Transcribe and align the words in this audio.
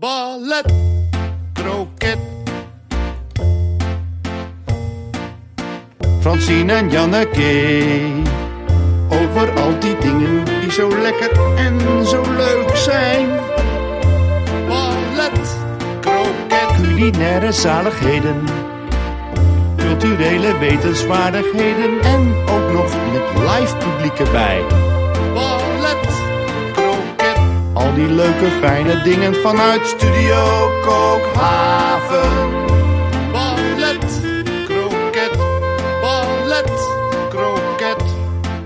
ballet, 0.00 0.66
kroket. 1.52 2.18
Francine 6.20 6.72
en 6.72 6.90
Janneke, 6.90 7.82
over 9.08 9.50
al 9.60 9.78
die 9.78 9.96
dingen 9.98 10.44
die 10.60 10.70
zo 10.70 10.88
lekker 10.88 11.56
en 11.56 12.06
zo 12.06 12.22
leuk 12.36 12.76
zijn. 12.76 13.28
Ballet, 14.68 15.56
kroket, 16.00 16.76
culinaire 16.76 17.52
zaligheden, 17.52 18.44
culturele 19.76 20.58
wetenswaardigheden 20.58 22.00
en 22.00 22.34
ook 22.48 22.72
nog 22.72 22.94
met 23.12 23.48
live 23.48 23.76
publiek 23.76 24.18
erbij. 24.18 24.62
Al 27.90 27.96
die 27.96 28.10
leuke 28.10 28.50
fijne 28.60 29.02
dingen 29.02 29.34
vanuit 29.34 29.86
Studio 29.86 30.70
Kookhaven. 30.82 32.50
Ballet, 33.32 34.20
kroket, 34.64 35.36
ballet, 36.00 36.70
kroket, 37.28 38.02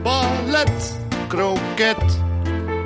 ballet, 0.03 0.95
kroket. 1.29 2.19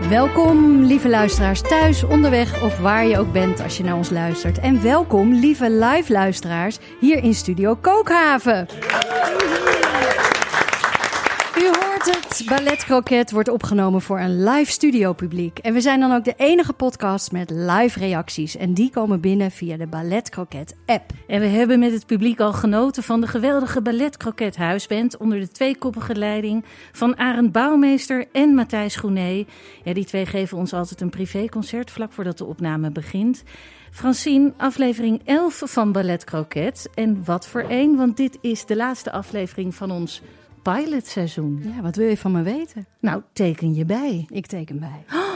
Welkom, 0.08 0.82
lieve 0.82 1.08
luisteraars, 1.08 1.60
thuis, 1.60 2.02
onderweg 2.04 2.62
of 2.62 2.78
waar 2.78 3.06
je 3.06 3.18
ook 3.18 3.32
bent 3.32 3.60
als 3.60 3.76
je 3.76 3.84
naar 3.84 3.96
ons 3.96 4.10
luistert. 4.10 4.58
En 4.58 4.82
welkom, 4.82 5.32
lieve 5.32 5.70
live 5.70 6.12
luisteraars, 6.12 6.78
hier 7.00 7.22
in 7.22 7.34
Studio 7.34 7.74
Kookhaven. 7.74 8.66
U 11.58 11.64
hoort 11.64 11.97
het, 12.12 12.42
Ballet 12.46 12.84
Croquet 12.84 13.30
wordt 13.30 13.48
opgenomen 13.48 14.02
voor 14.02 14.20
een 14.20 14.44
live 14.44 14.70
studio 14.70 15.12
publiek. 15.12 15.58
En 15.58 15.72
we 15.72 15.80
zijn 15.80 16.00
dan 16.00 16.12
ook 16.12 16.24
de 16.24 16.34
enige 16.36 16.72
podcast 16.72 17.32
met 17.32 17.50
live 17.50 17.98
reacties. 17.98 18.56
En 18.56 18.74
die 18.74 18.90
komen 18.90 19.20
binnen 19.20 19.50
via 19.50 19.76
de 19.76 19.86
Ballet 19.86 20.28
Croquet 20.28 20.76
app. 20.86 21.10
En 21.26 21.40
we 21.40 21.46
hebben 21.46 21.78
met 21.78 21.92
het 21.92 22.06
publiek 22.06 22.40
al 22.40 22.52
genoten 22.52 23.02
van 23.02 23.20
de 23.20 23.26
geweldige 23.26 23.82
Ballet 23.82 24.16
Croquet 24.16 24.56
Huisband 24.56 25.16
onder 25.16 25.40
de 25.40 25.48
tweekoppige 25.48 26.14
leiding 26.14 26.64
van 26.92 27.18
Arend 27.18 27.52
Bouwmeester 27.52 28.26
en 28.32 28.54
Matthijs 28.54 28.96
Groené. 28.96 29.44
Ja, 29.84 29.92
die 29.92 30.04
twee 30.04 30.26
geven 30.26 30.58
ons 30.58 30.72
altijd 30.72 31.00
een 31.00 31.10
privéconcert 31.10 31.90
vlak 31.90 32.12
voordat 32.12 32.38
de 32.38 32.44
opname 32.44 32.90
begint. 32.90 33.42
Francine, 33.90 34.52
aflevering 34.56 35.20
11 35.24 35.62
van 35.64 35.92
Ballet 35.92 36.24
Croquet. 36.24 36.88
En 36.94 37.24
wat 37.24 37.48
voor 37.48 37.62
één, 37.62 37.96
want 37.96 38.16
dit 38.16 38.38
is 38.40 38.66
de 38.66 38.76
laatste 38.76 39.12
aflevering 39.12 39.74
van 39.74 39.90
ons 39.90 40.22
pilotseizoen. 40.62 41.62
Ja, 41.76 41.82
wat 41.82 41.96
wil 41.96 42.08
je 42.08 42.16
van 42.16 42.32
me 42.32 42.42
weten? 42.42 42.86
Nou, 43.00 43.22
teken 43.32 43.74
je 43.74 43.84
bij. 43.84 44.26
Ik 44.30 44.46
teken 44.46 44.78
bij. 44.78 45.04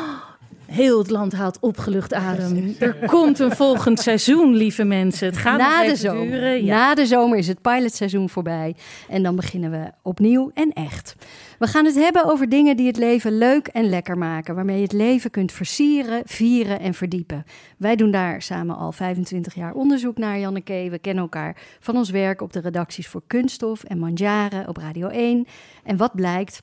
Heel 0.66 0.98
het 0.98 1.10
land 1.10 1.32
haalt 1.32 1.58
opgelucht 1.60 2.14
adem. 2.14 2.74
Er 2.78 2.94
komt 3.06 3.38
een 3.38 3.50
volgend 3.56 4.00
seizoen, 4.00 4.54
lieve 4.54 4.84
mensen. 4.84 5.26
Het 5.26 5.36
gaat 5.36 5.58
Na 5.58 5.78
nog 5.82 5.90
de 5.90 5.96
zomer. 5.96 6.26
duren. 6.26 6.64
Ja. 6.64 6.76
Na 6.76 6.94
de 6.94 7.06
zomer 7.06 7.38
is 7.38 7.48
het 7.48 7.60
pilotseizoen 7.60 8.28
voorbij. 8.28 8.76
En 9.08 9.22
dan 9.22 9.36
beginnen 9.36 9.70
we 9.70 9.90
opnieuw 10.02 10.50
en 10.54 10.72
echt. 10.72 11.14
We 11.62 11.68
gaan 11.68 11.84
het 11.84 11.94
hebben 11.94 12.24
over 12.24 12.48
dingen 12.48 12.76
die 12.76 12.86
het 12.86 12.96
leven 12.96 13.38
leuk 13.38 13.66
en 13.66 13.88
lekker 13.88 14.18
maken. 14.18 14.54
Waarmee 14.54 14.76
je 14.76 14.82
het 14.82 14.92
leven 14.92 15.30
kunt 15.30 15.52
versieren, 15.52 16.22
vieren 16.24 16.80
en 16.80 16.94
verdiepen. 16.94 17.44
Wij 17.76 17.96
doen 17.96 18.10
daar 18.10 18.42
samen 18.42 18.76
al 18.76 18.92
25 18.92 19.54
jaar 19.54 19.72
onderzoek 19.72 20.18
naar, 20.18 20.38
Janneke. 20.38 20.88
We 20.90 20.98
kennen 20.98 21.22
elkaar 21.22 21.56
van 21.80 21.96
ons 21.96 22.10
werk 22.10 22.40
op 22.40 22.52
de 22.52 22.60
redacties 22.60 23.08
voor 23.08 23.22
Kunststof 23.26 23.84
en 23.84 23.98
Manjaren 23.98 24.68
op 24.68 24.76
Radio 24.76 25.08
1. 25.08 25.46
En 25.84 25.96
wat 25.96 26.14
blijkt? 26.14 26.60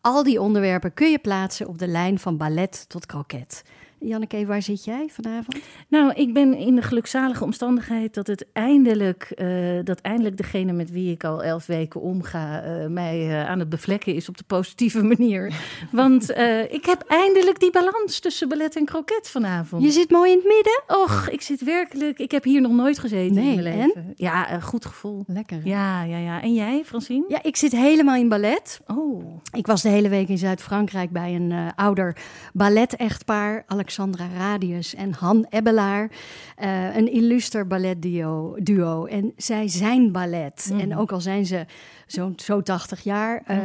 Al 0.00 0.22
die 0.22 0.40
onderwerpen 0.40 0.94
kun 0.94 1.10
je 1.10 1.18
plaatsen 1.18 1.68
op 1.68 1.78
de 1.78 1.88
lijn 1.88 2.18
van 2.18 2.36
ballet 2.36 2.88
tot 2.88 3.06
kroket. 3.06 3.62
Janneke, 4.00 4.46
waar 4.46 4.62
zit 4.62 4.84
jij 4.84 5.08
vanavond? 5.12 5.56
Nou, 5.88 6.12
ik 6.12 6.32
ben 6.34 6.54
in 6.56 6.74
de 6.76 6.82
gelukzalige 6.82 7.44
omstandigheid 7.44 8.14
dat 8.14 8.26
het 8.26 8.46
eindelijk, 8.52 9.22
eh, 9.34 9.48
dat 9.84 10.00
eindelijk 10.00 10.36
degene 10.36 10.72
met 10.72 10.90
wie 10.90 11.12
ik 11.12 11.24
al 11.24 11.42
elf 11.42 11.66
weken 11.66 12.00
omga, 12.00 12.62
eh, 12.62 12.86
mij 12.86 13.28
eh, 13.28 13.48
aan 13.48 13.58
het 13.58 13.68
bevlekken 13.68 14.14
is 14.14 14.28
op 14.28 14.36
de 14.36 14.44
positieve 14.46 15.02
manier. 15.16 15.54
Want 15.90 16.30
ik 16.70 16.84
heb 16.86 17.04
eindelijk 17.06 17.60
die 17.60 17.70
balans 17.70 18.18
tussen 18.20 18.48
ballet 18.48 18.76
en 18.76 18.84
kroket 18.84 19.28
vanavond. 19.28 19.82
Je 19.82 19.90
zit 19.90 20.10
mooi 20.10 20.30
in 20.30 20.36
het 20.36 20.46
midden. 20.46 20.82
Och, 21.02 21.28
ik 21.30 21.42
zit 21.42 21.64
werkelijk, 21.64 22.18
ik 22.18 22.30
heb 22.30 22.44
hier 22.44 22.60
nog 22.60 22.72
nooit 22.72 22.98
gezeten 22.98 23.34
Nee, 23.34 23.56
in 23.56 23.62
mijn 23.62 23.76
leven. 23.76 24.12
Ja, 24.14 24.52
een 24.52 24.62
goed 24.62 24.84
gevoel. 24.84 25.24
Lekker. 25.26 25.56
hè? 25.62 25.68
Ja, 25.68 26.02
ja, 26.02 26.18
ja. 26.18 26.42
En 26.42 26.54
jij, 26.54 26.82
Francine? 26.84 27.24
Ja, 27.28 27.42
ik 27.42 27.56
zit 27.56 27.72
helemaal 27.72 28.16
in 28.16 28.28
ballet. 28.28 28.80
Oh, 28.86 29.40
Ik 29.52 29.66
was 29.66 29.82
de 29.82 29.88
hele 29.88 30.08
week 30.08 30.28
in 30.28 30.38
Zuid-Frankrijk 30.38 31.10
bij 31.10 31.34
een 31.34 31.72
ouder 31.76 32.16
ballet-echtpaar, 32.52 33.64
Alexandra 33.86 34.28
Radius 34.36 34.94
en 34.94 35.12
Han 35.12 35.46
Ebbelaar. 35.50 36.10
Eh, 36.56 36.96
een 36.96 37.12
illuster 37.12 37.66
balletduo. 37.66 38.56
Duo. 38.58 39.04
En 39.04 39.32
zij 39.36 39.68
zijn 39.68 40.12
ballet. 40.12 40.72
En 40.78 40.96
ook 40.96 41.12
al 41.12 41.20
zijn 41.20 41.46
ze 41.46 41.66
zo, 42.06 42.32
zo 42.36 42.62
80 42.62 43.00
jaar, 43.00 43.42
eh, 43.46 43.58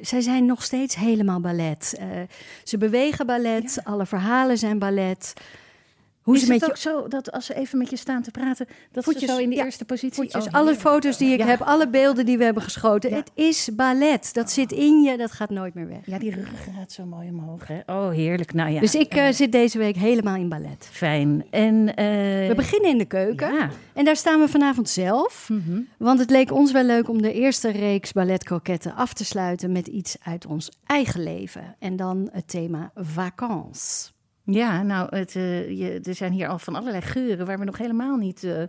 zij 0.00 0.20
zijn 0.20 0.46
nog 0.46 0.62
steeds 0.62 0.94
helemaal 0.94 1.40
ballet. 1.40 1.96
Eh, 1.98 2.06
ze 2.64 2.78
bewegen 2.78 3.26
ballet, 3.26 3.80
alle 3.84 4.06
verhalen 4.06 4.58
zijn 4.58 4.78
ballet. 4.78 5.34
Hoe 6.22 6.34
is 6.34 6.40
ze 6.44 6.52
het 6.52 6.60
met 6.60 6.64
je 6.68 6.74
ook 6.74 6.80
zo 7.00 7.08
dat 7.08 7.32
als 7.32 7.46
ze 7.46 7.54
even 7.54 7.78
met 7.78 7.90
je 7.90 7.96
staan 7.96 8.22
te 8.22 8.30
praten, 8.30 8.66
dat 8.92 9.04
Voetjes, 9.04 9.24
ze 9.24 9.32
zo 9.34 9.38
in 9.38 9.50
de 9.50 9.56
ja, 9.56 9.64
eerste 9.64 9.84
positie... 9.84 10.14
voetjes, 10.22 10.46
Oh, 10.46 10.52
alle 10.52 10.74
foto's 10.74 11.16
die 11.16 11.32
ik 11.32 11.38
Ja. 11.38 11.46
heb, 11.46 11.60
alle 11.60 11.88
beelden 11.88 12.26
die 12.26 12.38
we 12.38 12.44
hebben 12.44 12.62
geschoten. 12.62 13.10
Ja. 13.10 13.16
Het 13.16 13.30
is 13.34 13.68
ballet. 13.74 14.34
Dat 14.34 14.50
zit 14.50 14.72
in 14.72 15.02
je, 15.02 15.16
dat 15.16 15.32
gaat 15.32 15.50
nooit 15.50 15.74
meer 15.74 15.88
weg. 15.88 15.98
Ja, 16.04 16.18
die 16.18 16.30
rug 16.34 16.48
gaat 16.76 16.92
zo 16.92 17.04
mooi 17.04 17.28
omhoog, 17.28 17.66
hè? 17.66 17.78
Oh, 17.86 18.10
heerlijk. 18.10 18.54
Nou 18.54 18.70
ja. 18.70 18.80
Dus 18.80 18.94
ik 18.94 19.14
eh, 19.14 19.28
eh, 19.28 19.34
zit 19.34 19.52
deze 19.52 19.78
week 19.78 19.96
helemaal 19.96 20.36
in 20.36 20.48
ballet. 20.48 20.88
Fijn. 20.90 21.44
En, 21.50 21.94
eh, 21.94 22.06
We 22.48 22.52
beginnen 22.56 22.90
in 22.90 22.98
de 22.98 23.04
keuken. 23.04 23.52
Ja. 23.52 23.70
En 23.92 24.04
daar 24.04 24.16
staan 24.16 24.40
we 24.40 24.48
vanavond 24.48 24.88
zelf. 24.88 25.48
Mhm. 25.48 25.80
Want 25.96 26.18
het 26.18 26.30
leek 26.30 26.52
ons 26.52 26.72
wel 26.72 26.84
leuk 26.84 27.08
om 27.08 27.22
de 27.22 27.32
eerste 27.32 27.70
reeks 27.70 28.12
balletkroketten 28.12 28.94
af 28.94 29.12
te 29.12 29.24
sluiten 29.24 29.72
met 29.72 29.86
iets 29.86 30.16
uit 30.22 30.46
ons 30.46 30.70
eigen 30.86 31.22
leven. 31.22 31.74
En 31.78 31.96
dan 31.96 32.28
het 32.32 32.48
thema 32.48 32.90
vakantie. 32.94 34.11
Ja, 34.44 34.82
nou, 34.82 35.16
het, 35.16 35.36
eh, 35.36 35.78
je, 35.78 36.00
er 36.02 36.14
zijn 36.14 36.32
hier 36.32 36.48
al 36.48 36.58
van 36.58 36.74
allerlei 36.74 37.02
geuren 37.02 37.46
waar 37.46 37.58
we 37.58 37.64
nog 37.64 37.78
helemaal 37.78 38.16
niet 38.16 38.44
eh, 38.44 38.62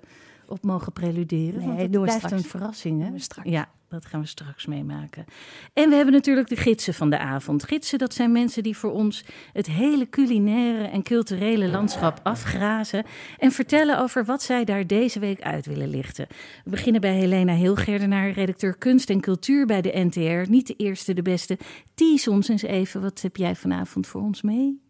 op 0.47 0.63
mogen 0.63 0.93
preluderen. 0.93 1.59
Nee, 1.59 1.67
want 1.67 1.79
het 1.79 1.91
blijft 1.91 2.13
straks. 2.13 2.43
een 2.43 2.49
verrassing, 2.49 3.01
hè? 3.01 3.41
Ja, 3.43 3.69
dat 3.93 4.05
gaan 4.05 4.21
we 4.21 4.27
straks 4.27 4.65
meemaken. 4.65 5.25
En 5.73 5.89
we 5.89 5.95
hebben 5.95 6.13
natuurlijk 6.13 6.47
de 6.47 6.55
gidsen 6.55 6.93
van 6.93 7.09
de 7.09 7.17
avond. 7.17 7.63
Gidsen, 7.63 7.99
dat 7.99 8.13
zijn 8.13 8.31
mensen 8.31 8.63
die 8.63 8.77
voor 8.77 8.91
ons 8.91 9.25
het 9.53 9.67
hele 9.67 10.09
culinaire 10.09 10.83
en 10.83 11.03
culturele 11.03 11.67
landschap 11.67 12.19
afgrazen 12.23 13.05
en 13.37 13.51
vertellen 13.51 13.99
over 13.99 14.25
wat 14.25 14.43
zij 14.43 14.63
daar 14.63 14.87
deze 14.87 15.19
week 15.19 15.41
uit 15.41 15.65
willen 15.65 15.89
lichten. 15.89 16.27
We 16.63 16.69
beginnen 16.69 17.01
bij 17.01 17.13
Helena 17.13 17.53
Hilgerdenaar, 17.53 18.31
redacteur 18.31 18.77
kunst 18.77 19.09
en 19.09 19.21
cultuur 19.21 19.65
bij 19.65 19.81
de 19.81 19.91
NTR. 19.93 20.49
Niet 20.51 20.67
de 20.67 20.75
eerste, 20.75 21.13
de 21.13 21.21
beste. 21.21 21.57
Tease 21.93 22.31
ons 22.31 22.47
eens 22.47 22.61
even, 22.61 23.01
wat 23.01 23.21
heb 23.21 23.35
jij 23.35 23.55
vanavond 23.55 24.07
voor 24.07 24.21
ons 24.21 24.41
mee? 24.41 24.81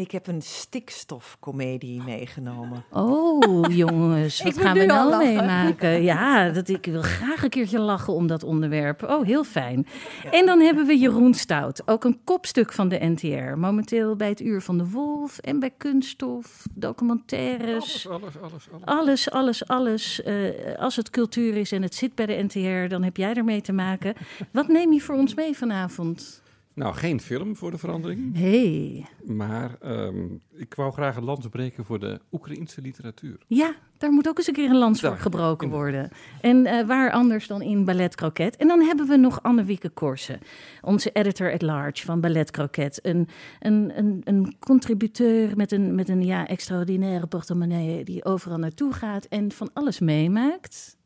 Ik 0.00 0.10
heb 0.10 0.26
een 0.26 0.42
stikstofcomedie 0.42 2.02
meegenomen. 2.02 2.84
Oh, 2.90 3.76
jongens, 3.76 4.42
wat 4.42 4.58
gaan 4.58 4.74
we 4.74 4.80
nu 4.80 4.90
al 4.90 5.08
nou 5.10 5.24
meemaken? 5.24 6.02
Ja, 6.02 6.50
dat, 6.50 6.68
ik 6.68 6.84
wil 6.84 7.02
graag 7.02 7.42
een 7.42 7.48
keertje 7.48 7.78
lachen 7.78 8.12
om 8.12 8.26
dat 8.26 8.42
onderwerp. 8.42 9.02
Oh, 9.02 9.24
heel 9.24 9.44
fijn. 9.44 9.86
En 10.30 10.46
dan 10.46 10.60
hebben 10.60 10.86
we 10.86 10.98
Jeroen 10.98 11.34
Stout, 11.34 11.88
ook 11.88 12.04
een 12.04 12.20
kopstuk 12.24 12.72
van 12.72 12.88
de 12.88 12.98
NTR. 12.98 13.58
Momenteel 13.58 14.16
bij 14.16 14.28
het 14.28 14.40
Uur 14.40 14.60
van 14.60 14.78
de 14.78 14.90
Wolf 14.90 15.38
en 15.38 15.58
bij 15.58 15.70
Kunststof, 15.76 16.66
documentaires. 16.74 18.08
Alles, 18.08 18.38
alles, 18.38 18.68
alles. 18.70 18.84
Alles, 18.84 19.30
alles, 19.30 19.66
alles. 19.66 20.22
Eh, 20.22 20.34
als 20.78 20.96
het 20.96 21.10
cultuur 21.10 21.56
is 21.56 21.72
en 21.72 21.82
het 21.82 21.94
zit 21.94 22.14
bij 22.14 22.26
de 22.26 22.42
NTR, 22.42 22.88
dan 22.88 23.02
heb 23.02 23.16
jij 23.16 23.34
ermee 23.34 23.60
te 23.60 23.72
maken. 23.72 24.14
Wat 24.52 24.68
neem 24.68 24.92
je 24.92 25.00
voor 25.00 25.14
ons 25.14 25.34
mee 25.34 25.56
vanavond? 25.56 26.42
Nou, 26.74 26.94
geen 26.94 27.20
film 27.20 27.56
voor 27.56 27.70
de 27.70 27.78
verandering. 27.78 28.38
hey. 28.38 29.06
Maar 29.24 29.76
ehm, 29.80 30.26
ik 30.52 30.74
wou 30.74 30.92
graag 30.92 31.16
een 31.16 31.24
lans 31.24 31.48
breken 31.48 31.84
voor 31.84 31.98
de 31.98 32.20
Oekraïnse 32.32 32.80
literatuur. 32.80 33.38
Ja, 33.46 33.74
daar 33.98 34.10
moet 34.10 34.28
ook 34.28 34.38
eens 34.38 34.46
een 34.46 34.54
keer 34.54 34.70
een 34.70 34.78
lans 34.78 35.00
voor 35.00 35.16
gebroken 35.16 35.68
worden. 35.68 36.10
En 36.40 36.66
eh, 36.66 36.86
waar 36.86 37.10
anders 37.12 37.46
dan 37.46 37.62
in 37.62 37.84
Ballet 37.84 38.14
Croquet. 38.14 38.56
En 38.56 38.68
dan 38.68 38.80
hebben 38.80 39.06
we 39.06 39.16
nog 39.16 39.42
Annewieke 39.42 39.88
Korsen, 39.88 40.40
onze 40.80 41.10
editor 41.12 41.52
at 41.52 41.62
large 41.62 42.04
van 42.04 42.20
Ballet 42.20 42.50
Croquet. 42.50 42.98
Een, 43.02 43.28
een, 43.58 43.98
een, 43.98 44.20
een 44.24 44.56
contributeur 44.58 45.56
met 45.56 45.72
een, 45.72 45.94
met 45.94 46.08
een 46.08 46.24
ja, 46.24 46.46
extraordinaire 46.46 47.26
portemonnee 47.26 48.04
die 48.04 48.24
overal 48.24 48.58
naartoe 48.58 48.92
gaat 48.92 49.24
en 49.24 49.52
van 49.52 49.70
alles 49.72 49.98
meemaakt. 49.98 50.96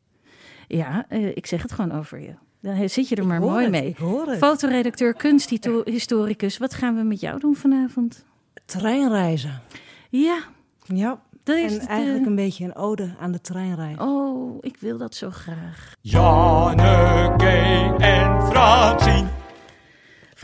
Ja, 0.67 1.05
eh, 1.09 1.27
ik 1.27 1.45
zeg 1.45 1.61
het 1.61 1.71
gewoon 1.71 1.91
over 1.91 2.21
je. 2.21 2.33
Dan 2.65 2.89
zit 2.89 3.09
je 3.09 3.15
er 3.15 3.25
maar 3.25 3.39
hoor 3.39 3.49
mooi 3.51 3.63
het, 3.63 3.71
mee. 3.71 3.87
ik 3.87 3.97
hoor 3.97 4.27
het. 4.27 4.37
Fotoredacteur, 4.37 5.13
kunsthistoricus, 5.13 6.57
wat 6.57 6.73
gaan 6.73 6.95
we 6.95 7.03
met 7.03 7.19
jou 7.19 7.39
doen 7.39 7.55
vanavond? 7.55 8.23
Treinreizen. 8.65 9.61
Ja, 10.09 10.37
Ja, 10.83 11.19
dat 11.43 11.55
is 11.57 11.73
en 11.73 11.79
het, 11.79 11.89
eigenlijk 11.89 12.21
eh, 12.21 12.27
een 12.29 12.35
beetje 12.35 12.65
een 12.65 12.75
ode 12.75 13.15
aan 13.19 13.31
de 13.31 13.41
treinreis. 13.41 13.97
Oh, 13.97 14.57
ik 14.61 14.77
wil 14.79 14.97
dat 14.97 15.15
zo 15.15 15.29
graag. 15.31 15.93
Janneke 16.01 17.95
en 17.97 18.41
Francine. 18.47 19.27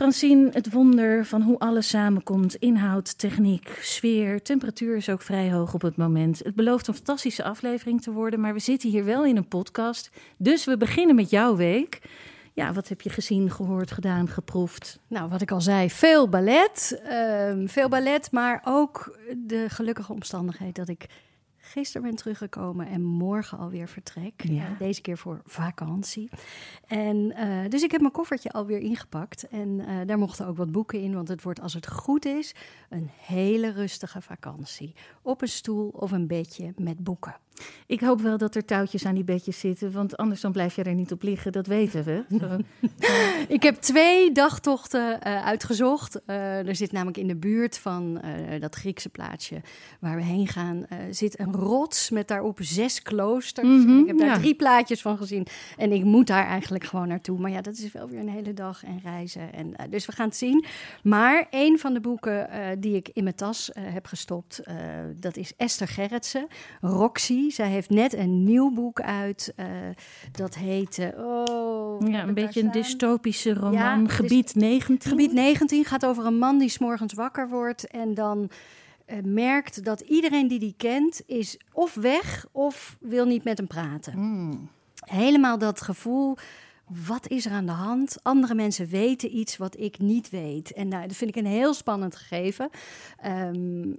Francine, 0.02 0.50
het 0.52 0.72
wonder 0.72 1.24
van 1.24 1.42
hoe 1.42 1.58
alles 1.58 1.88
samenkomt. 1.88 2.54
Inhoud, 2.54 3.18
techniek, 3.18 3.78
sfeer, 3.80 4.42
temperatuur 4.42 4.96
is 4.96 5.08
ook 5.08 5.22
vrij 5.22 5.52
hoog 5.52 5.74
op 5.74 5.82
het 5.82 5.96
moment. 5.96 6.38
Het 6.38 6.54
belooft 6.54 6.86
een 6.86 6.94
fantastische 6.94 7.44
aflevering 7.44 8.02
te 8.02 8.12
worden, 8.12 8.40
maar 8.40 8.52
we 8.52 8.58
zitten 8.58 8.90
hier 8.90 9.04
wel 9.04 9.24
in 9.24 9.36
een 9.36 9.48
podcast. 9.48 10.10
Dus 10.36 10.64
we 10.64 10.76
beginnen 10.76 11.14
met 11.14 11.30
jouw 11.30 11.56
week. 11.56 12.00
Ja, 12.52 12.72
wat 12.72 12.88
heb 12.88 13.00
je 13.00 13.10
gezien, 13.10 13.50
gehoord, 13.50 13.90
gedaan, 13.90 14.28
geproefd? 14.28 14.98
Nou, 15.08 15.28
wat 15.28 15.40
ik 15.40 15.50
al 15.50 15.60
zei, 15.60 15.90
veel 15.90 16.28
ballet. 16.28 17.00
ehm, 17.04 17.66
veel 17.66 17.88
ballet, 17.88 18.30
maar 18.30 18.60
ook 18.64 19.18
de 19.36 19.64
gelukkige 19.68 20.12
omstandigheid 20.12 20.74
dat 20.74 20.88
ik 20.88 21.06
gisteren 21.64 22.02
ben 22.02 22.16
teruggekomen 22.16 22.86
en 22.86 23.02
morgen 23.02 23.58
alweer 23.58 23.88
vertrek. 23.88 24.42
Ja. 24.42 24.64
Eh, 24.64 24.78
deze 24.78 25.00
keer 25.00 25.18
voor 25.18 25.40
vakantie. 25.44 26.30
En 26.86 27.32
eh, 27.32 27.70
dus 27.70 27.82
ik 27.82 27.90
heb 27.90 28.00
mijn 28.00 28.12
koffertje 28.12 28.50
alweer 28.50 28.78
ingepakt. 28.78 29.48
En 29.48 29.80
eh, 29.80 30.06
daar 30.06 30.18
mochten 30.18 30.46
ook 30.46 30.56
wat 30.56 30.72
boeken 30.72 31.00
in, 31.00 31.14
want 31.14 31.28
het 31.28 31.42
wordt 31.42 31.60
als 31.60 31.74
het 31.74 31.88
goed 31.88 32.24
is 32.24 32.54
een 32.88 33.10
hele 33.20 33.70
rustige 33.70 34.20
vakantie. 34.20 34.94
Op 35.22 35.42
een 35.42 35.48
stoel 35.48 35.88
of 35.88 36.12
een 36.12 36.26
bedje 36.26 36.72
met 36.76 36.98
boeken. 36.98 37.36
Ik 37.86 38.00
hoop 38.00 38.20
wel 38.20 38.38
dat 38.38 38.54
er 38.54 38.64
touwtjes 38.64 39.04
aan 39.06 39.14
die 39.14 39.24
bedjes 39.24 39.58
zitten, 39.58 39.92
want 39.92 40.16
anders 40.16 40.40
dan 40.40 40.52
blijf 40.52 40.76
je 40.76 40.82
er 40.82 40.94
niet 40.94 41.12
op 41.12 41.22
liggen, 41.22 41.52
dat 41.52 41.66
weten 41.66 42.04
we. 42.04 42.24
Zo. 42.38 42.58
Ik 43.56 43.62
heb 43.62 43.74
twee 43.74 44.32
dagtochten 44.32 45.20
eh, 45.20 45.44
uitgezocht. 45.44 46.24
Eh, 46.24 46.68
er 46.68 46.76
zit 46.76 46.92
namelijk 46.92 47.18
in 47.18 47.26
de 47.26 47.36
buurt 47.36 47.78
van 47.78 48.20
eh, 48.20 48.60
dat 48.60 48.74
Griekse 48.74 49.08
plaatsje 49.08 49.60
waar 50.00 50.16
we 50.16 50.22
heen 50.22 50.48
gaan, 50.48 50.86
eh, 50.86 50.98
zit 51.10 51.38
een 51.40 51.52
rots 51.52 52.10
met 52.10 52.28
daarop 52.28 52.58
zes 52.62 53.02
kloosters. 53.02 53.84
Mhm, 53.84 53.98
ik 53.98 54.06
heb 54.06 54.18
daar 54.18 54.26
ja. 54.26 54.38
drie 54.38 54.54
plaatjes 54.54 55.02
van 55.02 55.16
gezien 55.16 55.46
en 55.76 55.92
ik 55.92 56.04
moet 56.04 56.26
daar 56.26 56.46
eigenlijk 56.46 56.84
gewoon 56.84 57.08
naartoe. 57.08 57.38
Maar 57.38 57.50
ja, 57.50 57.60
dat 57.60 57.74
is 57.74 57.92
wel 57.92 58.08
weer 58.08 58.20
een 58.20 58.28
hele 58.28 58.54
dag 58.54 58.84
en 58.84 59.00
reizen. 59.02 59.52
En, 59.52 59.76
eh, 59.76 59.86
dus 59.90 60.06
we 60.06 60.12
gaan 60.12 60.26
het 60.26 60.36
zien. 60.36 60.64
Maar 61.02 61.46
een 61.50 61.78
van 61.78 61.94
de 61.94 62.00
boeken 62.00 62.50
eh, 62.50 62.66
die 62.78 62.96
ik 62.96 63.10
in 63.12 63.22
mijn 63.22 63.34
tas 63.34 63.72
eh, 63.72 63.82
heb 63.86 64.06
gestopt, 64.06 64.58
eh, 64.58 64.76
dat 65.16 65.36
is 65.36 65.52
Esther 65.56 65.88
Gerritsen, 65.88 66.46
Roxy. 66.80 67.50
Zij 67.50 67.68
heeft 67.72 67.90
net 67.90 68.14
een 68.14 68.44
nieuw 68.44 68.70
boek 68.70 69.00
uit. 69.00 69.52
eh, 69.56 69.66
dat 70.32 70.54
heet... 70.54 70.98
eh, 70.98 71.24
oh, 71.24 72.08
Ja, 72.08 72.22
een 72.22 72.34
beetje 72.34 72.62
een 72.62 72.70
dystopische 72.70 73.54
roman, 73.54 73.72
Ja, 73.72 74.02
gebied 74.06 74.54
19. 74.54 75.10
Gebied 75.10 75.32
19 75.32 75.84
gaat 75.84 76.06
over 76.06 76.26
een 76.26 76.38
man 76.38 76.58
die 76.58 76.68
s'morgens 76.68 77.12
wakker 77.14 77.48
wordt 77.48 77.86
en 77.86 78.14
dan 78.14 78.50
eh, 79.06 79.16
merkt 79.24 79.84
dat 79.84 80.00
iedereen 80.00 80.48
die 80.48 80.58
die 80.58 80.74
kent 80.76 81.22
is 81.26 81.58
of 81.72 81.94
weg 81.94 82.46
of 82.52 82.96
wil 83.00 83.26
niet 83.26 83.44
met 83.44 83.58
hem 83.58 83.66
praten. 83.66 84.12
Hmm. 84.12 84.68
Helemaal 85.04 85.58
dat 85.58 85.80
gevoel. 85.80 86.36
Wat 87.06 87.28
is 87.28 87.46
er 87.46 87.52
aan 87.52 87.66
de 87.66 87.72
hand? 87.72 88.16
Andere 88.22 88.54
mensen 88.54 88.86
weten 88.86 89.36
iets 89.36 89.56
wat 89.56 89.78
ik 89.78 89.98
niet 89.98 90.30
weet. 90.30 90.72
En 90.72 90.88
nou, 90.88 91.06
dat 91.06 91.16
vind 91.16 91.36
ik 91.36 91.36
een 91.36 91.50
heel 91.50 91.74
spannend 91.74 92.16
gegeven. 92.16 92.70
Ehm, 93.16 93.92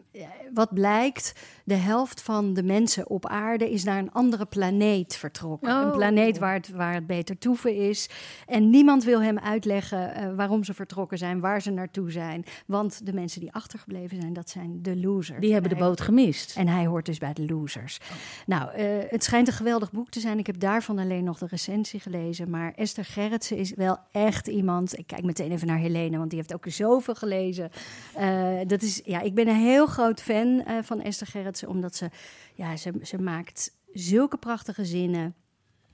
wat 0.54 0.74
blijkt, 0.74 1.34
de 1.64 1.76
helft 1.76 2.22
van 2.22 2.54
de 2.54 2.64
mensen 2.64 3.10
op 3.10 3.28
aarde 3.28 3.72
is 3.72 3.84
naar 3.84 3.98
een 3.98 4.12
andere 4.12 4.46
planeet 4.46 5.16
vertrokken. 5.16 5.72
Oh. 5.76 5.82
Een 5.82 5.92
planeet 5.92 6.38
waar 6.38 6.54
het, 6.54 6.70
waar 6.70 6.94
het 6.94 7.08
beter 7.08 7.38
toeven 7.38 7.76
is. 7.76 8.10
En 8.46 8.70
niemand 8.70 9.04
wil 9.04 9.22
hem 9.22 9.40
uitleggen 9.40 10.16
eh, 10.16 10.36
waarom 10.36 10.64
ze 10.64 10.74
vertrokken 10.74 11.18
zijn, 11.18 11.40
waar 11.40 11.62
ze 11.62 11.72
naartoe 11.72 12.12
zijn. 12.12 12.46
Want 12.66 13.06
de 13.06 13.14
mensen 13.14 13.40
die 13.40 13.54
achtergebleven 13.54 14.22
zijn, 14.22 14.34
dat 14.34 14.50
zijn 14.50 14.80
de 14.82 14.98
losers. 14.98 15.40
Die 15.40 15.54
hebben 15.54 15.70
de 15.70 15.78
boot 15.78 16.02
gemist. 16.02 16.58
en 16.58 16.68
hij 16.68 16.86
hoort 16.86 17.06
dus 17.06 17.18
bij 17.18 17.34
de 17.34 17.46
losers. 17.46 18.00
Nou, 18.46 18.72
eh, 18.72 18.86
het 19.10 19.24
schijnt 19.24 19.48
een 19.48 19.54
geweldig 19.54 19.92
boek 19.92 20.10
te 20.10 20.20
zijn. 20.20 20.40
Ik 20.40 20.48
heb 20.48 20.60
daarvan 20.60 21.00
alleen 21.00 21.24
nog 21.24 21.38
de 21.38 21.48
recensie 21.50 22.00
gelezen. 22.00 22.50
Maar 22.50 22.74
Esther 22.84 23.06
Gerritsen 23.06 23.58
is 23.58 23.74
wel 23.74 23.98
echt 24.12 24.48
iemand. 24.48 24.98
Ik 24.98 25.08
kijk 25.08 25.24
meteen 25.24 25.52
even 25.52 25.68
naar 25.68 25.78
Helene, 25.78 26.18
want 26.18 26.30
die 26.30 26.40
heeft 26.40 26.54
ook 26.54 26.66
zoveel 26.68 27.16
gelezen. 27.16 27.70
Eh, 28.16 28.60
dat 28.68 28.82
is, 28.82 29.02
ja, 29.06 29.22
ik 29.22 29.34
ben 29.34 29.48
een 29.48 29.56
heel 29.56 29.86
groot 29.86 30.22
fan 30.22 30.64
eh, 30.66 30.78
van 30.82 31.02
Esther 31.02 31.28
Gerritsen, 31.28 31.68
omdat 31.68 31.96
ze, 31.96 32.10
ja, 32.54 32.76
ze, 32.76 32.92
ze 33.02 33.22
maakt 33.22 33.72
zulke 33.94 34.38
prachtige 34.38 34.86
zinnen. 34.86 35.36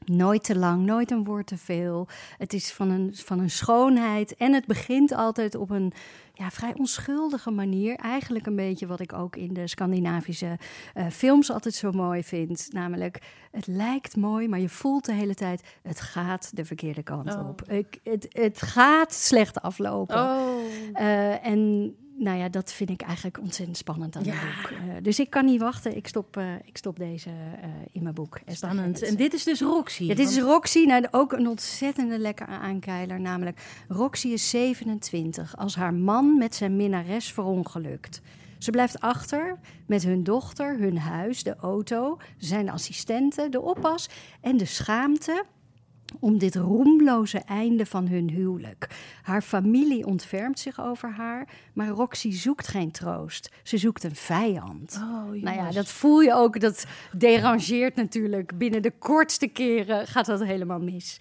Nooit 0.05 0.43
te 0.43 0.57
lang, 0.57 0.85
nooit 0.85 1.11
een 1.11 1.23
woord 1.23 1.47
te 1.47 1.57
veel. 1.57 2.07
Het 2.37 2.53
is 2.53 2.71
van 2.71 2.89
een, 2.89 3.11
van 3.15 3.39
een 3.39 3.49
schoonheid. 3.49 4.35
En 4.35 4.53
het 4.53 4.65
begint 4.65 5.11
altijd 5.13 5.55
op 5.55 5.69
een 5.69 5.93
ja, 6.33 6.49
vrij 6.49 6.73
onschuldige 6.77 7.51
manier. 7.51 7.95
Eigenlijk 7.95 8.45
een 8.45 8.55
beetje 8.55 8.87
wat 8.87 8.99
ik 8.99 9.13
ook 9.13 9.35
in 9.35 9.53
de 9.53 9.67
Scandinavische 9.67 10.57
eh, 10.93 11.07
films 11.07 11.51
altijd 11.51 11.73
zo 11.75 11.91
mooi 11.91 12.23
vind. 12.23 12.67
Namelijk, 12.71 13.21
het 13.51 13.67
lijkt 13.67 14.15
mooi, 14.15 14.47
maar 14.47 14.59
je 14.59 14.69
voelt 14.69 15.05
de 15.05 15.13
hele 15.13 15.35
tijd... 15.35 15.63
het 15.83 16.01
gaat 16.01 16.55
de 16.55 16.65
verkeerde 16.65 17.03
kant 17.03 17.35
Oh. 17.35 17.49
op. 17.49 17.63
Ik, 17.63 17.99
het, 18.03 18.27
het 18.29 18.61
gaat 18.61 19.13
slecht 19.13 19.61
aflopen. 19.61 20.15
Oh. 20.15 20.57
Eh, 20.93 21.45
en 21.45 21.95
nou 22.19 22.37
ja, 22.37 22.49
dat 22.49 22.71
vind 22.71 22.89
ik 22.89 23.01
eigenlijk 23.01 23.39
ontzettend 23.39 23.77
spannend 23.77 24.15
aan 24.15 24.23
Ja. 24.23 24.33
het 24.33 24.61
boek. 24.61 24.71
Eh, 24.71 24.77
dus 25.01 25.19
ik 25.19 25.29
kan 25.29 25.45
niet 25.45 25.59
wachten. 25.61 25.95
Ik 25.95 26.07
stop, 26.07 26.37
eh, 26.37 26.53
ik 26.65 26.77
stop 26.77 26.97
deze 26.99 27.29
eh, 27.29 27.69
in 27.91 28.03
mijn 28.03 28.15
boek. 28.15 28.39
Spannend. 28.45 29.01
En 29.01 29.15
dit 29.15 29.33
is 29.33 29.43
dus 29.43 29.61
Roxy. 29.61 30.03
Ja, 30.03 30.15
dit 30.15 30.29
is 30.29 30.39
Roxy, 30.39 30.79
nou, 30.85 31.07
ook 31.11 31.31
een 31.31 31.47
ontzettende 31.47 32.19
lekkere 32.19 32.51
aankeiler. 32.51 33.19
Namelijk, 33.19 33.61
Roxy 33.87 34.27
is 34.27 34.49
27 34.49 35.57
als 35.57 35.75
haar 35.75 35.93
man 35.93 36.37
met 36.37 36.55
zijn 36.55 36.75
minnares 36.75 37.31
verongelukt. 37.31 38.21
Ze 38.57 38.71
blijft 38.71 38.99
achter 38.99 39.57
met 39.85 40.03
hun 40.03 40.23
dochter, 40.23 40.77
hun 40.77 40.97
huis, 40.97 41.43
de 41.43 41.55
auto, 41.55 42.17
zijn 42.37 42.69
assistenten, 42.69 43.51
de 43.51 43.61
oppas 43.61 44.09
en 44.41 44.57
de 44.57 44.65
schaamte 44.65 45.43
om 46.19 46.37
dit 46.37 46.55
roemloze 46.55 47.37
einde 47.37 47.85
van 47.85 48.07
hun 48.07 48.29
huwelijk. 48.29 48.87
Haar 49.21 49.41
familie 49.41 50.05
ontfermt 50.05 50.59
zich 50.59 50.81
over 50.81 51.11
haar, 51.11 51.47
maar 51.73 51.87
Roxy 51.87 52.31
zoekt 52.31 52.67
geen 52.67 52.91
troost. 52.91 53.51
Ze 53.63 53.77
zoekt 53.77 54.03
een 54.03 54.15
vijand. 54.15 54.99
Oh, 55.01 55.41
Nou 55.43 55.55
ja, 55.55 55.71
dat 55.71 55.87
voel 55.87 56.21
je 56.21 56.33
ook. 56.33 56.59
Dat 56.59 56.85
derangeert 57.11 57.95
natuurlijk. 57.95 58.57
Binnen 58.57 58.81
de 58.81 58.93
kortste 58.99 59.47
keren 59.47 60.07
gaat 60.07 60.25
dat 60.25 60.43
helemaal 60.43 60.79
mis. 60.79 61.19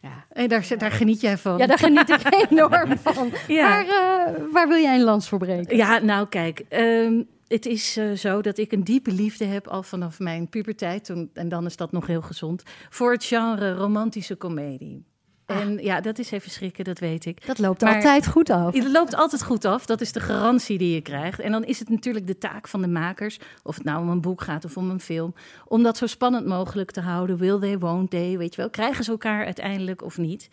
Ja, 0.00 0.24
En 0.32 0.48
daar, 0.48 0.66
daar 0.78 0.90
geniet 0.90 1.20
jij 1.20 1.38
van. 1.38 1.58
ja 1.58 1.66
daar 1.66 1.78
geniet 1.78 2.08
ik 2.08 2.20
enorm 2.50 2.98
van. 2.98 3.32
Ja. 3.48 3.68
Maar 3.68 3.86
eh, 3.86 4.34
waar 4.52 4.68
wil 4.68 4.78
jij 4.82 4.94
een 4.94 5.04
lans 5.04 5.28
voor 5.28 5.38
breken? 5.38 5.76
Ja, 5.76 5.98
nou 5.98 6.28
kijk, 6.28 6.62
ehm, 6.68 7.22
het 7.48 7.66
is 7.66 7.96
eh, 7.96 8.12
zo 8.12 8.40
dat 8.40 8.58
ik 8.58 8.72
een 8.72 8.84
diepe 8.84 9.12
liefde 9.12 9.44
heb 9.44 9.66
al 9.66 9.82
vanaf 9.82 10.18
mijn 10.18 10.48
puberteit, 10.48 11.04
toen, 11.04 11.30
en 11.32 11.48
dan 11.48 11.66
is 11.66 11.76
dat 11.76 11.92
nog 11.92 12.06
heel 12.06 12.22
gezond, 12.22 12.62
voor 12.90 13.12
het 13.12 13.24
genre 13.24 13.74
romantische 13.74 14.34
komedie. 14.34 15.04
En 15.48 15.78
ja, 15.82 16.00
dat 16.00 16.18
is 16.18 16.30
even 16.30 16.50
schrikken, 16.50 16.84
dat 16.84 16.98
weet 16.98 17.24
ik. 17.24 17.46
Dat 17.46 17.58
loopt 17.58 17.80
Maar- 17.80 17.94
altijd 17.94 18.26
goed 18.26 18.50
af. 18.50 18.74
Het 18.74 18.90
loopt 18.90 19.14
altijd 19.14 19.42
goed 19.42 19.64
af, 19.64 19.86
dat 19.86 20.00
is 20.00 20.12
de 20.12 20.20
garantie 20.20 20.78
die 20.78 20.94
je 20.94 21.00
krijgt. 21.00 21.40
En 21.40 21.52
dan 21.52 21.64
is 21.64 21.78
het 21.78 21.88
natuurlijk 21.88 22.26
de 22.26 22.38
taak 22.38 22.68
van 22.68 22.80
de 22.82 22.88
makers, 22.88 23.38
of 23.62 23.74
het 23.74 23.84
nou 23.84 24.00
om 24.00 24.08
een 24.08 24.20
boek 24.20 24.40
gaat 24.42 24.64
of 24.64 24.76
om 24.76 24.90
een 24.90 25.00
film, 25.00 25.34
om 25.66 25.82
dat 25.82 25.96
zo 25.96 26.06
spannend 26.06 26.46
mogelijk 26.46 26.90
te 26.90 27.00
houden. 27.00 27.36
Will 27.36 27.58
they, 27.58 27.78
won't 27.78 28.10
they, 28.10 28.38
weet 28.38 28.54
je 28.54 28.60
wel. 28.60 28.70
Krijgen 28.70 29.04
ze 29.04 29.10
elkaar 29.10 29.44
uiteindelijk 29.44 30.02
of 30.02 30.18
niet? 30.18 30.48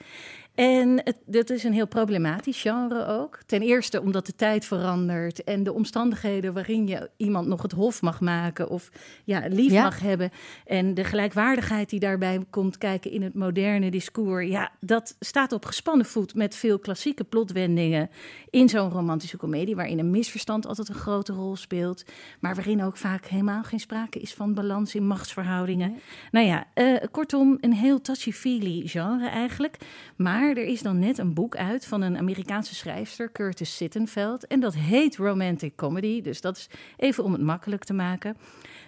En 0.56 1.02
het, 1.04 1.16
dat 1.26 1.50
is 1.50 1.64
een 1.64 1.74
heel 1.74 1.88
problematisch 1.88 2.62
genre 2.62 3.06
ook. 3.06 3.40
Ten 3.46 3.62
eerste 3.62 4.02
omdat 4.02 4.26
de 4.26 4.36
tijd 4.36 4.66
verandert 4.66 5.44
en 5.44 5.64
de 5.64 5.74
omstandigheden 5.74 6.54
waarin 6.54 6.88
je 6.88 7.10
iemand 7.18 7.48
nog 7.48 7.62
het 7.62 7.72
hof 7.72 8.02
mag 8.02 8.22
maken 8.22 8.70
of 8.70 8.90
ja, 9.24 9.44
lief 9.50 9.72
Ja. 9.72 9.84
mag 9.84 10.00
hebben. 10.00 10.30
En 10.66 10.94
de 10.94 11.04
gelijkwaardigheid 11.04 11.90
die 11.90 12.00
daarbij 12.00 12.40
komt 12.50 12.78
kijken 12.78 13.12
in 13.12 13.22
het 13.22 13.34
moderne 13.34 13.92
discours. 13.92 14.48
Ja, 14.50 14.72
dat 14.80 15.16
staat 15.20 15.52
op 15.52 15.66
gespannen 15.66 16.06
voet 16.06 16.36
met 16.36 16.56
veel 16.56 16.80
klassieke 16.80 17.24
plotwendingen 17.24 18.10
in 18.50 18.70
zo'n 18.70 18.90
romantische 18.90 19.38
komedie, 19.38 19.76
waarin 19.76 20.00
een 20.00 20.12
misverstand 20.12 20.68
altijd 20.68 20.90
een 20.90 20.96
grote 20.96 21.34
rol 21.34 21.56
speelt, 21.56 22.04
maar 22.40 22.56
waarin 22.56 22.84
ook 22.84 22.98
vaak 22.98 23.26
helemaal 23.26 23.64
geen 23.64 23.80
sprake 23.80 24.20
is 24.20 24.34
van 24.34 24.54
balans 24.54 24.96
in 24.96 25.08
machtsverhoudingen. 25.08 25.96
Nou 26.32 26.46
ja, 26.46 26.68
eh, 26.74 26.94
kortom, 27.12 27.58
een 27.62 27.74
heel 27.74 28.02
touchy-feely 28.02 28.88
genre 28.88 29.28
eigenlijk. 29.28 29.78
Maar 30.16 30.44
er 30.50 30.66
is 30.66 30.82
dan 30.82 31.00
net 31.00 31.18
een 31.18 31.34
boek 31.34 31.56
uit 31.56 31.86
van 31.86 32.02
een 32.02 32.18
Amerikaanse 32.18 32.76
schrijfster, 32.76 33.32
Curtis 33.32 33.76
Sittenfeld. 33.76 34.48
En 34.48 34.60
dat 34.60 34.76
heet 34.76 35.16
Romantic 35.16 35.76
Comedy. 35.76 36.22
Dus 36.22 36.42
dat 36.42 36.58
is 36.58 36.70
even 36.98 37.24
om 37.24 37.32
het 37.32 37.42
makkelijk 37.42 37.84
te 37.84 37.94
maken. 37.94 38.38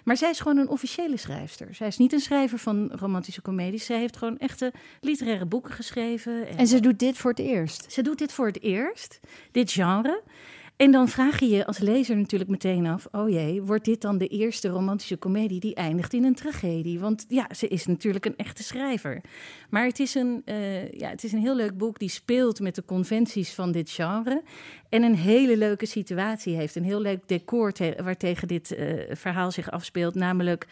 Maar 0.04 0.16
zij 0.16 0.30
is 0.30 0.40
gewoon 0.40 0.56
een 0.56 0.68
officiële 0.68 1.16
schrijfster. 1.16 1.74
Zij 1.74 1.86
is 1.86 1.96
niet 1.96 2.12
een 2.12 2.20
schrijver 2.20 2.58
van 2.58 2.90
romantische 2.92 3.42
comedies. 3.42 3.84
Zij 3.84 3.98
heeft 3.98 4.16
gewoon 4.16 4.38
echte 4.38 4.72
literaire 5.00 5.46
boeken 5.46 5.72
geschreven. 5.72 6.46
En 6.56 6.66
ze 6.66 6.80
doet 6.80 6.98
dit 6.98 7.16
voor 7.16 7.30
het 7.30 7.40
eerst. 7.40 7.92
Ze 7.92 8.02
doet 8.02 8.18
dit 8.18 8.32
voor 8.32 8.46
het 8.46 8.62
eerst, 8.62 9.20
dit 9.52 9.72
genre. 9.72 10.22
En 10.78 10.90
dan 10.90 11.08
vraag 11.08 11.40
je 11.40 11.48
je 11.48 11.66
als 11.66 11.78
lezer 11.78 12.16
natuurlijk 12.16 12.50
meteen 12.50 12.86
af: 12.86 13.06
oh 13.12 13.28
jee, 13.30 13.62
wordt 13.62 13.84
dit 13.84 14.00
dan 14.00 14.18
de 14.18 14.26
eerste 14.26 14.68
romantische 14.68 15.16
komedie 15.16 15.60
die 15.60 15.74
eindigt 15.74 16.12
in 16.12 16.24
een 16.24 16.34
tragedie? 16.34 16.98
Want 17.00 17.24
ja, 17.28 17.46
ze 17.56 17.68
is 17.68 17.86
natuurlijk 17.86 18.24
een 18.24 18.36
echte 18.36 18.62
schrijver. 18.62 19.20
Maar 19.70 19.84
het 19.84 19.98
is 19.98 20.14
een, 20.14 20.42
eh, 20.44 20.92
ja, 20.92 21.08
het 21.08 21.24
is 21.24 21.32
een 21.32 21.38
heel 21.40 21.56
leuk 21.56 21.76
boek 21.78 21.98
die 21.98 22.08
speelt 22.08 22.60
met 22.60 22.74
de 22.74 22.84
conventies 22.84 23.54
van 23.54 23.72
dit 23.72 23.90
genre. 23.90 24.42
En 24.88 25.02
een 25.02 25.14
hele 25.16 25.56
leuke 25.56 25.86
situatie 25.86 26.54
heeft. 26.56 26.76
Een 26.76 26.84
heel 26.84 27.00
leuk 27.00 27.28
decor 27.28 27.72
te- 27.72 27.96
waartegen 28.02 28.48
dit 28.48 28.74
eh, 28.74 28.94
verhaal 29.10 29.50
zich 29.50 29.70
afspeelt. 29.70 30.14
Namelijk 30.14 30.66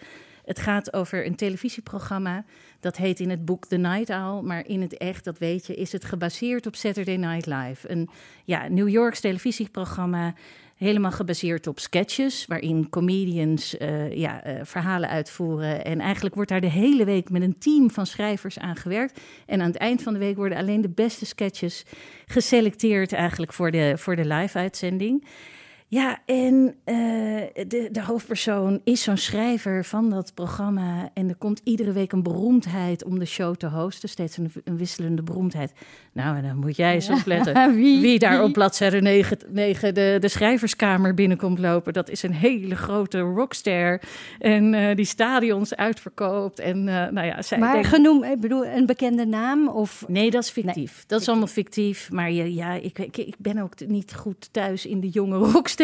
Het 0.44 0.58
gaat 0.58 0.92
over 0.92 1.26
een 1.26 1.36
televisieprogramma. 1.36 2.44
Dat 2.80 2.96
heet 2.96 3.20
in 3.20 3.30
het 3.30 3.44
boek 3.44 3.66
The 3.66 3.76
Night 3.76 4.10
Owl. 4.10 4.42
Maar 4.42 4.66
in 4.66 4.80
het 4.80 4.96
echt, 4.96 5.24
dat 5.24 5.38
weet 5.38 5.66
je, 5.66 5.74
is 5.74 5.92
het 5.92 6.04
gebaseerd 6.04 6.66
op 6.66 6.74
Saturday 6.74 7.16
Night 7.16 7.46
Live. 7.46 7.90
Een 7.90 8.08
ja, 8.44 8.68
New 8.68 8.88
Yorks 8.88 9.20
televisieprogramma. 9.20 10.34
Helemaal 10.76 11.10
gebaseerd 11.10 11.66
op 11.66 11.78
sketches, 11.78 12.46
waarin 12.46 12.88
comedians 12.88 13.76
eh, 13.76 14.16
ja, 14.16 14.42
eh, 14.42 14.60
verhalen 14.62 15.08
uitvoeren. 15.08 15.84
En 15.84 16.00
eigenlijk 16.00 16.34
wordt 16.34 16.50
daar 16.50 16.60
de 16.60 16.70
hele 16.70 17.04
week 17.04 17.30
met 17.30 17.42
een 17.42 17.58
team 17.58 17.90
van 17.90 18.06
schrijvers 18.06 18.58
aan 18.58 18.76
gewerkt. 18.76 19.20
En 19.46 19.60
aan 19.60 19.66
het 19.66 19.76
eind 19.76 20.02
van 20.02 20.12
de 20.12 20.18
week 20.18 20.36
worden 20.36 20.58
alleen 20.58 20.80
de 20.80 20.88
beste 20.88 21.26
sketches 21.26 21.84
geselecteerd 22.26 23.12
eigenlijk 23.12 23.52
voor 23.52 23.70
de, 23.70 23.92
voor 23.96 24.16
de 24.16 24.26
live-uitzending. 24.26 25.26
Ja, 25.88 26.18
en 26.24 26.74
eh, 26.84 26.96
de, 27.66 27.88
de 27.92 28.02
hoofdpersoon 28.02 28.80
is 28.84 29.02
zo'n 29.02 29.16
schrijver 29.16 29.84
van 29.84 30.10
dat 30.10 30.34
programma. 30.34 31.10
En 31.14 31.28
er 31.28 31.36
komt 31.36 31.60
iedere 31.64 31.92
week 31.92 32.12
een 32.12 32.22
beroemdheid 32.22 33.04
om 33.04 33.18
de 33.18 33.24
show 33.24 33.54
te 33.54 33.66
hosten. 33.66 34.08
Steeds 34.08 34.36
een, 34.36 34.52
een 34.64 34.76
wisselende 34.76 35.22
beroemdheid. 35.22 35.72
Nou, 36.12 36.36
en 36.36 36.42
dan 36.42 36.56
moet 36.56 36.76
jij 36.76 36.94
eens 36.94 37.10
opletten. 37.10 37.74
Wie? 37.74 38.00
Wie 38.00 38.18
daar 38.18 38.38
Wie? 38.38 38.46
op 38.46 38.52
bladzijde 38.52 39.00
9, 39.00 39.38
9 39.48 39.94
de, 39.94 40.16
de 40.20 40.28
schrijverskamer 40.28 41.14
binnenkomt 41.14 41.58
lopen. 41.58 41.92
Dat 41.92 42.10
is 42.10 42.22
een 42.22 42.34
hele 42.34 42.76
grote 42.76 43.18
rockster. 43.18 44.02
En 44.38 44.74
eh, 44.74 44.96
die 44.96 45.04
stadions 45.04 45.76
uitverkoopt. 45.76 46.58
En 46.58 46.76
uh, 46.78 47.08
nou 47.08 47.26
ja, 47.26 47.42
zij 47.42 47.58
Maar 47.58 47.78
ik 48.30 48.40
bedoel, 48.40 48.66
een 48.66 48.86
bekende 48.86 49.26
naam 49.26 49.68
of... 49.68 50.04
Nee, 50.08 50.30
dat 50.30 50.42
is 50.42 50.50
fictief. 50.50 51.04
dat 51.06 51.20
is 51.20 51.28
allemaal 51.28 51.46
fictief. 51.46 52.10
Maar 52.10 52.30
je, 52.30 52.54
ja, 52.54 52.72
ik, 52.72 52.98
ik, 52.98 53.16
ik 53.16 53.34
ben 53.38 53.58
ook 53.58 53.72
niet 53.86 54.14
goed 54.14 54.48
thuis 54.52 54.86
in 54.86 55.00
de 55.00 55.08
jonge 55.08 55.38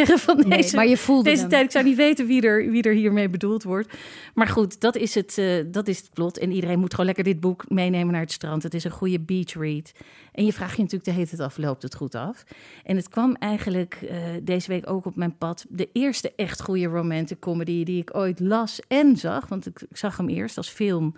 van 0.07 0.37
Nee, 0.37 0.49
deze, 0.63 0.77
maar 0.77 0.87
je 0.89 0.97
voelde 0.97 1.23
deze 1.23 1.41
hem. 1.41 1.49
tijd. 1.51 1.65
Ik 1.65 1.71
zou 1.71 1.85
niet 1.85 1.97
weten 1.97 2.27
wie 2.27 2.43
er, 2.43 2.71
wie 2.71 2.83
er 2.83 2.95
hiermee 2.95 3.29
bedoeld 3.29 3.63
wordt. 3.63 3.95
Maar 4.35 4.47
goed, 4.47 4.81
dat 4.81 4.97
is, 4.97 5.15
het, 5.15 5.39
eh, 5.39 5.47
dat 5.67 5.89
is 5.89 5.99
het 5.99 6.11
plot. 6.13 6.39
En 6.39 6.53
iedereen 6.53 6.79
moet 6.79 6.91
gewoon 6.91 7.07
lekker 7.07 7.25
dit 7.25 7.41
boek 7.41 7.65
meenemen 7.71 8.13
naar 8.13 8.21
het 8.23 8.33
strand. 8.33 8.63
Het 8.63 8.75
is 8.75 8.85
een 8.85 8.91
goede 8.91 9.21
beach 9.21 9.53
read. 9.55 9.93
En 10.33 10.45
je 10.45 10.53
vraagt 10.53 10.77
je 10.77 10.83
natuurlijk 10.83 11.05
de 11.11 11.17
hele 11.17 11.29
tijd 11.29 11.41
af, 11.41 11.57
loopt 11.59 11.83
het 11.83 11.95
goed 11.95 12.15
af? 12.15 12.45
En 12.85 12.97
het 12.97 13.09
kwam 13.09 13.35
eigenlijk 13.39 13.99
eh, 14.09 14.17
deze 14.43 14.69
week 14.69 14.91
ook 14.91 15.05
op 15.07 15.17
mijn 15.17 15.37
pad. 15.39 15.65
De 15.69 15.89
eerste 15.93 16.33
echt 16.37 16.63
goede 16.63 16.87
romantic 16.87 17.39
comedy 17.39 17.85
die 17.85 18.01
ik 18.01 18.17
ooit 18.17 18.41
las 18.41 18.81
en 18.89 19.17
zag. 19.17 19.49
Want 19.49 19.67
ik, 19.67 19.81
ik 19.89 19.97
zag 19.97 20.17
hem 20.17 20.29
eerst 20.29 20.57
als 20.57 20.69
film. 20.69 21.15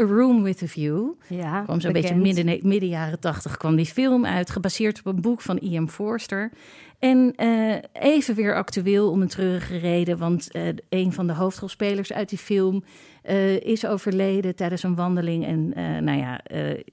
A 0.00 0.04
Room 0.04 0.42
with 0.42 0.62
a 0.62 0.66
View 0.66 1.10
Ja, 1.28 1.62
kwam 1.62 1.80
zo'n 1.80 1.92
beetje 1.92 2.14
midden, 2.14 2.58
midden 2.62 2.88
jaren 2.88 3.20
tachtig 3.20 3.56
kwam 3.56 3.76
die 3.76 3.86
film 3.86 4.26
uit, 4.26 4.50
gebaseerd 4.50 4.98
op 4.98 5.06
een 5.06 5.20
boek 5.20 5.40
van 5.40 5.58
Ian 5.58 5.90
Forster. 5.90 6.50
En 6.98 7.32
eh, 7.36 7.74
even 7.92 8.34
weer 8.34 8.54
actueel 8.54 9.10
om 9.10 9.20
een 9.20 9.28
treurige 9.28 9.76
reden, 9.76 10.18
want 10.18 10.50
eh, 10.50 10.62
een 10.88 11.12
van 11.12 11.26
de 11.26 11.32
hoofdrolspelers 11.32 12.12
uit 12.12 12.28
die 12.28 12.38
film 12.38 12.84
eh, 13.22 13.60
is 13.60 13.86
overleden 13.86 14.54
tijdens 14.54 14.82
een 14.82 14.94
wandeling. 14.94 15.46
En 15.46 15.68
nou 16.04 16.18
ja, 16.18 16.40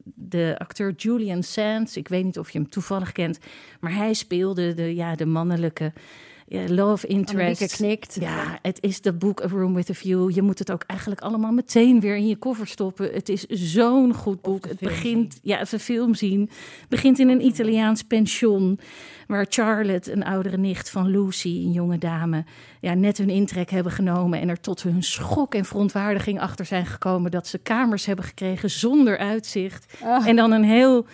de 0.03 0.55
acteur 0.57 0.93
Julian 0.97 1.43
Sands, 1.43 1.97
ik 1.97 2.07
weet 2.07 2.23
niet 2.23 2.39
of 2.39 2.49
je 2.49 2.59
hem 2.59 2.69
toevallig 2.69 3.11
kent, 3.11 3.39
maar 3.79 3.95
hij 3.95 4.13
speelde 4.13 4.73
de, 4.73 4.95
ja, 4.95 5.15
de 5.15 5.25
mannelijke 5.25 5.93
love 6.51 7.07
interest. 7.07 7.75
Knikt. 7.75 8.17
Ja, 8.19 8.59
het 8.61 8.77
is 8.81 9.01
de 9.01 9.13
boek 9.13 9.43
A 9.43 9.47
Room 9.47 9.73
with 9.73 9.89
a 9.89 9.93
View. 9.93 10.31
Je 10.31 10.41
moet 10.41 10.59
het 10.59 10.71
ook 10.71 10.83
eigenlijk 10.87 11.21
allemaal 11.21 11.51
meteen 11.51 11.99
weer 11.99 12.15
in 12.15 12.27
je 12.27 12.35
koffer 12.35 12.67
stoppen. 12.67 13.13
Het 13.13 13.29
is 13.29 13.45
zo'n 13.45 14.13
goed 14.13 14.41
boek. 14.41 14.67
Het 14.67 14.79
begint, 14.79 15.39
ja, 15.41 15.59
even 15.61 15.79
film 15.79 16.15
zien. 16.15 16.39
Het 16.79 16.89
begint 16.89 17.19
in 17.19 17.29
een 17.29 17.45
Italiaans 17.45 18.03
pension. 18.03 18.79
Waar 19.27 19.45
Charlotte, 19.49 20.11
een 20.11 20.23
oudere 20.23 20.57
nicht 20.57 20.89
van 20.89 21.07
Lucy, 21.07 21.47
een 21.47 21.71
jonge 21.71 21.97
dame, 21.97 22.43
ja, 22.81 22.93
net 22.93 23.17
hun 23.17 23.29
intrek 23.29 23.69
hebben 23.69 23.91
genomen. 23.91 24.39
En 24.39 24.49
er 24.49 24.59
tot 24.59 24.83
hun 24.83 25.03
schok 25.03 25.55
en 25.55 25.65
verontwaardiging 25.65 26.39
achter 26.39 26.65
zijn 26.65 26.85
gekomen 26.85 27.31
dat 27.31 27.47
ze 27.47 27.57
kamers 27.57 28.05
hebben 28.05 28.25
gekregen 28.25 28.69
zonder 28.69 29.17
uitzicht. 29.17 29.93
Ah. 30.03 30.27
En 30.27 30.35
dan 30.35 30.51
een 30.51 30.63
heel 30.63 31.05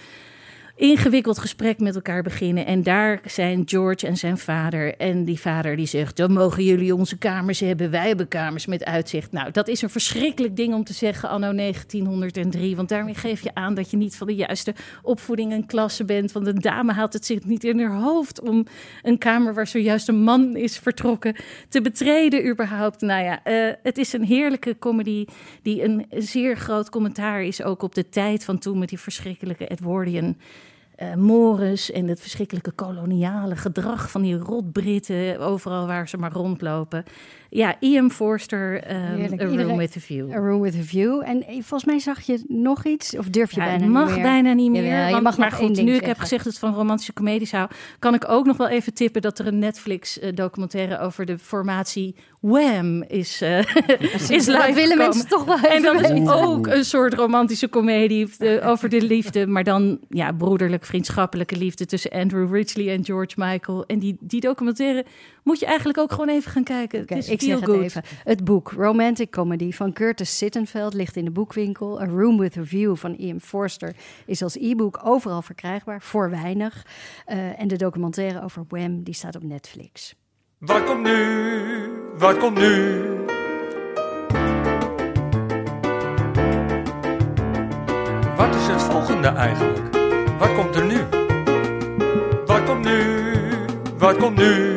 ingewikkeld 0.77 1.39
gesprek 1.39 1.79
met 1.79 1.95
elkaar 1.95 2.23
beginnen. 2.23 2.65
En 2.65 2.83
daar 2.83 3.21
zijn 3.25 3.61
George 3.65 4.07
en 4.07 4.17
zijn 4.17 4.37
vader. 4.37 4.95
En 4.95 5.23
die 5.23 5.39
vader 5.39 5.75
die 5.75 5.85
zegt, 5.85 6.15
dan 6.17 6.31
mogen 6.31 6.63
jullie 6.63 6.95
onze 6.95 7.17
kamers 7.17 7.59
hebben. 7.59 7.91
Wij 7.91 8.07
hebben 8.07 8.27
kamers 8.27 8.65
met 8.65 8.85
uitzicht. 8.85 9.31
Nou, 9.31 9.51
dat 9.51 9.67
is 9.67 9.81
een 9.81 9.89
verschrikkelijk 9.89 10.55
ding 10.55 10.73
om 10.73 10.83
te 10.83 10.93
zeggen 10.93 11.29
anno 11.29 11.53
1903. 11.53 12.75
Want 12.75 12.89
daarmee 12.89 13.15
geef 13.15 13.43
je 13.43 13.53
aan 13.53 13.73
dat 13.73 13.91
je 13.91 13.97
niet 13.97 14.15
van 14.15 14.27
de 14.27 14.35
juiste 14.35 14.75
opvoeding 15.01 15.51
en 15.51 15.65
klasse 15.65 16.05
bent. 16.05 16.31
Want 16.31 16.47
een 16.47 16.59
dame 16.59 16.93
haalt 16.93 17.13
het 17.13 17.25
zich 17.25 17.43
niet 17.43 17.63
in 17.63 17.79
haar 17.79 18.01
hoofd 18.01 18.41
om 18.41 18.65
een 19.01 19.17
kamer 19.17 19.53
waar 19.53 19.67
zojuist 19.67 20.07
een 20.07 20.23
man 20.23 20.55
is 20.55 20.77
vertrokken 20.77 21.35
te 21.69 21.81
betreden 21.81 22.47
überhaupt. 22.47 23.01
Nou 23.01 23.23
ja, 23.23 23.43
eh, 23.43 23.73
het 23.83 23.97
is 23.97 24.13
een 24.13 24.23
heerlijke 24.23 24.75
comedy 24.79 25.25
die 25.61 25.83
een 25.83 26.05
zeer 26.09 26.57
groot 26.57 26.89
commentaar 26.89 27.43
is 27.43 27.63
ook 27.63 27.81
op 27.81 27.95
de 27.95 28.09
tijd 28.09 28.43
van 28.43 28.57
toen 28.57 28.79
met 28.79 28.89
die 28.89 28.99
verschrikkelijke 28.99 29.67
Edwardian 29.67 30.35
eh 30.97 31.13
mores 31.13 31.91
en 31.91 32.07
het 32.07 32.19
verschrikkelijke 32.19 32.71
koloniale 32.71 33.55
gedrag 33.55 34.11
van 34.11 34.21
die 34.21 34.37
rotbritten 34.37 35.39
overal 35.39 35.87
waar 35.87 36.09
ze 36.09 36.17
maar 36.17 36.31
rondlopen. 36.31 37.03
Ja, 37.49 37.75
Ian 37.79 38.11
Forster, 38.11 38.71
Heerlijk. 38.87 39.41
A 39.41 39.43
Room 39.43 39.51
Iedereen- 39.51 39.77
with 39.77 39.95
a 39.97 39.99
View. 39.99 40.31
A 40.33 40.37
Room 40.37 40.61
with 40.61 40.75
a 40.75 40.81
View. 40.83 41.21
En 41.25 41.43
eh, 41.47 41.53
volgens 41.53 41.85
mij 41.85 41.99
zag 41.99 42.21
je 42.21 42.43
nog 42.47 42.85
iets, 42.85 43.17
of 43.17 43.25
durf 43.29 43.51
je 43.51 43.59
Ja, 43.59 43.65
bijna 43.65 43.85
mag 43.85 44.05
niet 44.05 44.13
meer? 44.15 44.23
bijna 44.23 44.53
niet 44.53 44.71
meer. 44.71 45.11
Want- 45.11 45.23
mag 45.23 45.37
maar 45.37 45.51
goed, 45.51 45.81
nu 45.81 45.93
ik 45.93 46.05
heb 46.05 46.17
gezegd 46.17 46.43
dat 46.43 46.53
het 46.53 46.61
van 46.61 46.73
romantische 46.73 47.13
comedies 47.13 47.51
hou, 47.51 47.69
kan 47.99 48.13
ik 48.13 48.29
ook 48.29 48.45
nog 48.45 48.57
wel 48.57 48.67
even 48.69 48.93
tippen 48.93 49.21
dat 49.21 49.39
er 49.39 49.47
een 49.47 49.59
Netflix-documentaire 49.59 50.99
over 50.99 51.25
de 51.25 51.37
formatie 51.39 52.15
Wham 52.39 53.03
is, 53.03 53.41
eh 53.41 53.57
is 54.29 54.45
live 54.45 54.47
Dat 54.47 54.73
willen 54.73 54.97
mensen 54.97 55.27
toch 55.27 55.45
wel 55.45 55.57
even 55.57 55.69
En 55.69 55.81
dat 55.81 56.01
is 56.01 56.29
ook 56.29 56.67
een 56.67 56.85
soort 56.85 57.13
romantische 57.13 57.67
komedie 57.67 58.29
de- 58.37 58.61
over 58.71 58.89
de 58.89 59.01
liefde. 59.01 59.47
Maar 59.47 59.63
dan 59.63 59.99
ja, 60.09 60.31
broederlijk, 60.31 60.85
vriendschappelijke 60.85 61.55
liefde 61.57 61.85
tussen 61.85 62.11
Andrew 62.11 62.53
Ridgely 62.53 62.89
en 62.89 63.05
George 63.05 63.33
Michael. 63.37 63.85
En 63.85 63.99
die, 63.99 64.17
die 64.19 64.41
documentaire 64.41 65.05
moet 65.43 65.59
je 65.59 65.65
eigenlijk 65.65 65.97
ook 65.97 66.11
gewoon 66.11 66.29
even 66.29 66.51
gaan 66.51 66.63
kijken. 66.63 66.99
Het 66.99 67.11
is 67.11 67.29
ik 67.29 67.41
zeg 67.41 67.55
het 67.55 67.65
good. 67.69 67.81
even. 67.81 68.03
Het 68.23 68.43
boek 68.43 68.71
Romantic 68.71 69.29
Comedy 69.31 69.71
van 69.71 69.93
Curtis 69.93 70.37
Sittenfeld 70.37 70.93
ligt 70.93 71.15
in 71.15 71.25
de 71.25 71.31
boekwinkel. 71.31 72.01
A 72.01 72.05
Room 72.05 72.37
with 72.37 72.57
a 72.57 72.63
View 72.63 72.95
van 72.95 73.13
Ian 73.13 73.41
Forster 73.41 73.95
is 74.25 74.41
als 74.41 74.55
e-book 74.55 74.99
overal 75.03 75.41
verkrijgbaar, 75.41 76.01
voor 76.01 76.29
weinig. 76.29 76.85
Eh, 77.25 77.61
en 77.61 77.67
de 77.67 77.75
documentaire 77.75 78.43
over 78.43 78.65
Wham, 78.67 79.03
die 79.03 79.13
staat 79.13 79.35
op 79.35 79.43
Netflix. 79.43 80.15
Wat 80.59 80.83
komt 80.83 81.03
nu? 81.03 82.17
Wat 82.17 82.37
komt 82.37 82.57
nu? 82.57 83.01
Wat 88.35 88.55
is 88.55 88.67
het 88.67 88.81
volgende 88.81 89.27
eigenlijk? 89.27 89.95
Wat 90.39 90.53
komt 90.53 90.75
er 90.75 90.85
nu? 90.85 90.97
Wat 92.45 92.63
komt 92.63 92.85
nu? 92.85 93.01
Wat 93.97 94.17
komt 94.17 94.37
nu? 94.37 94.76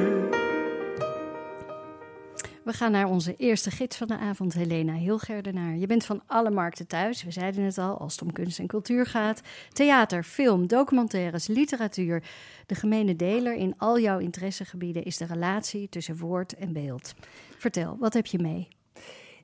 We 2.71 2.77
gaan 2.77 2.93
naar 2.93 3.09
onze 3.09 3.37
eerste 3.37 3.71
gids 3.71 3.97
van 3.97 4.07
de 4.07 4.19
avond, 4.19 4.53
Helena 4.53 4.93
Hilgerdenaar. 4.93 5.77
Je 5.77 5.87
bent 5.87 6.05
van 6.05 6.23
alle 6.27 6.51
markten 6.51 6.87
thuis, 6.87 7.23
we 7.23 7.31
zeiden 7.31 7.65
het 7.65 7.79
al, 7.79 7.99
als 7.99 8.13
het 8.13 8.23
om 8.23 8.33
kunst 8.33 8.59
en 8.59 8.67
cultuur 8.67 9.07
gaat. 9.07 9.41
Theater, 9.73 10.23
film, 10.23 10.67
documentaires, 10.67 11.47
literatuur. 11.47 12.23
De 12.67 12.75
gemene 12.75 13.17
deler 13.17 13.55
in 13.55 13.75
al 13.79 13.99
jouw 13.99 14.19
interessegebieden 14.19 15.05
is 15.05 15.17
de 15.17 15.25
relatie 15.25 15.89
tussen 15.89 16.19
woord 16.19 16.55
en 16.55 16.73
beeld. 16.73 17.15
Vertel, 17.59 17.97
wat 17.99 18.15
heb 18.15 18.27
je 18.27 18.39
mee? 18.39 18.69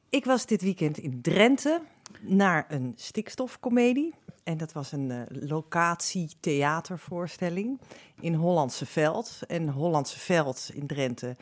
Ik 0.08 0.24
was 0.24 0.46
dit 0.46 0.62
weekend 0.62 0.98
in 0.98 1.22
Drenthe 1.22 1.80
naar 2.20 2.64
een 2.68 2.92
stikstofcomedie. 2.96 4.14
En 4.44 4.56
dat 4.56 4.72
was 4.72 4.92
een 4.92 5.10
eh, 5.10 5.20
locatie-theatervoorstelling 5.28 7.80
in 8.20 8.34
Hollandse 8.34 8.86
Veld. 8.86 9.38
En 9.46 9.68
Hollandse 9.68 10.18
Veld 10.18 10.70
in 10.74 10.86
Drenthe 10.86 11.36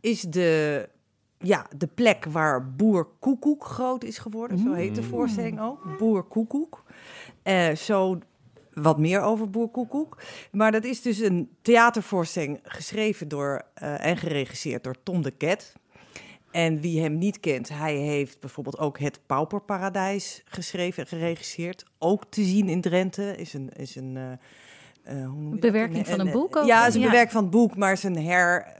is 0.00 0.20
de, 0.20 0.88
ja, 1.44 1.66
de 1.76 1.86
plek 1.86 2.24
waar 2.24 2.70
Boer 2.70 3.08
Koekoek 3.18 3.64
groot 3.64 4.04
is 4.04 4.18
geworden. 4.18 4.58
Zo 4.58 4.72
heet 4.72 4.94
de 4.94 5.02
voorstelling 5.02 5.60
ook. 5.60 5.98
Boer 5.98 6.22
Koekoek. 6.22 6.82
Eh, 7.42 7.74
zo 7.74 8.18
wat 8.72 8.98
meer 8.98 9.20
over 9.20 9.50
Boer 9.50 9.68
Koekoek. 9.68 10.22
Maar 10.52 10.72
dat 10.72 10.84
is 10.84 11.02
dus 11.02 11.18
een 11.18 11.48
theatervoorstelling 11.62 12.60
geschreven 12.62 13.28
door 13.28 13.62
eh, 13.74 14.04
en 14.04 14.16
geregisseerd 14.16 14.84
door 14.84 14.94
Tom 15.02 15.22
de 15.22 15.30
Ket. 15.30 15.72
En 16.50 16.80
wie 16.80 17.00
hem 17.02 17.18
niet 17.18 17.40
kent, 17.40 17.68
hij 17.68 17.96
heeft 17.96 18.40
bijvoorbeeld 18.40 18.78
ook 18.78 18.98
Het 18.98 19.20
Pauperparadijs 19.26 20.42
geschreven 20.44 21.02
en 21.02 21.08
geregisseerd. 21.08 21.84
Ook 21.98 22.24
te 22.28 22.42
zien 22.42 22.68
in 22.68 22.80
Drenthe. 22.80 23.36
Is 23.36 23.52
een, 23.54 23.68
is 23.76 23.96
een? 23.96 24.38
Bewerking 25.60 26.06
van 26.06 26.20
een 26.20 26.30
boek 26.32 26.56
ook? 26.56 26.66
Ja, 26.66 26.86
is 26.86 26.94
een 26.94 27.00
Ja. 27.00 27.06
bewerking 27.06 27.32
van 27.32 27.42
het 27.42 27.50
boek, 27.50 27.76
maar 27.76 28.00
een 28.02 28.18
her, 28.18 28.76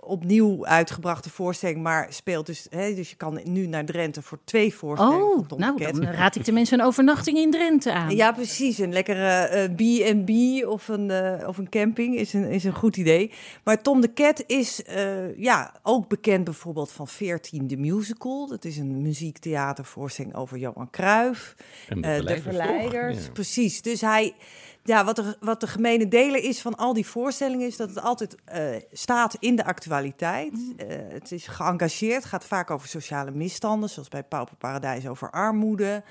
opnieuw 0.00 0.66
uitgebrachte 0.66 1.30
voorstelling, 1.30 1.82
maar 1.82 2.06
speelt 2.10 2.46
dus... 2.46 2.66
Hè, 2.70 2.94
dus 2.94 3.10
je 3.10 3.16
kan 3.16 3.40
nu 3.44 3.66
naar 3.66 3.84
Drenthe 3.84 4.22
voor 4.22 4.38
twee 4.44 4.74
voorstellingen 4.74 5.26
Oh, 5.26 5.34
van 5.34 5.46
Tom 5.46 5.58
de 5.58 5.64
nou, 5.64 5.76
Ket. 5.76 5.94
dan 5.94 6.04
raad 6.04 6.36
ik 6.36 6.44
de 6.44 6.52
mensen 6.52 6.78
een 6.80 6.86
overnachting 6.86 7.38
in 7.38 7.50
Drenthe 7.50 7.92
aan. 7.92 8.16
Ja, 8.16 8.32
precies. 8.32 8.78
Een 8.78 8.92
lekkere 8.92 9.28
eh, 9.28 9.64
B&B 9.74 10.30
of, 10.68 10.88
een, 10.88 11.10
eh, 11.10 11.48
of 11.48 11.58
een 11.58 11.68
camping 11.68 12.16
is 12.16 12.32
een, 12.32 12.44
is 12.50 12.64
een 12.64 12.74
goed 12.74 12.96
idee. 12.96 13.30
Maar 13.64 13.82
Tom 13.82 14.00
de 14.00 14.08
Ket 14.08 14.44
is 14.46 14.82
eh, 14.84 15.36
ja, 15.38 15.74
ook 15.82 16.08
bekend 16.08 16.44
bijvoorbeeld 16.44 16.92
van 16.92 17.08
14 17.08 17.66
de 17.66 17.76
Musical. 17.76 18.46
Dat 18.48 18.64
is 18.64 18.76
een 18.76 19.02
muziektheatervoorstelling 19.02 20.34
over 20.34 20.58
Johan 20.58 20.90
Cruijff. 20.90 21.54
En 21.88 22.00
de 22.00 22.06
Eh, 22.08 22.14
de 22.14 22.20
verleiders, 22.20 22.44
toch? 22.44 22.52
verleiders, 22.52 23.24
Ja. 23.24 23.30
precies. 23.32 23.82
Dus 23.82 24.00
hij, 24.00 24.34
ja, 24.82 25.04
wat, 25.04 25.16
de, 25.16 25.36
wat 25.40 25.60
de 25.60 25.66
gemene 25.66 26.08
deler 26.08 26.42
is 26.42 26.60
van 26.60 26.74
al 26.76 26.92
die 26.92 27.06
voorstellingen, 27.06 27.66
is 27.66 27.76
dat 27.76 27.88
het 27.88 28.00
altijd 28.00 28.36
eh, 28.44 28.62
staat 28.92 29.36
in 29.38 29.56
de 29.56 29.64
actualiteit. 29.64 30.74
Eh, 30.76 30.86
het 31.08 31.32
is 31.32 31.46
geëngageerd, 31.46 32.24
gaat 32.24 32.44
vaak 32.44 32.70
over 32.70 32.88
sociale 32.88 33.30
misstanden, 33.30 33.88
zoals 33.88 34.08
bij 34.08 34.22
Pauper 34.22 34.56
Paradijs 34.56 35.06
over 35.06 35.30
armoede. 35.30 36.02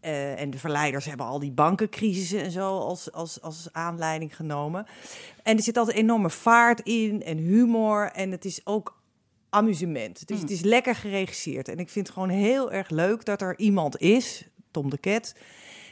Eh, 0.00 0.40
en 0.40 0.50
de 0.50 0.58
verleiders 0.58 1.04
hebben 1.04 1.26
al 1.26 1.38
die 1.38 1.52
bankencrisissen 1.52 2.42
en 2.42 2.50
zo 2.50 2.78
als, 2.78 3.12
als, 3.12 3.42
als 3.42 3.68
aanleiding 3.72 4.36
genomen. 4.36 4.86
En 5.42 5.56
er 5.56 5.62
zit 5.62 5.76
altijd 5.76 5.96
enorme 5.96 6.30
vaart 6.30 6.80
in 6.80 7.22
en 7.22 7.38
humor. 7.38 8.10
En 8.12 8.30
het 8.30 8.44
is 8.44 8.60
ook 8.64 9.00
amusement. 9.50 10.28
Dus 10.28 10.40
het 10.40 10.50
is 10.50 10.60
lekker 10.60 10.94
geregisseerd. 10.94 11.68
En 11.68 11.78
ik 11.78 11.88
vind 11.88 12.06
het 12.06 12.14
gewoon 12.14 12.28
heel 12.28 12.72
erg 12.72 12.90
leuk 12.90 13.24
dat 13.24 13.40
er 13.40 13.58
iemand 13.58 14.00
is, 14.00 14.48
Tom 14.70 14.90
de 14.90 14.98
Ket, 14.98 15.34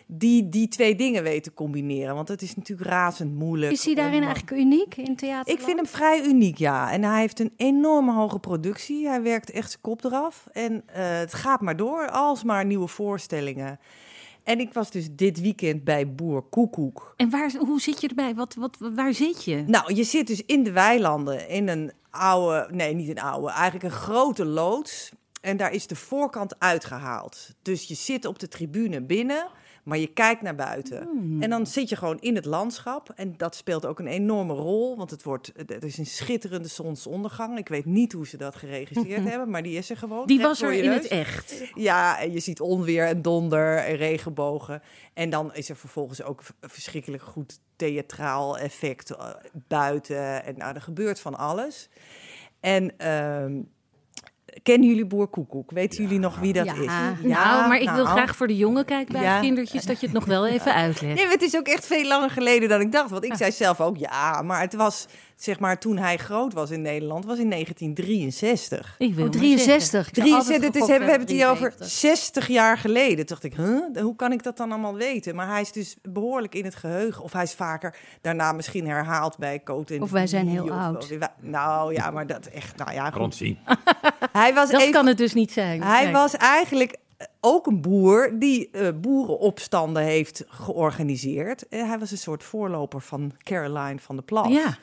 die 0.07 0.49
die 0.49 0.69
twee 0.69 0.95
dingen 0.95 1.23
weet 1.23 1.43
te 1.43 1.55
combineren. 1.55 2.15
Want 2.15 2.29
het 2.29 2.43
is 2.43 2.55
natuurlijk 2.57 2.89
razend 2.89 3.35
moeilijk. 3.35 3.73
Is 3.73 3.85
hij 3.85 3.95
daarin 3.95 4.21
om, 4.21 4.27
eigenlijk 4.27 4.61
uniek 4.61 4.97
in 4.97 5.17
theater? 5.17 5.53
ik 5.53 5.61
vind 5.61 5.77
hem 5.77 5.87
vrij 5.87 6.25
uniek, 6.25 6.59
ja. 6.59 6.93
En 6.93 7.03
hij 7.03 7.21
heeft 7.21 7.41
een 7.41 7.53
enorme 7.57 8.13
hoge 8.13 8.39
productie. 8.39 9.09
Hij 9.09 9.23
werkt 9.23 9.51
echt 9.51 9.71
zijn 9.71 9.83
kop 9.83 10.05
eraf. 10.05 10.47
En 10.53 10.83
eh, 10.87 11.19
het 11.19 11.35
gaat 11.35 11.61
maar 11.61 11.77
door, 11.77 12.11
alsmaar 12.11 12.65
nieuwe 12.65 12.89
voorstellingen. 12.89 13.79
En 14.43 14.61
ik 14.61 14.73
was 14.73 14.91
dus 14.91 15.09
dit 15.11 15.41
weekend 15.41 15.85
bij 15.85 16.15
Boer 16.15 16.43
Koekoek. 16.43 17.15
En 17.17 17.31
waar, 17.31 17.53
hoe 17.59 17.81
zit 17.81 18.01
je 18.01 18.09
erbij? 18.09 18.35
Wat, 18.35 18.55
wat, 18.55 18.77
waar 18.95 19.15
zit 19.15 19.45
je? 19.45 19.65
Nou, 19.67 19.95
je 19.95 20.05
zit 20.05 20.27
dus 20.27 20.45
in 20.45 20.63
de 20.63 20.73
weilanden 20.73 21.49
in 21.49 21.69
een 21.69 21.93
oude, 22.11 22.69
nee, 22.71 22.95
niet 22.95 23.09
een 23.09 23.21
oude, 23.21 23.51
eigenlijk 23.51 23.85
een 23.85 24.01
grote 24.01 24.45
loods. 24.45 25.13
En 25.41 25.57
daar 25.57 25.73
is 25.73 25.87
de 25.87 25.97
voorkant 25.97 26.59
uitgehaald. 26.59 27.55
Dus 27.63 27.85
je 27.85 27.95
zit 27.95 28.25
op 28.25 28.39
de 28.39 28.49
tribune 28.49 29.03
binnen, 29.03 29.49
maar 29.87 29.99
je 29.99 30.07
kijkt 30.07 30.43
naar 30.43 30.55
buiten. 30.55 31.09
En 31.40 31.50
dan 31.50 31.66
zit 31.66 31.88
je 31.88 31.97
gewoon 31.97 32.21
in 32.21 32.35
het 32.35 32.45
landschap. 32.45 33.12
En 33.14 33.35
dat 33.37 33.55
speelt 33.55 33.87
ook 33.87 33.99
een 33.99 34.07
enorme 34.07 34.52
rol, 34.52 34.97
want 34.97 35.11
het, 35.11 35.23
wordt, 35.23 35.52
het 35.57 35.85
is 35.85 35.99
een 35.99 36.07
schitterende 36.07 36.69
zonsondergang. 36.69 37.59
Ik 37.59 37.69
weet 37.69 37.85
niet 37.85 38.12
hoe 38.12 38.26
ze 38.26 38.37
dat 38.37 38.57
geregisseerd 38.57 39.25
hebben, 39.31 39.50
maar 39.50 39.62
die 39.62 39.76
is 39.76 39.90
er 39.90 39.97
gewoon. 39.97 40.26
Die 40.26 40.40
was 40.40 40.62
er 40.62 40.73
in 40.73 40.85
neus. 40.85 40.95
het 40.95 41.07
echt. 41.07 41.71
Ja, 41.75 42.21
en 42.21 42.33
je 42.33 42.40
ziet 42.40 42.61
onweer 42.61 43.07
en 43.07 43.23
donder 43.23 43.76
en 43.76 43.97
regenbogen. 43.97 44.83
En 45.14 45.31
dan 45.31 45.55
is 45.55 45.69
er 45.69 45.76
vervolgens 45.76 46.23
ook 46.23 46.43
verschrikkelijk 46.61 47.23
goed 47.23 47.59
theatraal 47.76 48.59
effect 48.59 49.11
eh, 49.11 49.31
buiten. 49.52 50.45
En 50.45 50.57
nou, 50.57 50.75
er 50.75 50.83
gebeurt 50.83 51.21
van 51.21 51.35
alles. 51.35 51.88
En 52.61 52.99
ehm, 52.99 53.62
kennen 54.63 54.89
jullie 54.89 55.07
Boer 55.07 55.27
Koekoek? 55.27 55.71
Weten 55.71 56.03
jullie 56.03 56.19
nog 56.19 56.39
wie 56.39 56.53
dat 56.53 56.65
Ja. 56.67 56.75
is? 56.75 56.87
nou, 57.23 57.69
maar 57.69 57.81
ik 57.81 57.91
wil 57.91 58.05
nou. 58.05 58.17
graag 58.17 58.37
voor 58.37 58.47
de 58.47 58.57
jonge 58.57 58.85
kijkbuiskindertjes 58.85 59.85
dat 59.85 60.01
je 60.01 60.07
het 60.07 60.15
nog 60.15 60.25
wel 60.25 60.47
even 60.47 60.75
uitlegt. 60.85 61.15
Nee, 61.15 61.25
maar 61.25 61.33
het 61.33 61.43
is 61.43 61.57
ook 61.57 61.67
echt 61.67 61.87
veel 61.87 62.05
langer 62.07 62.31
geleden 62.31 62.69
dan 62.69 62.81
ik 62.81 62.93
dacht. 62.93 63.11
Want 63.11 63.25
ik 63.25 63.35
zei 63.35 63.53
zelf 63.53 63.81
ook 63.81 63.97
ja, 63.97 64.43
maar 64.43 64.61
het 64.61 64.75
was, 64.75 65.07
zeg 65.37 65.59
maar, 65.61 65.78
toen 65.78 65.97
hij 65.99 66.16
groot 66.16 66.52
was 66.52 66.71
in 66.71 66.83
Nederland, 66.83 67.25
was 67.25 67.38
in 67.38 67.50
1963. 67.50 68.95
Ik 68.99 69.14
wil 69.14 69.25
Oh, 69.25 69.31
maar 69.31 69.40
63. 69.40 70.09
Ik 70.09 70.14
zou 70.14 70.28
altijd 70.31 70.47
73, 70.47 70.66
het 70.66 70.75
is, 70.75 70.81
gegokt 70.81 70.99
we 71.05 71.11
hebben 71.11 71.26
het 71.28 71.37
hier 71.37 71.49
over 71.49 71.71
73. 71.76 71.90
60 72.11 72.47
jaar 72.49 72.78
geleden. 72.78 73.16
Toen 73.16 73.26
dacht 73.26 73.45
ik, 73.45 73.55
huh? 73.55 74.02
hoe 74.02 74.16
kan 74.16 74.33
ik 74.33 74.43
dat 74.43 74.57
dan 74.57 74.71
allemaal 74.73 74.95
weten? 74.95 75.35
Maar 75.35 75.49
hij 75.49 75.61
is 75.61 75.73
dus 75.73 75.97
behoorlijk 76.02 76.55
in 76.55 76.64
het 76.64 76.75
geheugen. 76.75 77.23
Of 77.23 77.33
hij 77.33 77.43
is 77.43 77.52
vaker 77.55 77.97
daarna 78.21 78.52
misschien 78.52 78.87
herhaald 78.88 79.38
bij 79.38 79.62
Coat 79.64 79.90
en 79.90 80.02
Of 80.02 80.11
wij 80.11 80.26
zijn 80.26 80.49
heel 80.49 80.64
of- 80.64 80.71
oud. 80.71 81.16
Nou 81.40 81.95
ja, 81.95 82.11
maar 82.11 82.26
dat 82.26 82.47
echt, 82.47 82.76
nou 82.76 82.93
ja. 82.93 83.11
Ronsie. 83.11 83.59
Hij 84.33 84.55
was, 84.55 84.71
Dat 84.71 84.81
even, 84.81 84.93
kan 84.93 85.07
het 85.07 85.19
dus 85.19 85.35
niet 85.35 85.52
zijn. 85.52 85.83
hij 85.83 86.05
Nee. 86.05 86.12
was 86.12 86.37
eigenlijk 86.37 86.97
ook 87.40 87.66
een 87.66 87.80
boer 87.80 88.38
die 88.38 88.70
eh, 88.70 88.88
boerenopstanden 89.00 90.02
heeft 90.02 90.44
georganiseerd. 90.49 91.68
Eh, 91.68 91.88
hij 91.88 91.99
was 91.99 92.11
een 92.11 92.18
soort 92.18 92.42
voorloper 92.42 93.00
van 93.00 93.32
Caroline 93.42 93.99
van 93.99 94.16
der 94.16 94.25
Plas. 94.25 94.49
Ja, 94.49 94.78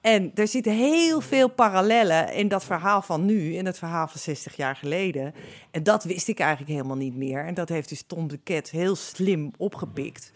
En 0.00 0.30
er 0.34 0.48
zitten 0.48 0.72
heel 0.72 1.20
veel 1.20 1.48
parallellen 1.48 2.32
in 2.32 2.48
dat 2.48 2.64
verhaal 2.64 3.02
van 3.02 3.24
nu 3.24 3.56
en 3.56 3.66
het 3.66 3.78
verhaal 3.78 4.08
van 4.08 4.20
60 4.20 4.56
jaar 4.56 4.76
geleden. 4.76 5.34
En 5.70 5.82
dat 5.82 6.04
wist 6.04 6.28
ik 6.28 6.38
eigenlijk 6.38 6.70
helemaal 6.70 6.96
niet 6.96 7.16
meer. 7.16 7.44
En 7.44 7.54
dat 7.54 7.68
heeft 7.68 7.88
dus 7.88 8.02
Tom 8.06 8.28
de 8.28 8.38
Ket 8.44 8.70
heel 8.70 8.96
slim 8.96 9.50
opgepikt. 9.56 10.32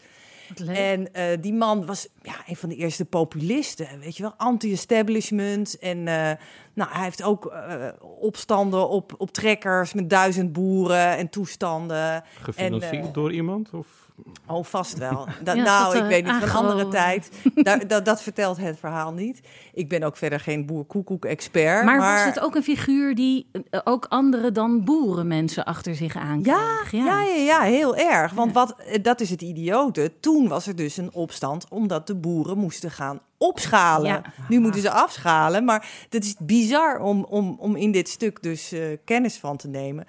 En 0.60 1.14
eh, 1.14 1.24
die 1.40 1.52
man 1.52 1.86
was 1.86 2.08
ja, 2.22 2.34
een 2.46 2.56
van 2.56 2.68
de 2.68 2.74
eerste 2.74 3.04
populisten, 3.04 3.86
weet 4.00 4.16
je 4.16 4.22
wel, 4.22 4.34
anti-establishment. 4.36 5.78
En 5.78 5.98
eh, 5.98 6.36
nou, 6.74 6.90
hij 6.90 7.02
heeft 7.02 7.22
ook 7.22 7.46
eh, 7.46 7.88
opstanden 8.20 8.88
op, 8.88 9.14
op 9.18 9.32
trekkers 9.32 9.92
met 9.92 10.10
duizend 10.10 10.52
boeren 10.52 11.16
en 11.16 11.28
toestanden. 11.28 12.24
Gefinancierd 12.40 13.06
En, 13.06 13.12
door 13.12 13.32
iemand? 13.32 13.70
Of? 13.72 14.10
Oh, 14.46 14.64
vast 14.64 14.98
wel. 14.98 15.26
Da- 15.44 15.52
Ja, 15.52 15.62
nou, 15.62 15.84
dat, 15.84 15.94
ik 15.94 16.00
eh, 16.02 16.06
weet 16.08 16.24
niet, 16.24 16.34
van 16.34 16.66
andere 16.66 16.88
tijd. 16.88 17.30
Dat, 17.86 18.04
dat 18.04 18.22
vertelt 18.22 18.56
het 18.56 18.78
verhaal 18.78 19.12
niet. 19.12 19.40
Ik 19.72 19.88
ben 19.88 20.02
ook 20.02 20.16
verder 20.16 20.40
geen 20.40 20.66
boer-koekoek-expert. 20.66 21.84
maar, 21.84 21.98
Maar, 21.98 22.24
was 22.24 22.34
het 22.34 22.44
ook 22.44 22.54
een 22.54 22.62
figuur 22.62 23.14
die 23.14 23.50
eh, 23.70 23.80
ook 23.84 24.06
andere 24.08 24.52
dan 24.52 24.84
boerenmensen 24.84 25.64
achter 25.64 25.94
zich 25.94 26.16
aankreeg? 26.16 26.90
ja, 26.90 27.22
ja, 27.22 27.22
ja, 27.22 27.60
heel 27.60 27.96
erg. 27.96 28.32
Want 28.32 28.52
wat, 28.52 28.74
eh, 28.78 29.02
dat 29.02 29.20
is 29.20 29.30
het 29.30 29.42
idiote. 29.42 30.12
Toen 30.20 30.48
was 30.48 30.66
er 30.66 30.76
dus 30.76 30.96
een 30.96 31.12
opstand 31.12 31.66
omdat 31.68 32.06
de 32.06 32.14
boeren 32.14 32.58
moesten 32.58 32.90
gaan 32.90 33.20
opschalen. 33.38 34.10
Ja. 34.10 34.22
Nu 34.48 34.58
moeten 34.60 34.80
ze 34.80 34.90
afschalen. 34.90 35.64
Maar 35.64 35.88
het 36.10 36.24
is 36.24 36.34
bizar 36.38 37.00
om, 37.00 37.24
om, 37.24 37.56
om 37.58 37.76
in 37.76 37.92
dit 37.92 38.08
stuk 38.08 38.42
dus 38.42 38.74
kennis 39.04 39.36
van 39.38 39.56
te 39.56 39.68
nemen. 39.68 40.06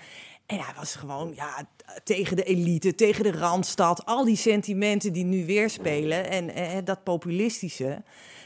En 0.53 0.65
hij 0.65 0.73
was 0.75 0.95
gewoon 0.95 1.33
ja, 1.35 1.67
tegen 2.03 2.35
de 2.35 2.43
elite, 2.43 2.95
tegen 2.95 3.23
de 3.23 3.31
randstad. 3.31 4.05
Al 4.05 4.23
die 4.25 4.35
sentimenten 4.35 5.13
die 5.13 5.25
nu 5.25 5.45
weer 5.45 5.69
spelen. 5.69 6.29
En 6.29 6.49
eh, 6.49 6.77
dat 6.83 7.03
populistische, 7.03 8.03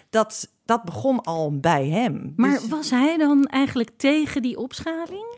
dat, 0.10 0.50
dat 0.66 0.84
begon 0.84 1.22
al 1.22 1.60
bij 1.60 1.88
hem. 1.88 2.34
Maar 2.36 2.60
Dus- 2.60 2.68
was 2.68 2.90
hij 2.90 3.18
dan 3.18 3.46
eigenlijk 3.46 3.90
tegen 3.98 4.42
die 4.42 4.58
opschaling? 4.58 5.36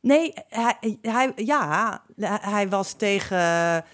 Nee, 0.00 0.32
hij, 0.48 0.98
hij, 1.02 1.32
ja, 1.36 2.02
hij 2.40 2.68
was 2.68 2.92
tegen 2.92 3.84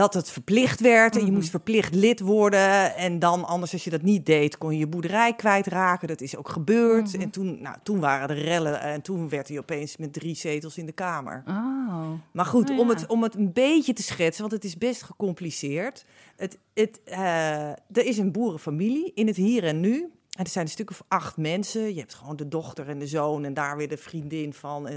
dat 0.00 0.14
het 0.14 0.30
verplicht 0.30 0.80
werd. 0.80 1.16
En 1.16 1.24
je 1.24 1.32
moest 1.32 1.50
verplicht 1.50 1.94
lid 1.94 2.20
worden. 2.20 2.96
En 2.96 3.18
dan, 3.18 3.44
anders 3.44 3.72
als 3.72 3.84
je 3.84 3.90
dat 3.90 4.02
niet 4.02 4.26
deed, 4.26 4.58
kon 4.58 4.72
je 4.72 4.78
je 4.78 4.86
boerderij 4.86 5.34
kwijtraken. 5.34 6.08
Dat 6.08 6.20
is 6.20 6.36
ook 6.36 6.48
gebeurd. 6.48 7.16
En 7.16 7.30
toen, 7.30 7.58
nou, 7.62 7.76
toen 7.82 8.00
waren 8.00 8.28
er 8.28 8.42
rellen. 8.42 8.80
En 8.80 9.02
toen 9.02 9.28
werd 9.28 9.48
hij 9.48 9.58
opeens 9.58 9.96
met 9.96 10.12
drie 10.12 10.34
zetels 10.34 10.78
in 10.78 10.86
de 10.86 10.92
Kamer. 10.92 11.42
Oh. 11.46 12.10
Maar 12.32 12.44
goed, 12.44 12.70
Oh, 12.70 12.78
om, 12.78 12.88
het, 12.88 13.06
om 13.06 13.22
het 13.22 13.34
een 13.34 13.52
beetje 13.52 13.92
te 13.92 14.02
schetsen, 14.02 14.40
want 14.40 14.54
het 14.54 14.64
is 14.64 14.78
best 14.78 15.02
gecompliceerd. 15.02 16.04
Het, 16.36 16.58
het, 16.74 17.00
eh, 17.04 17.68
er 17.68 18.04
is 18.04 18.18
een 18.18 18.32
boerenfamilie 18.32 19.12
in 19.14 19.26
het 19.26 19.36
hier 19.36 19.64
en 19.64 19.80
nu. 19.80 20.10
En 20.40 20.46
er 20.46 20.52
zijn 20.52 20.64
een 20.64 20.70
stuk 20.70 20.90
of 20.90 21.02
acht 21.08 21.36
mensen. 21.36 21.94
Je 21.94 22.00
hebt 22.00 22.14
gewoon 22.14 22.36
de 22.36 22.48
dochter 22.48 22.88
en 22.88 22.98
de 22.98 23.06
zoon 23.06 23.44
en 23.44 23.54
daar 23.54 23.76
weer 23.76 23.88
de 23.88 23.96
vriendin 23.96 24.52
van. 24.52 24.88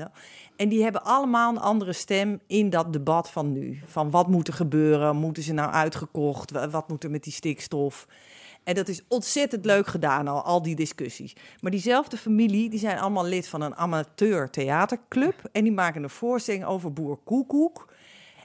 En, 0.55 0.69
die 0.69 0.83
hebben 0.83 1.03
allemaal 1.03 1.51
een 1.51 1.59
andere 1.59 1.93
stem 1.93 2.39
in 2.47 2.69
dat 2.69 2.93
debat 2.93 3.29
van 3.29 3.51
nu. 3.51 3.79
Van 3.85 4.09
wat 4.11 4.27
moet 4.27 4.47
er 4.47 4.53
gebeuren? 4.53 5.15
Moeten 5.15 5.43
ze 5.43 5.53
nou 5.53 5.71
uitgekocht? 5.71 6.51
Wa- 6.51 6.69
Wat 6.69 6.89
moet 6.89 7.03
er 7.03 7.09
met 7.11 7.23
die 7.23 7.33
stikstof? 7.33 8.07
En 8.63 8.75
dat 8.75 8.87
is 8.87 9.03
ontzettend 9.07 9.65
leuk 9.65 9.87
gedaan, 9.87 10.27
al, 10.27 10.41
al 10.43 10.61
die 10.61 10.75
discussies. 10.75 11.35
Maar 11.61 11.71
diezelfde 11.71 12.17
familie, 12.17 12.69
die 12.69 12.79
zijn 12.79 12.99
allemaal 12.99 13.25
lid 13.25 13.47
van 13.47 13.61
een 13.61 13.75
amateur 13.75 14.49
theaterclub. 14.49 15.49
En 15.51 15.63
die 15.63 15.73
maken 15.73 16.03
een 16.03 16.09
voorstelling 16.09 16.65
over 16.65 16.93
boer 16.93 17.17
Koekoek. 17.23 17.93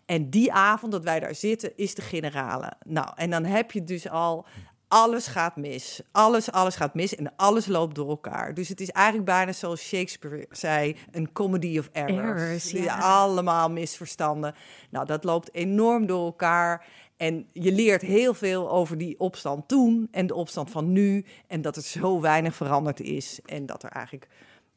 En 0.06 0.30
die 0.30 0.52
avond 0.52 0.92
dat 0.92 1.04
wij 1.04 1.20
daar 1.20 1.34
zitten, 1.34 1.72
is 1.76 1.94
de 1.94 2.02
generale. 2.02 2.72
Nou, 2.86 3.08
en 3.16 3.30
dan 3.30 3.44
heb 3.44 3.70
je 3.72 3.84
dus 3.84 4.08
al... 4.08 4.46
Alles 4.88 5.26
gaat 5.26 5.56
mis. 5.56 6.00
Alles, 6.12 6.52
alles 6.52 6.76
gaat 6.76 6.94
mis 6.94 7.14
en 7.14 7.32
alles 7.36 7.66
loopt 7.66 7.94
door 7.94 8.08
elkaar. 8.08 8.54
Dus 8.54 8.68
het 8.68 8.80
is 8.80 8.90
eigenlijk 8.90 9.26
bijna 9.26 9.52
zoals 9.52 9.80
Shakespeare 9.80 10.46
zei: 10.50 10.96
een 11.10 11.32
comedy 11.32 11.78
of 11.78 11.88
errors. 11.92 12.40
Errors, 12.40 12.70
ja. 12.70 12.98
Allemaal 12.98 13.70
misverstanden. 13.70 14.54
Nou, 14.90 15.06
dat 15.06 15.24
loopt 15.24 15.54
enorm 15.54 16.06
door 16.06 16.24
elkaar. 16.24 16.86
En 17.16 17.48
je 17.52 17.72
leert 17.72 18.02
heel 18.02 18.34
veel 18.34 18.70
over 18.70 18.98
die 18.98 19.20
opstand 19.20 19.68
toen 19.68 20.08
en 20.10 20.26
de 20.26 20.34
opstand 20.34 20.70
van 20.70 20.92
nu. 20.92 21.24
En 21.46 21.62
dat 21.62 21.76
er 21.76 21.82
zo 21.82 22.20
weinig 22.20 22.54
veranderd 22.54 23.00
is. 23.00 23.40
En 23.44 23.66
dat 23.66 23.82
er 23.82 23.90
eigenlijk 23.90 24.28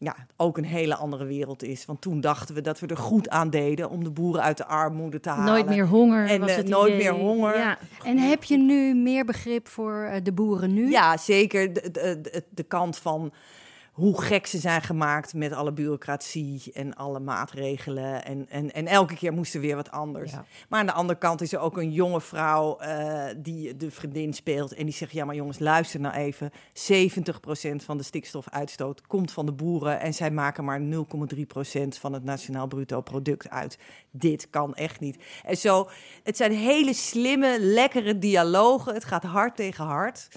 ja, 0.04 0.16
ook 0.38 0.58
een 0.58 0.66
hele 0.66 0.96
andere 0.96 1.26
wereld 1.26 1.64
is. 1.64 1.86
Want 1.86 2.02
toen 2.02 2.22
dachten 2.22 2.56
we 2.56 2.62
dat 2.62 2.80
we 2.80 2.88
er 2.88 2.98
goed 2.98 3.30
aan 3.30 3.50
deden 3.50 3.90
om 3.90 4.04
de 4.04 4.12
boeren 4.12 4.42
uit 4.42 4.58
de 4.58 4.66
armoede 4.66 5.20
te 5.20 5.30
halen. 5.30 5.46
Nooit 5.46 5.66
meer 5.66 5.88
honger. 5.88 6.28
En, 6.28 6.40
was 6.40 6.50
eh, 6.50 6.56
het 6.56 6.68
nooit 6.68 6.94
idee. 6.94 7.04
meer 7.04 7.22
honger. 7.22 7.58
Ja. 7.58 7.78
En 8.04 8.18
heb 8.18 8.44
je 8.44 8.58
nu 8.58 8.96
meer 8.96 9.26
begrip 9.26 9.68
voor 9.68 10.04
eh, 10.04 10.24
de 10.24 10.32
boeren 10.32 10.74
nu? 10.74 10.90
Ja, 10.90 11.18
zeker. 11.18 11.74
De, 11.74 11.92
de, 11.92 12.22
de, 12.22 12.44
de 12.50 12.64
kant 12.64 12.98
van, 12.98 13.32
hoe 13.92 14.22
gek 14.22 14.48
ze 14.48 14.58
zijn 14.58 14.82
gemaakt 14.82 15.34
met 15.34 15.52
alle 15.52 15.72
bureaucratie 15.72 16.72
en 16.74 16.96
alle 16.96 17.20
maatregelen. 17.20 18.26
En, 18.26 18.46
en, 18.50 18.74
en 18.74 18.88
elke 18.88 19.16
keer 19.16 19.34
moest 19.34 19.54
er 19.54 19.62
weer 19.62 19.76
wat 19.76 19.92
anders. 19.92 20.32
Ja. 20.32 20.46
Maar 20.70 20.80
aan 20.80 20.86
de 20.86 20.92
andere 20.92 21.20
kant 21.20 21.42
is 21.42 21.54
er 21.54 21.60
ook 21.60 21.78
een 21.78 21.92
jonge 21.92 22.22
vrouw 22.22 22.78
eh, 22.78 23.24
die 23.38 23.78
de 23.78 23.92
vriendin 23.92 24.34
speelt. 24.34 24.74
En 24.74 24.86
die 24.86 24.94
zegt, 24.94 25.12
ja 25.12 25.26
maar 25.26 25.36
jongens, 25.36 25.60
luister 25.60 26.00
nou 26.00 26.16
even. 26.16 26.52
70% 26.52 26.54
van 27.76 27.98
de 27.98 28.04
stikstofuitstoot 28.04 29.08
komt 29.08 29.32
van 29.32 29.46
de 29.46 29.52
boeren. 29.52 30.00
En 30.00 30.14
zij 30.14 30.32
maken 30.32 30.64
maar 30.64 30.82
0,3% 30.82 31.88
van 32.00 32.14
het 32.14 32.24
nationaal 32.24 32.68
bruto 32.68 33.02
product 33.02 33.50
uit. 33.50 33.78
Dit 34.12 34.50
kan 34.50 34.76
echt 34.76 35.00
niet. 35.00 35.24
En 35.46 35.58
zo, 35.58 35.90
het 36.24 36.38
zijn 36.38 36.52
hele 36.52 36.94
slimme, 36.94 37.58
lekkere 37.60 38.18
dialogen. 38.18 38.94
Het 38.94 39.06
gaat 39.06 39.24
hard 39.24 39.56
tegen 39.56 39.86
hard. 39.86 40.28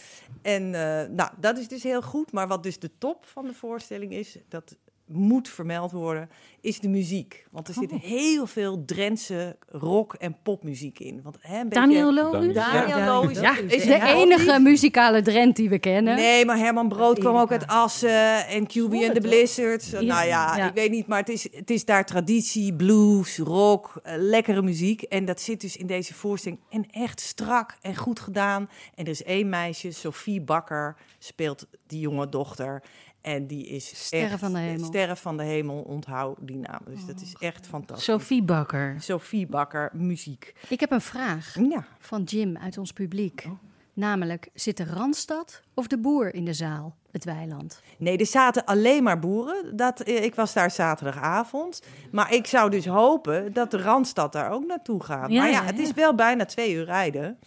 En 0.43 0.75
eh, 0.75 1.09
nou, 1.09 1.31
dat 1.37 1.59
is 1.59 1.69
dus 1.69 1.83
heel 1.83 2.03
goed. 2.03 2.33
Maar 2.33 2.49
wat 2.49 2.63
dus 2.63 2.79
de 2.79 2.91
top 2.99 3.27
van 3.27 3.44
de 3.47 3.55
voorstelling 3.55 4.13
is, 4.13 4.37
dat 4.49 4.77
moet 5.07 5.49
vermeld 5.49 5.93
worden, 5.93 6.31
is 6.61 6.81
de 6.81 6.89
muziek. 6.89 7.47
Want 7.51 7.69
er 7.69 7.75
zit 7.75 7.91
heel 7.91 8.47
veel 8.47 8.85
Drentse 8.85 9.57
rock- 9.69 10.15
en 10.15 10.37
popmuziek 10.43 10.99
in. 10.99 11.21
Want, 11.23 11.37
hè, 11.41 11.61
een 11.61 11.69
beetje- 11.69 11.81
Daniel 11.81 12.15
Lohuus? 12.15 12.55
Daniel 12.55 13.31
Ja. 13.31 13.59
Is 13.59 13.85
De 13.85 14.01
enige 14.03 14.59
muzikale 14.61 15.23
Drent 15.23 15.57
die 15.57 15.69
we 15.69 15.79
kennen. 15.79 16.15
Nee, 16.17 16.45
maar 16.45 16.59
Herman 16.59 16.89
Brood 16.89 17.19
kwam 17.19 17.37
ook 17.37 17.53
uit 17.53 17.67
Assen 17.67 18.47
en 18.47 18.67
QB 18.67 18.93
en 18.93 19.15
de 19.15 19.21
Blizzards. 19.21 19.91
Ja. 19.91 20.01
Nou 20.01 20.27
ja, 20.27 20.57
Ja. 20.57 20.69
ik 20.69 20.75
weet 20.75 20.91
niet, 20.91 21.07
maar 21.07 21.19
het 21.19 21.29
is, 21.29 21.49
het 21.53 21.71
is 21.71 21.85
daar 21.85 22.07
traditie, 22.07 22.75
blues, 22.75 23.39
rock, 23.39 24.01
eh, 24.03 24.15
lekkere 24.17 24.63
muziek. 24.63 25.03
En 25.03 25.25
dat 25.25 25.41
zit 25.41 25.61
dus 25.61 25.77
in 25.77 25.87
deze 25.87 26.15
voorstelling 26.15 26.61
en 26.71 26.87
echt 26.91 27.21
strak 27.21 27.77
en 27.81 27.97
goed 27.97 28.21
gedaan. 28.21 28.69
En 28.95 29.05
er 29.05 29.11
is 29.11 29.23
één 29.23 29.49
meisje, 29.49 29.91
Sophie 29.91 30.41
Bakker, 30.41 30.97
speelt 31.19 31.67
die 31.87 32.01
jonge 32.01 32.29
dochter. 32.29 32.83
En 33.25 33.47
die 33.47 33.67
is 33.67 34.05
Sterren 34.07 34.31
echt- 34.31 34.41
van 34.41 34.53
de 34.53 34.59
hemel. 34.59 34.87
Sterren 34.87 35.17
van 35.17 35.37
de 35.37 35.43
hemel, 35.43 35.81
onthoud 35.83 36.37
die 36.41 36.57
naam. 36.57 36.81
Dus 36.87 37.07
dat 37.07 37.21
is 37.21 37.35
echt 37.39 37.67
fantastisch. 37.67 38.05
Sophie 38.05 38.43
Bakker. 38.43 38.97
Sophie 38.99 39.47
Bakker, 39.47 39.91
muziek. 39.93 40.55
Ik 40.69 40.81
heb 40.81 40.91
een 40.91 41.01
vraag 41.01 41.55
Ja. 41.71 41.85
van 41.99 42.23
Jim 42.23 42.57
uit 42.57 42.79
ons 42.79 42.93
publiek. 42.93 43.43
Oh. 43.47 43.53
Namelijk, 43.93 44.49
zit 44.55 44.77
de 44.77 44.85
Randstad 44.85 45.63
of 45.75 45.87
de 45.87 45.99
boer 45.99 46.35
in 46.35 46.45
de 46.45 46.53
zaal, 46.53 46.97
het 47.11 47.25
weiland? 47.25 47.81
Nee, 47.99 48.17
er 48.19 48.27
zaten 48.27 48.65
alleen 48.65 49.03
maar 49.03 49.19
boeren. 49.19 49.77
Dat, 49.77 50.01
eh, 50.01 50.23
ik 50.25 50.35
was 50.35 50.53
daar 50.53 50.71
zaterdagavond. 50.71 51.83
Maar 52.11 52.33
ik 52.35 52.47
zou 52.47 52.71
dus 52.71 52.87
hopen 52.87 53.53
dat 53.53 53.71
de 53.71 53.83
Randstad 53.83 54.33
daar 54.33 54.51
ook 54.51 54.67
naartoe 54.67 55.03
gaat. 55.03 55.31
Ja, 55.31 55.39
maar 55.41 55.51
ja, 55.51 55.61
ja, 55.61 55.65
het 55.65 55.77
ja. 55.77 55.83
is 55.83 55.93
wel 55.93 56.15
bijna 56.15 56.45
twee 56.45 56.75
uur 56.75 56.85
rijden. 56.85 57.39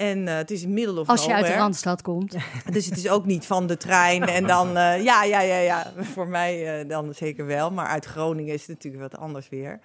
En 0.00 0.28
eh, 0.28 0.36
het 0.36 0.50
is 0.50 0.66
middle 0.66 1.00
of 1.00 1.08
Als 1.08 1.24
je 1.24 1.34
uit 1.34 1.46
de. 1.46 1.52
Randstad 1.52 2.02
komt. 2.02 2.36
Dus 2.72 2.86
het 2.86 2.96
is 2.96 3.08
ook 3.08 3.26
niet 3.26 3.46
van 3.46 3.66
de 3.66 3.76
trein 3.76 4.22
en 4.22 4.46
dan... 4.46 4.68
eh, 4.76 5.02
ja, 5.02 5.24
ja, 5.24 5.40
ja, 5.40 5.58
ja. 5.58 5.92
Voor 5.96 6.28
mij 6.28 6.80
eh, 6.80 6.88
dan 6.88 7.14
zeker 7.14 7.46
wel. 7.46 7.70
Maar 7.70 7.86
uit 7.86 8.04
Groningen 8.04 8.54
is 8.54 8.60
het 8.60 8.68
natuurlijk 8.68 9.02
wat 9.02 9.20
anders 9.20 9.48
weer. 9.48 9.80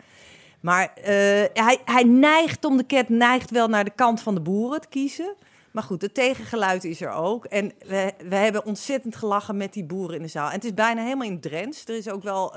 Maar 0.60 0.94
eh, 0.96 1.06
hij, 1.54 1.80
hij 1.86 2.04
neigt, 2.04 2.62
Tom 2.62 2.78
de 2.78 2.84
Ket 2.84 3.10
neigt 3.10 3.52
wel 3.52 3.68
naar 3.68 3.84
de 3.84 3.92
kant 3.96 4.22
van 4.22 4.36
de 4.36 4.42
boeren 4.42 4.82
te 4.82 4.88
kiezen. 4.88 5.36
Maar 5.76 5.84
goed, 5.84 6.02
het 6.02 6.14
tegengeluid 6.14 6.84
is 6.84 7.02
er 7.02 7.10
ook. 7.10 7.46
En 7.46 7.72
we, 7.88 8.14
we 8.30 8.36
hebben 8.36 8.66
ontzettend 8.66 9.16
gelachen 9.16 9.58
met 9.58 9.74
die 9.74 9.84
boeren 9.84 10.16
in 10.16 10.22
de 10.22 10.28
zaal. 10.28 10.48
En 10.48 10.54
het 10.56 10.64
is 10.64 10.74
bijna 10.74 11.04
helemaal 11.04 11.28
in 11.28 11.40
Drents. 11.40 11.86
Er 11.86 11.96
is 11.96 12.10
ook 12.10 12.24
wel 12.24 12.56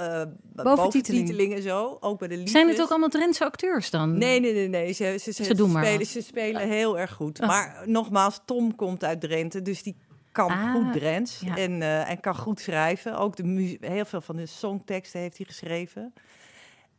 boventiteling 0.52 1.54
en 1.54 1.62
zo, 1.62 1.96
ook 2.00 2.18
bij 2.18 2.28
de 2.28 2.34
liedjes. 2.34 2.52
Zijn 2.52 2.68
het 2.68 2.80
ook 2.80 2.90
allemaal 2.90 3.08
Drentse 3.08 3.44
acteurs 3.44 3.90
dan? 3.90 4.18
Nee, 4.18 4.40
nee, 4.40 4.52
nee, 4.52 4.68
nee. 4.68 4.92
Ze, 4.92 5.16
ze, 5.20 5.32
ze, 5.32 5.44
Ze 5.44 5.54
doen 5.54 5.72
maar 5.72 5.82
spelen, 5.82 6.00
wat. 6.00 6.08
ze 6.08 6.22
spelen 6.22 6.68
heel 6.68 6.98
erg 6.98 7.12
goed. 7.12 7.40
Oh. 7.40 7.46
Maar 7.46 7.82
nogmaals, 7.84 8.40
Tom 8.44 8.74
komt 8.74 9.04
uit 9.04 9.20
Drenthe, 9.20 9.62
dus 9.62 9.82
die 9.82 9.96
kan 10.32 10.50
Ah, 10.50 10.72
goed 10.72 10.92
Drents 10.92 11.40
ja. 11.44 11.56
en, 11.56 11.82
eh, 11.82 12.10
en 12.10 12.20
kan 12.20 12.36
goed 12.36 12.60
schrijven. 12.60 13.18
Ook 13.18 13.36
de 13.36 13.76
heel 13.80 14.04
veel 14.04 14.20
van 14.20 14.36
de 14.36 14.46
songteksten 14.46 15.20
heeft 15.20 15.36
hij 15.36 15.46
geschreven. 15.46 16.12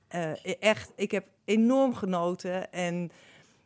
Eh, 0.07 0.31
echt, 0.59 0.91
ik 0.95 1.11
heb 1.11 1.25
enorm 1.45 1.95
genoten. 1.95 2.71
En 2.71 3.11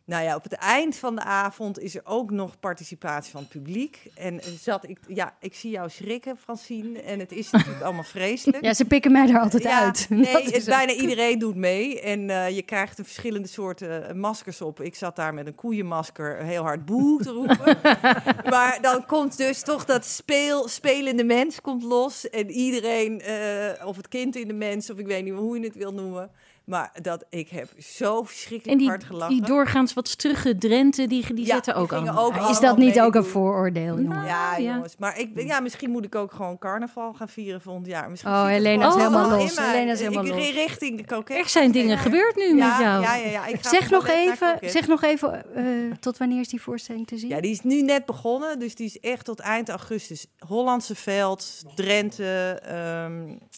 nou 0.05 0.23
ja, 0.23 0.35
op 0.35 0.43
het 0.43 0.53
eind 0.53 0.95
van 0.95 1.15
de 1.15 1.21
avond 1.21 1.79
is 1.79 1.95
er 1.95 2.01
ook 2.03 2.31
nog 2.31 2.59
participatie 2.59 3.31
van 3.31 3.41
het 3.41 3.49
publiek. 3.49 4.11
En 4.15 4.41
zat 4.59 4.89
ik, 4.89 4.99
ja, 5.07 5.35
ik 5.39 5.55
zie 5.55 5.71
jou 5.71 5.89
schrikken, 5.89 6.37
Francine. 6.37 7.01
En 7.01 7.19
het 7.19 7.31
is 7.31 7.49
natuurlijk 7.49 7.83
allemaal 7.85 8.03
vreselijk. 8.03 8.63
Ja, 8.63 8.73
ze 8.73 8.85
pikken 8.85 9.11
mij 9.11 9.29
er 9.29 9.39
altijd 9.39 9.63
Ja, 9.63 9.81
uit. 9.81 10.07
Nee, 10.09 10.51
het, 10.51 10.65
bijna 10.65 10.91
iedereen 10.93 11.39
doet 11.39 11.55
mee. 11.55 12.01
En 12.01 12.29
eh, 12.29 12.49
je 12.49 12.61
krijgt 12.61 12.97
er 12.97 13.03
verschillende 13.03 13.47
soorten 13.47 14.09
eh, 14.09 14.15
maskers 14.15 14.61
op. 14.61 14.81
Ik 14.81 14.95
zat 14.95 15.15
daar 15.15 15.33
met 15.33 15.47
een 15.47 15.55
koeienmasker 15.55 16.37
heel 16.37 16.63
hard 16.63 16.85
boe 16.85 17.21
te 17.21 17.31
roepen. 17.31 17.77
maar 18.53 18.77
dan 18.81 19.05
komt 19.05 19.37
dus 19.37 19.61
toch 19.61 19.85
dat 19.85 20.05
speel, 20.05 20.67
spelende 20.67 21.23
mens 21.23 21.61
komt 21.61 21.83
los. 21.83 22.29
En 22.29 22.51
iedereen, 22.51 23.21
eh, 23.21 23.87
of 23.87 23.95
het 23.95 24.07
kind 24.07 24.35
in 24.35 24.47
de 24.47 24.53
mens, 24.53 24.89
of 24.89 24.97
ik 24.97 25.05
weet 25.05 25.23
niet 25.23 25.33
hoe 25.33 25.59
je 25.59 25.65
het 25.65 25.75
wil 25.75 25.93
noemen. 25.93 26.31
Maar 26.63 26.91
dat, 27.01 27.25
ik 27.29 27.49
heb 27.49 27.69
zo 27.79 28.23
verschrikkelijk 28.23 28.71
En 28.71 28.77
die, 28.77 28.87
hard 28.87 29.03
gelachen. 29.03 29.35
die 29.35 29.45
doorgaans 29.45 29.92
wat 29.93 30.07
strugge 30.07 30.57
Drenthe, 30.57 31.07
die, 31.07 31.33
die 31.33 31.45
Ja, 31.45 31.53
zitten 31.53 31.75
ook 31.75 31.93
ook 31.93 32.35
is 32.49 32.59
dat 32.59 32.77
niet 32.77 33.01
ook 33.01 33.15
een 33.15 33.23
vooroordeel, 33.25 33.99
jongen? 33.99 34.25
Ja, 34.25 34.59
jongens. 34.59 34.95
Maar 34.97 35.19
ik, 35.19 35.41
ja, 35.41 35.59
misschien 35.59 35.89
moet 35.89 36.05
ik 36.05 36.15
ook 36.15 36.31
gewoon 36.31 36.57
carnaval 36.57 37.13
gaan 37.13 37.29
vieren 37.29 37.61
volgend 37.61 37.87
jaar. 37.87 38.09
Misschien 38.09 38.31
Oh, 38.31 38.45
Helena 38.45 38.87
is 38.87 38.95
helemaal 38.95 39.29
los. 39.29 39.57
Helena 39.59 39.91
is 39.91 39.99
helemaal 39.99 40.25
ik, 40.25 40.33
los. 40.33 40.51
richting 40.51 40.97
de 40.97 41.05
koket. 41.05 41.37
Er 41.37 41.49
zijn 41.49 41.71
dingen 41.71 41.97
gebeurd 41.97 42.35
nu 42.35 42.53
met 42.53 42.57
ja, 42.57 42.81
jou. 42.81 43.01
Ja, 43.01 43.15
ja, 43.15 43.29
ja. 43.29 43.45
Ik 43.45 43.61
ga 43.61 43.69
Zeg 43.69 43.89
nog, 43.89 44.07
even, 44.07 44.57
zeg 44.61 44.87
nog 44.87 45.03
even, 45.03 45.55
eh, 45.55 45.65
tot 45.99 46.17
wanneer 46.17 46.39
is 46.39 46.47
die 46.47 46.61
voorstelling 46.61 47.07
te 47.07 47.17
zien? 47.17 47.29
Ja, 47.29 47.41
die 47.41 47.51
is 47.51 47.61
nu 47.61 47.81
net 47.81 48.05
begonnen, 48.05 48.59
dus 48.59 48.75
die 48.75 48.85
is 48.85 48.99
echt 48.99 49.25
tot 49.25 49.39
eind 49.39 49.69
augustus. 49.69 50.27
Hollandse 50.47 50.95
Veld, 50.95 51.63
Drenthe, 51.75 52.61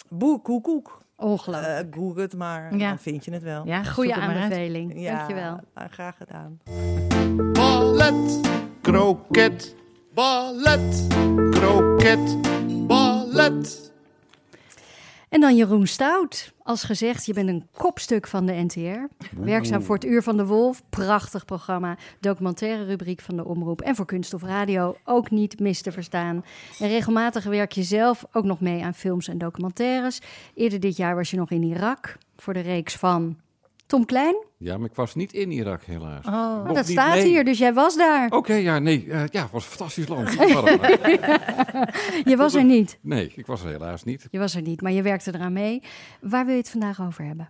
Boer 0.09 0.39
Koekoek. 0.39 1.03
Ongelooflijk. 1.17 1.87
Eh 1.93 1.99
Google 1.99 2.21
het 2.21 2.35
maar, 2.37 2.75
Ja. 2.77 2.89
dan 2.89 2.99
vind 2.99 3.25
je 3.25 3.31
het 3.31 3.43
wel. 3.43 3.65
Ja, 3.65 3.83
uit. 4.29 4.41
aanbeveling. 4.41 4.93
Ja, 5.01 5.15
Dankjewel. 5.17 5.59
nou, 5.73 5.89
graag 5.89 6.17
gedaan. 6.17 6.59
Ballet, 7.53 8.39
kroket, 8.81 9.75
ballet, 10.13 11.07
kroket, 11.51 12.37
ballet. 12.87 13.93
En 15.35 15.41
dan 15.41 15.55
Jeroen 15.55 15.87
Stout. 15.87 16.53
Als 16.63 16.83
gezegd, 16.83 17.25
je 17.25 17.33
bent 17.33 17.49
een 17.49 17.67
kopstuk 17.71 18.27
van 18.27 18.45
de 18.45 18.53
NTR. 18.53 19.25
Werkzaam 19.39 19.83
voor 19.83 19.95
het 19.95 20.05
Uur 20.05 20.23
van 20.23 20.37
de 20.37 20.45
Wolf. 20.45 20.83
Prachtig 20.89 21.45
programma. 21.45 21.97
Documentaire 22.19 22.85
rubriek 22.85 23.21
van 23.21 23.35
de 23.35 23.45
Omroep. 23.45 23.81
En 23.81 23.95
voor 23.95 24.05
Kunst 24.05 24.33
of 24.33 24.43
Radio 24.43 24.97
ook 25.03 25.31
niet 25.31 25.59
mis 25.59 25.81
te 25.81 25.91
verstaan. 25.91 26.45
En 26.79 26.87
regelmatig 26.87 27.43
werk 27.43 27.71
je 27.71 27.83
zelf 27.83 28.25
ook 28.31 28.43
nog 28.43 28.59
mee 28.59 28.83
aan 28.83 28.93
films 28.93 29.27
en 29.27 29.37
documentaires. 29.37 30.21
Eerder 30.53 30.79
dit 30.79 30.97
jaar 30.97 31.15
was 31.15 31.31
je 31.31 31.37
nog 31.37 31.51
in 31.51 31.63
Irak. 31.63 32.17
Voor 32.35 32.53
de 32.53 32.59
reeks 32.59 32.95
van 32.95 33.37
Tom 33.85 34.05
Klein. 34.05 34.35
Ja, 34.57 34.77
maar 34.77 34.89
ik 34.89 34.95
was 34.95 35.15
niet 35.15 35.33
in 35.33 35.51
Irak 35.51 35.83
helaas. 35.83 36.25
Oh. 36.25 36.63
Maar 36.63 36.73
dat 36.73 36.87
staat 36.87 37.13
mee. 37.13 37.25
hier, 37.25 37.45
dus 37.45 37.57
jij 37.57 37.73
was 37.73 37.97
daar. 37.97 38.31
Oké, 38.31 38.53
ja, 38.53 38.79
nee. 38.79 39.11
eh, 39.11 39.23
ja, 39.27 39.41
het 39.41 39.51
was 39.51 39.63
een 39.65 39.69
fantastisch 39.71 40.07
land. 40.07 40.31
Je 42.31 42.35
was 42.37 42.53
er 42.53 42.63
niet. 42.63 42.97
nee, 43.01 43.31
ik 43.35 43.45
was 43.45 43.63
er 43.63 43.69
helaas 43.69 44.03
niet. 44.03 44.27
Je 44.31 44.39
was 44.39 44.55
er 44.55 44.61
niet, 44.61 44.81
maar 44.81 44.91
je 44.91 45.01
werkte 45.01 45.33
eraan 45.35 45.53
mee. 45.53 45.83
Waar 46.21 46.45
wil 46.45 46.53
je 46.53 46.59
het 46.59 46.69
vandaag 46.69 47.01
over 47.01 47.23
hebben? 47.23 47.45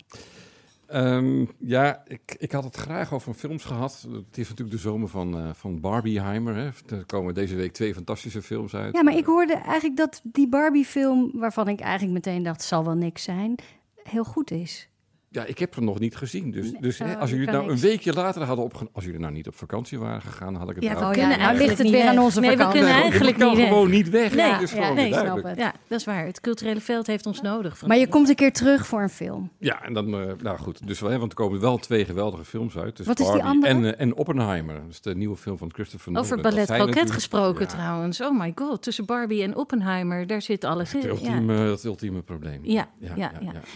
Ehm, 0.87 1.45
ja, 1.59 2.03
ik, 2.07 2.35
ik 2.37 2.51
had 2.51 2.63
het 2.63 2.75
graag 2.75 3.13
over 3.13 3.33
films 3.33 3.63
gehad. 3.63 4.07
Het 4.11 4.37
is 4.37 4.49
natuurlijk 4.49 4.77
de 4.77 4.81
zomer 4.81 5.07
van, 5.07 5.37
eh 5.37 5.49
van 5.53 5.79
Barbieheimer. 5.79 6.55
Hè. 6.55 6.69
Er 6.97 7.05
komen 7.05 7.33
deze 7.33 7.55
week 7.55 7.73
twee 7.73 7.93
fantastische 7.93 8.41
films 8.41 8.73
uit. 8.75 8.95
Ja, 8.95 9.03
maar 9.03 9.17
ik 9.17 9.25
hoorde 9.25 9.53
eigenlijk 9.53 9.97
dat 9.97 10.21
die 10.23 10.47
Barbie-film, 10.49 11.31
waarvan 11.33 11.67
ik 11.67 11.79
eigenlijk 11.79 12.13
meteen 12.13 12.43
dacht, 12.43 12.61
zal 12.63 12.85
wel 12.85 12.95
niks 12.95 13.23
zijn, 13.23 13.55
heel 14.03 14.23
goed 14.23 14.51
is. 14.51 14.89
Ja, 15.35 15.45
ik 15.45 15.59
heb 15.59 15.75
hem 15.75 15.83
nog 15.83 15.99
niet 15.99 16.15
gezien. 16.15 16.51
Dus, 16.51 16.71
dus 16.79 16.97
hè, 16.97 17.11
Oh, 17.13 17.19
als 17.19 17.29
jullie 17.29 17.45
kan 17.45 17.55
nou 17.55 17.69
een 17.71 17.79
weekje 17.79 18.13
later 18.13 18.43
hadden 18.43 18.65
opgenomen... 18.65 18.93
Als 18.95 19.05
jullie 19.05 19.19
nou 19.19 19.33
niet 19.33 19.47
op 19.47 19.55
vakantie 19.55 19.99
waren 19.99 20.21
gegaan, 20.21 20.55
had 20.55 20.69
ik 20.69 20.75
het 20.75 20.83
Ja, 20.83 20.93
wel... 20.93 20.99
we 21.07 21.13
kunnen 21.13 21.21
ja, 21.31 21.37
nou 21.37 21.39
eigenlijk 21.39 21.67
ligt 21.67 21.77
het 21.77 21.87
niet 21.87 22.01
weer 22.01 22.07
aan 22.11 22.19
onze 22.23 22.39
Nee, 22.39 22.49
we 22.49 22.55
vakantie. 22.55 22.79
kunnen 22.79 22.97
Nee, 22.99 23.09
eigenlijk 23.09 23.37
je 23.37 23.43
kan 23.43 23.49
niet 23.53 23.59
weg. 23.59 23.67
gewoon 23.67 23.89
niet 23.89 24.09
weg. 24.09 24.35
Nee, 24.35 24.45
ja, 24.45 24.57
gewoon 24.67 24.95
nee, 24.95 25.13
snap 25.13 25.43
het. 25.43 25.57
Ja, 25.57 25.73
dat 25.87 25.99
is 25.99 26.05
waar. 26.05 26.25
Het 26.25 26.41
culturele 26.41 26.79
veld 26.81 27.07
heeft 27.07 27.25
ons 27.25 27.41
nodig. 27.41 27.85
Maar 27.87 27.97
je 27.97 28.07
komt 28.07 28.29
een 28.29 28.35
keer 28.35 28.53
terug 28.53 28.87
voor 28.87 29.01
een 29.01 29.09
film. 29.09 29.51
Ja, 29.59 29.83
en 29.83 29.93
dan, 29.93 30.13
eh, 30.13 30.31
nou 30.41 30.57
goed, 30.57 30.87
dus, 30.87 30.99
wel, 30.99 31.17
want 31.17 31.31
er 31.31 31.37
komen 31.37 31.59
wel 31.59 31.77
twee 31.77 32.05
geweldige 32.05 32.43
films 32.45 32.77
uit. 32.77 32.97
Dus 32.97 33.05
Wat 33.05 33.19
is 33.19 33.25
die 33.25 33.33
Barbie 33.33 33.51
andere? 33.51 33.73
En, 33.73 33.95
eh, 33.95 34.01
en 34.01 34.15
Oppenheimer, 34.15 34.75
dat 34.75 34.89
is 34.91 35.01
de 35.01 35.15
nieuwe 35.15 35.35
film 35.35 35.57
van 35.57 35.73
Christopher 35.73 36.11
Nolan. 36.11 36.25
Over 36.25 36.41
ballet 36.41 37.11
gesproken 37.11 37.61
ja, 37.61 37.67
trouwens. 37.67 38.21
Oh 38.21 38.39
my 38.39 38.51
god, 38.55 38.81
tussen 38.81 39.05
Barbie 39.05 39.43
en 39.43 39.55
Oppenheimer, 39.55 40.27
daar 40.27 40.41
zit 40.41 40.63
alles 40.63 40.91
Het 40.91 41.03
in. 41.03 41.09
Ja. 41.09 41.15
ultieme, 41.15 41.53
het 41.53 41.83
ultieme 41.83 42.21
probleem. 42.21 42.59
Ja, 42.63 42.87
ja, 42.99 43.13
ja, 43.15 43.31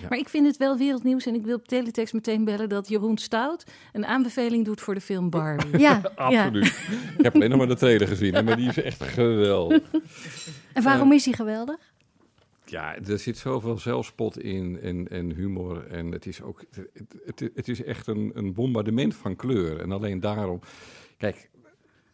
Maar 0.09 0.17
ik 0.17 0.29
vind 0.29 0.45
het 0.47 0.57
wel 0.57 0.77
wereldnieuws 0.77 1.25
en 1.25 1.35
ik 1.35 1.45
wil 1.49 1.57
op 1.57 1.67
teletext 1.67 2.13
meteen 2.13 2.43
bellen 2.43 2.69
dat 2.69 2.89
Jeroen 2.89 3.17
Stout 3.17 3.63
een 3.93 4.05
aanbeveling 4.05 4.65
doet 4.65 4.81
voor 4.81 4.93
de 4.93 5.01
film 5.01 5.29
Barbie. 5.29 5.79
Ja, 5.79 6.01
Absoluut. 6.15 6.65
Ik 7.17 7.23
heb 7.23 7.35
alleen 7.35 7.49
nog 7.49 7.57
maar 7.57 7.67
de 7.67 7.75
trailer 7.75 8.07
gezien, 8.07 8.33
hè, 8.33 8.43
maar 8.43 8.55
die 8.55 8.69
is 8.69 8.81
echt 8.81 9.03
geweldig. 9.03 9.81
en 10.73 10.83
waarom 10.83 11.11
is 11.11 11.25
hij 11.25 11.33
geweldig? 11.33 11.77
Ja, 12.65 12.95
er 12.95 13.19
zit 13.19 13.37
zoveel 13.37 13.77
zelfspot 13.77 14.39
in 14.39 14.79
en, 14.81 15.07
en 15.07 15.31
humor. 15.31 15.87
En 15.87 16.11
het 16.11 16.25
is 16.25 16.41
ook 16.41 16.63
het, 16.71 17.15
het, 17.25 17.49
het 17.55 17.67
is 17.67 17.83
echt 17.83 18.07
een, 18.07 18.31
een 18.33 18.53
bombardement 18.53 19.15
van 19.15 19.35
kleur. 19.35 19.79
En 19.79 19.91
alleen 19.91 20.19
daarom. 20.19 20.59
Kijk, 21.17 21.49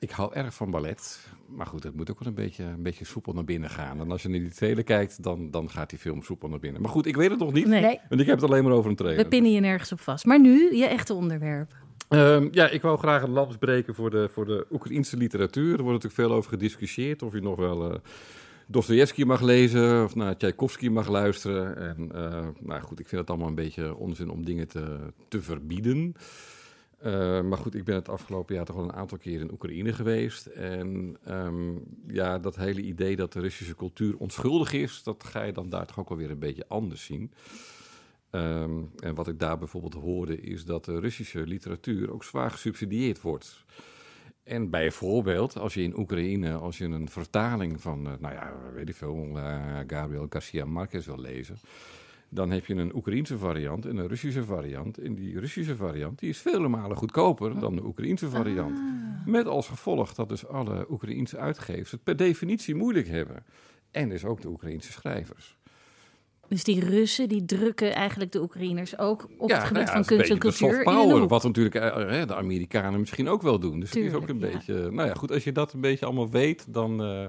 ik 0.05 0.11
hou 0.11 0.33
erg 0.33 0.53
van 0.53 0.71
ballet. 0.71 1.27
Maar 1.47 1.65
goed, 1.65 1.83
het 1.83 1.95
moet 1.95 2.11
ook 2.11 2.19
wel 2.19 2.27
een 2.27 2.33
beetje, 2.33 2.63
een 2.63 2.83
beetje 2.83 3.05
soepel 3.05 3.33
naar 3.33 3.43
binnen 3.43 3.69
gaan. 3.69 3.99
En 3.99 4.11
als 4.11 4.21
je 4.21 4.29
naar 4.29 4.39
die 4.39 4.53
trailer 4.53 4.83
kijkt, 4.83 5.23
dan, 5.23 5.51
dan 5.51 5.69
gaat 5.69 5.89
die 5.89 5.99
film 5.99 6.21
soepel 6.21 6.49
naar 6.49 6.59
binnen. 6.59 6.81
Maar 6.81 6.91
goed, 6.91 7.05
ik 7.05 7.15
weet 7.15 7.29
het 7.29 7.39
nog 7.39 7.53
niet. 7.53 7.67
Nee. 7.67 7.99
Want 8.09 8.21
ik 8.21 8.27
heb 8.27 8.35
het 8.35 8.49
alleen 8.49 8.63
maar 8.63 8.73
over 8.73 8.89
een 8.89 8.95
trailer. 8.95 9.23
we 9.23 9.29
pinnen 9.29 9.51
je 9.51 9.59
nergens 9.59 9.91
op 9.91 9.99
vast. 9.99 10.25
Maar 10.25 10.39
nu, 10.39 10.75
je 10.75 10.85
echte 10.85 11.13
onderwerp. 11.13 11.71
Ehm, 12.09 12.47
ja, 12.51 12.69
ik 12.69 12.81
wou 12.81 12.97
graag 12.97 13.21
een 13.21 13.29
lans 13.29 13.57
breken 13.57 13.95
voor 13.95 14.09
de, 14.09 14.29
voor 14.31 14.45
de 14.45 14.65
Oekraïnse 14.71 15.17
literatuur. 15.17 15.77
Er 15.77 15.83
wordt 15.83 16.03
natuurlijk 16.03 16.29
veel 16.29 16.37
over 16.37 16.49
gediscussieerd. 16.49 17.23
Of 17.23 17.33
je 17.33 17.41
nog 17.41 17.55
wel 17.55 17.91
eh 17.91 17.99
Dostoevsky 18.67 19.23
mag 19.23 19.41
lezen 19.41 20.03
of 20.03 20.15
naar 20.15 20.37
Tchaikovsky 20.37 20.87
mag 20.87 21.07
luisteren. 21.07 21.77
En 21.77 22.11
eh, 22.11 22.47
nou 22.59 22.81
goed, 22.81 22.99
ik 22.99 23.07
vind 23.07 23.21
het 23.21 23.29
allemaal 23.29 23.47
een 23.47 23.55
beetje 23.55 23.95
onzin 23.95 24.29
om 24.29 24.45
dingen 24.45 24.67
te, 24.67 24.97
te 25.27 25.41
verbieden. 25.41 26.15
Eh, 26.97 27.41
maar 27.41 27.57
goed, 27.57 27.75
ik 27.75 27.83
ben 27.83 27.95
het 27.95 28.09
afgelopen 28.09 28.55
jaar 28.55 28.65
toch 28.65 28.75
wel 28.75 28.85
een 28.85 28.93
aantal 28.93 29.17
keer 29.17 29.39
in 29.39 29.51
Oekraïne 29.51 29.93
geweest. 29.93 30.45
En 30.45 31.17
ehm, 31.23 31.73
ja, 32.07 32.39
dat 32.39 32.55
hele 32.55 32.81
idee 32.81 33.15
dat 33.15 33.33
de 33.33 33.39
Russische 33.39 33.75
cultuur 33.75 34.17
onschuldig 34.17 34.73
is, 34.73 35.03
dat 35.03 35.23
ga 35.23 35.43
je 35.43 35.51
dan 35.51 35.69
daar 35.69 35.85
toch 35.85 35.99
ook 35.99 36.09
wel 36.09 36.17
weer 36.17 36.31
een 36.31 36.39
beetje 36.39 36.67
anders 36.67 37.05
zien. 37.05 37.31
Ehm, 38.29 38.81
en 38.99 39.15
wat 39.15 39.27
ik 39.27 39.39
daar 39.39 39.57
bijvoorbeeld 39.57 39.93
hoorde, 39.93 40.41
is 40.41 40.65
dat 40.65 40.85
de 40.85 40.99
Russische 40.99 41.47
literatuur 41.47 42.11
ook 42.11 42.23
zwaar 42.23 42.51
gesubsidieerd 42.51 43.21
wordt. 43.21 43.65
En 44.43 44.69
bijvoorbeeld, 44.69 45.57
als 45.57 45.73
je 45.73 45.81
in 45.81 45.99
Oekraïne, 45.99 46.53
als 46.53 46.77
je 46.77 46.85
een 46.85 47.09
vertaling 47.09 47.81
van, 47.81 48.07
eh, 48.07 48.13
nou 48.19 48.33
ja, 48.33 48.53
weet 48.73 48.89
ik 48.89 48.95
veel, 48.95 49.31
eh, 49.35 49.79
Gabriel 49.87 50.25
Garcia 50.29 50.65
Marquez 50.65 51.05
wil 51.05 51.19
lezen, 51.19 51.57
dan 52.35 52.51
heb 52.51 52.65
je 52.65 52.75
een 52.75 52.95
Oekraïense 52.95 53.37
variant 53.37 53.85
en 53.85 53.97
een 53.97 54.07
Russische 54.07 54.43
variant. 54.43 54.97
En 54.97 55.15
die 55.15 55.39
Russische 55.39 55.75
variant 55.75 56.19
die 56.19 56.29
is 56.29 56.37
vele 56.37 56.67
malen 56.67 56.97
goedkoper 56.97 57.59
dan 57.59 57.75
de 57.75 57.85
Oekraïense 57.85 58.29
variant. 58.29 58.79
Met 59.25 59.47
als 59.47 59.67
gevolg 59.67 60.13
dat 60.13 60.29
dus 60.29 60.47
alle 60.47 60.85
Oekraïense 60.89 61.37
uitgevers 61.37 61.91
het 61.91 62.03
per 62.03 62.15
definitie 62.15 62.75
moeilijk 62.75 63.07
hebben. 63.07 63.43
En 63.91 64.09
dus 64.09 64.25
ook 64.25 64.41
de 64.41 64.47
Oekraïense 64.47 64.91
schrijvers. 64.91 65.57
Dus 66.47 66.63
die 66.63 66.79
Russen, 66.79 67.29
die 67.29 67.45
drukken 67.45 67.93
eigenlijk 67.93 68.31
de 68.31 68.41
Oekraïners 68.41 68.97
ook 68.97 69.29
op 69.37 69.49
Ja, 69.49 69.55
het 69.55 69.67
gebied 69.67 69.83
nou 69.85 69.97
ja, 69.97 70.03
van 70.03 70.17
kunst 70.17 70.31
en 70.31 70.37
cultuur 70.37 70.83
power, 70.83 71.27
wat 71.27 71.43
natuurlijk 71.43 71.75
eh, 71.75 72.21
eh, 72.21 72.27
de 72.27 72.35
Amerikanen 72.35 72.99
misschien 72.99 73.27
ook 73.27 73.41
wel 73.41 73.59
doen. 73.59 73.79
Dus 73.79 73.89
het 73.89 74.03
is 74.03 74.13
ook 74.13 74.29
een 74.29 74.39
Tuurlijk, 74.39 74.51
ja. 74.51 74.73
beetje... 74.73 74.91
Nou 74.91 75.07
ja, 75.07 75.13
goed, 75.13 75.31
als 75.31 75.43
je 75.43 75.51
dat 75.51 75.73
een 75.73 75.81
beetje 75.81 76.05
allemaal 76.05 76.29
weet, 76.29 76.65
dan... 76.73 76.91
eh, 76.91 77.27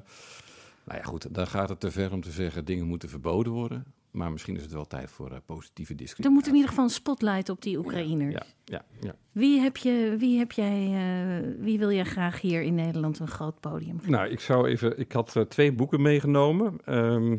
nou 0.87 0.99
ja, 0.99 1.03
goed, 1.03 1.35
dan 1.35 1.47
gaat 1.47 1.69
het 1.69 1.81
te 1.81 1.90
ver 1.90 2.12
om 2.12 2.21
te 2.21 2.31
zeggen 2.31 2.64
dingen 2.64 2.87
moeten 2.87 3.09
verboden 3.09 3.53
worden. 3.53 3.85
Maar 4.16 4.33
misschien 4.33 4.57
is 4.57 4.62
het 4.62 4.72
wel 4.72 4.87
tijd 4.87 5.11
voor 5.11 5.31
eh, 5.31 5.37
positieve 5.46 5.94
discussie. 5.94 6.24
Er 6.24 6.31
moet 6.31 6.46
in 6.46 6.55
ieder 6.55 6.68
geval 6.68 6.85
een 6.85 6.90
spotlight 6.90 7.48
op 7.48 7.62
die 7.62 7.79
Oekraïners. 7.79 8.35
Ja, 8.35 8.42
ja, 8.64 8.85
ja. 9.00 9.14
Wie, 9.33 9.61
heb 9.61 9.76
je, 9.76 10.16
wie, 10.18 10.38
heb 10.38 10.52
jij, 10.52 10.92
eh, 10.92 11.64
wie 11.64 11.79
wil 11.79 11.92
jij 11.92 12.05
graag 12.05 12.40
hier 12.40 12.62
in 12.62 12.74
Nederland 12.74 13.18
een 13.18 13.29
groot 13.29 13.61
podium 13.61 13.98
geven? 13.98 14.12
Nou, 14.12 14.29
ik 14.29 14.40
zou 14.40 14.68
even. 14.68 14.98
Ik 14.98 15.12
had 15.12 15.37
eh, 15.37 15.42
twee 15.42 15.72
boeken 15.72 16.02
meegenomen. 16.02 16.79
Ehm, 16.85 17.37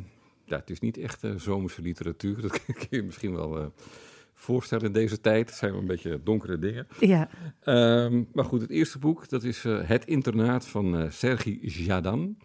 ja, 0.47 0.57
het 0.57 0.69
is 0.69 0.79
niet 0.79 0.97
echt 0.97 1.23
eh, 1.23 1.31
zomerse 1.35 1.81
literatuur. 1.81 2.41
Dat 2.47 2.65
kun 2.65 2.87
je 2.89 3.03
misschien 3.03 3.35
wel 3.35 3.59
eh, 3.59 3.65
voorstellen 4.33 4.85
in 4.85 4.91
deze 4.91 5.21
tijd. 5.21 5.49
Het 5.49 5.57
zijn 5.57 5.71
wel 5.71 5.81
een 5.81 5.87
beetje 5.87 6.19
donkere 6.23 6.59
dingen. 6.59 6.87
Ja. 6.99 7.29
Ehm, 7.61 8.23
maar 8.33 8.45
goed, 8.45 8.61
het 8.61 8.69
eerste 8.69 8.99
boek, 8.99 9.29
dat 9.29 9.43
is 9.43 9.65
eh, 9.65 9.79
Het 9.83 10.05
Internaat 10.05 10.67
van 10.67 10.97
eh 10.97 11.11
Sergi 11.11 11.59
Jadan. 11.61 12.37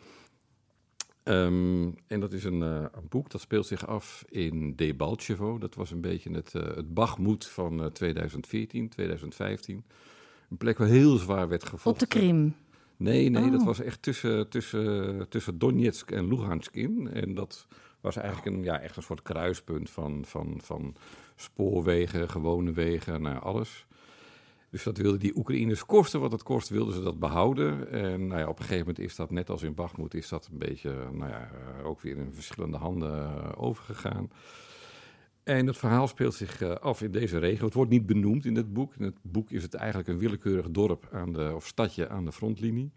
Ehm, 1.22 1.88
en 2.06 2.20
dat 2.20 2.32
is 2.32 2.44
een, 2.44 2.62
eh, 2.62 2.84
een 2.92 3.08
boek 3.08 3.30
dat 3.30 3.40
speelt 3.40 3.66
zich 3.66 3.86
af 3.86 4.24
in 4.28 4.74
Debaltjevo. 4.76 5.58
Dat 5.58 5.74
was 5.74 5.90
een 5.90 6.00
beetje 6.00 6.30
het, 6.30 6.54
eh 6.54 6.62
het 6.74 6.94
Bachmoed 6.94 7.46
van 7.46 7.80
eh, 7.82 7.86
2014, 7.86 8.88
2015. 8.88 9.84
Een 10.50 10.56
plek 10.56 10.78
waar 10.78 10.88
heel 10.88 11.16
zwaar 11.16 11.48
werd 11.48 11.64
gevochten. 11.64 11.90
Op 11.92 11.98
de 11.98 12.18
Krim. 12.18 12.54
Nee, 12.96 13.28
nee, 13.28 13.50
dat 13.50 13.60
Oh. 13.60 13.66
was 13.66 13.80
echt 13.80 14.02
tussen, 14.02 14.48
tussen, 14.48 15.26
tussen 15.28 15.58
Donetsk 15.58 16.10
en 16.10 16.28
Luhansk 16.28 16.74
in. 16.74 17.10
En 17.12 17.34
dat 17.34 17.66
was 18.00 18.16
eigenlijk 18.16 18.56
een, 18.56 18.62
ja, 18.62 18.80
echt 18.80 18.96
een 18.96 19.02
soort 19.02 19.22
kruispunt 19.22 19.90
van, 19.90 20.24
van, 20.24 20.60
van 20.62 20.94
spoorwegen, 21.36 22.28
gewone 22.28 22.72
wegen, 22.72 23.22
nou, 23.22 23.42
alles. 23.42 23.86
Dus 24.72 24.82
dat 24.82 24.96
wilden 24.96 25.20
die 25.20 25.36
Oekraïners 25.36 25.86
kosten 25.86 26.20
wat 26.20 26.32
het 26.32 26.42
kost, 26.42 26.68
wilden 26.68 26.94
ze 26.94 27.02
dat 27.02 27.18
behouden. 27.18 27.90
En 27.90 28.26
nou 28.26 28.40
ja, 28.40 28.48
op 28.48 28.58
een 28.58 28.64
gegeven 28.64 28.86
moment 28.86 28.98
is 28.98 29.16
dat, 29.16 29.30
net 29.30 29.50
als 29.50 29.62
in 29.62 29.74
Bakhmut, 29.74 30.14
is 30.14 30.28
dat 30.28 30.48
een 30.52 30.58
beetje, 30.58 31.08
nou 31.12 31.30
ja, 31.30 31.50
eh, 31.50 31.86
ook 31.86 32.00
weer 32.00 32.16
in 32.16 32.34
verschillende 32.34 32.76
handen 32.76 33.12
eh, 33.12 33.52
overgegaan. 33.56 34.30
En 35.42 35.66
het 35.66 35.76
verhaal 35.76 36.08
speelt 36.08 36.34
zich 36.34 36.60
eh, 36.60 36.74
af 36.74 37.02
in 37.02 37.10
deze 37.10 37.38
regio. 37.38 37.64
Het 37.64 37.74
wordt 37.74 37.90
niet 37.90 38.06
benoemd 38.06 38.44
in 38.44 38.56
het 38.56 38.72
boek. 38.72 38.94
In 38.94 39.04
het 39.04 39.16
boek 39.22 39.50
is 39.50 39.62
het 39.62 39.74
eigenlijk 39.74 40.08
een 40.08 40.18
willekeurig 40.18 40.70
dorp 40.70 41.08
aan 41.10 41.32
de, 41.32 41.52
of 41.54 41.66
stadje 41.66 42.08
aan 42.08 42.24
de 42.24 42.32
frontlinie. 42.32 42.90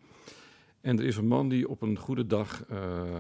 En 0.81 0.99
er 0.99 1.05
is 1.05 1.17
een 1.17 1.27
man 1.27 1.49
die 1.49 1.69
op 1.69 1.81
een 1.81 1.97
goede 1.97 2.25
dag 2.25 2.65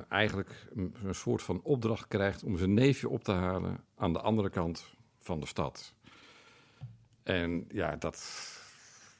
eigenlijk 0.09 0.67
een 0.73 1.15
soort 1.15 1.41
van 1.41 1.61
opdracht 1.63 2.07
krijgt 2.07 2.43
om 2.43 2.57
zijn 2.57 2.73
neefje 2.73 3.09
op 3.09 3.23
te 3.23 3.31
halen 3.31 3.83
aan 3.95 4.13
de 4.13 4.21
andere 4.21 4.49
kant 4.49 4.95
van 5.19 5.39
de 5.39 5.45
stad. 5.45 5.93
En 7.25 7.65
ja, 7.71 7.95
dat. 7.95 8.43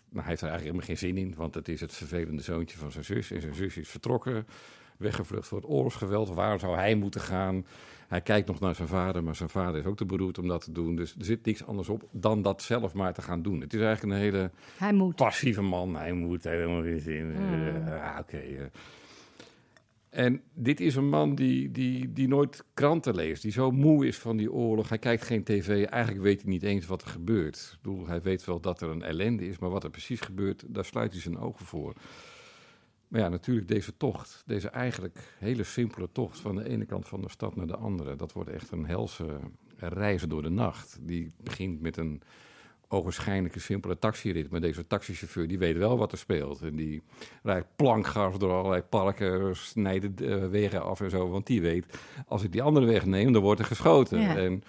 Nou, 0.10 0.22
hij 0.22 0.30
heeft 0.30 0.42
er 0.42 0.50
eigenlijk 0.50 0.62
helemaal 0.78 0.86
geen 0.86 0.98
zin 0.98 1.18
in, 1.18 1.36
want 1.38 1.56
het 1.56 1.68
is 1.68 1.82
het 1.82 1.94
vervelende 1.94 2.42
zoontje 2.42 2.78
van 2.78 2.92
zijn 2.92 3.06
zus. 3.06 3.32
En 3.32 3.42
zijn 3.42 3.56
zus 3.56 3.78
is 3.78 3.90
vertrokken, 3.90 4.48
weggevlucht 4.98 5.48
voor 5.48 5.58
het 5.58 5.68
oorlogsgeweld. 5.70 6.30
Waar 6.30 6.60
zou 6.60 6.76
hij 6.76 6.96
moeten 6.96 7.22
gaan? 7.22 7.66
Hij 8.08 8.22
kijkt 8.22 8.48
nog 8.48 8.60
naar 8.60 8.76
zijn 8.76 8.88
vader, 8.88 9.24
maar 9.24 9.36
zijn 9.36 9.50
vader 9.50 9.80
is 9.80 9.86
ook 9.86 9.98
te 9.98 10.06
beroerd 10.06 10.38
om 10.38 10.48
dat 10.48 10.64
te 10.64 10.72
doen. 10.72 10.96
Dus 10.96 11.16
er 11.20 11.26
zit 11.26 11.46
niks 11.46 11.66
anders 11.66 11.90
op 11.90 12.08
dan 12.12 12.42
dat 12.42 12.62
zelf 12.62 12.94
maar 12.94 13.14
te 13.14 13.22
gaan 13.22 13.42
doen. 13.42 13.62
Het 13.62 13.74
is 13.74 13.82
eigenlijk 13.82 14.14
een 14.14 14.20
hele 14.22 14.52
Hij 14.78 14.94
moet. 14.94 15.16
passieve 15.16 15.62
man. 15.62 15.96
Hij 15.96 16.14
moet 16.14 16.44
helemaal 16.44 16.82
geen 16.82 17.00
zin. 17.00 17.36
Eh, 17.36 18.14
ah, 18.14 18.20
Oké. 18.20 18.38
eh. 18.38 18.64
En 20.16 20.42
dit 20.54 20.80
is 20.80 20.96
een 20.96 21.10
man 21.10 21.36
die, 21.36 21.72
die, 21.72 22.14
die 22.14 22.28
nooit 22.28 22.64
kranten 22.74 23.16
leest, 23.16 23.42
die 23.42 23.52
zo 23.52 23.72
moe 23.72 24.08
is 24.08 24.18
van 24.18 24.38
die 24.38 24.52
oorlog. 24.52 24.90
Hij 24.90 24.98
kijkt 24.98 25.24
geen 25.24 25.44
tv, 25.44 25.86
eigenlijk 25.86 26.24
weet 26.24 26.42
hij 26.42 26.52
niet 26.52 26.64
eens 26.64 26.86
wat 26.86 27.02
er 27.02 27.08
gebeurt. 27.08 27.72
Ik 27.74 27.82
bedoel, 27.82 28.08
hij 28.08 28.22
weet 28.22 28.46
wel 28.46 28.60
dat 28.60 28.82
er 28.82 28.90
een 28.90 29.02
ellende 29.02 29.48
is, 29.48 29.60
maar 29.60 29.70
wat 29.70 29.84
er 29.84 29.90
precies 29.90 30.20
gebeurt, 30.20 30.64
daar 30.68 30.86
sluit 30.86 31.12
hij 31.12 31.22
zijn 31.22 31.38
ogen 31.38 31.66
voor. 31.66 31.94
Maar 33.08 33.22
ja, 33.22 33.30
natuurlijk 33.30 33.68
deze 33.68 33.98
tocht, 33.98 34.44
deze 34.46 34.70
eigenlijk 34.70 35.36
hele 35.40 35.64
simpele 35.64 36.10
tocht 36.12 36.40
van 36.40 36.56
de 36.56 36.70
ene 36.70 36.86
kant 36.86 37.08
van 37.08 37.22
de 37.22 37.30
stad 37.30 37.56
naar 37.56 37.68
de 37.68 37.78
andere, 37.78 38.16
dat 38.16 38.34
wordt 38.34 38.50
echt 38.50 38.72
een 38.72 38.86
helse 38.86 39.40
reizen 39.78 40.30
door 40.30 40.42
de 40.42 40.50
nacht. 40.50 40.98
Die 41.02 41.32
begint 41.44 41.82
met 41.82 41.98
een 41.98 42.22
ogenschijnlijke 42.88 43.60
simpele 43.60 44.00
taxirit. 44.00 44.50
Maar 44.50 44.62
deze 44.62 44.88
taxichauffeur 44.88 45.48
die 45.48 45.58
weet 45.58 45.78
wel 45.78 45.98
wat 45.98 46.12
er 46.12 46.18
speelt. 46.18 46.62
En 46.62 46.76
die 46.76 47.02
rijdt 47.44 47.68
plankgas 47.76 48.38
door 48.38 48.52
allerlei 48.52 48.82
parken, 48.82 49.56
snijdt 49.56 50.22
eh, 50.22 50.48
wegen 50.48 50.84
af 50.84 51.02
en 51.02 51.10
zo. 51.10 51.30
Want 51.30 51.48
die 51.48 51.62
weet, 51.62 51.86
als 52.28 52.44
ik 52.44 52.52
die 52.52 52.62
andere 52.62 52.86
weg 52.86 53.06
neem, 53.06 53.34
dan 53.34 53.42
wordt 53.42 53.60
er 53.60 53.66
geschoten. 53.66 54.20
Ja. 54.20 54.38
En 54.38 54.64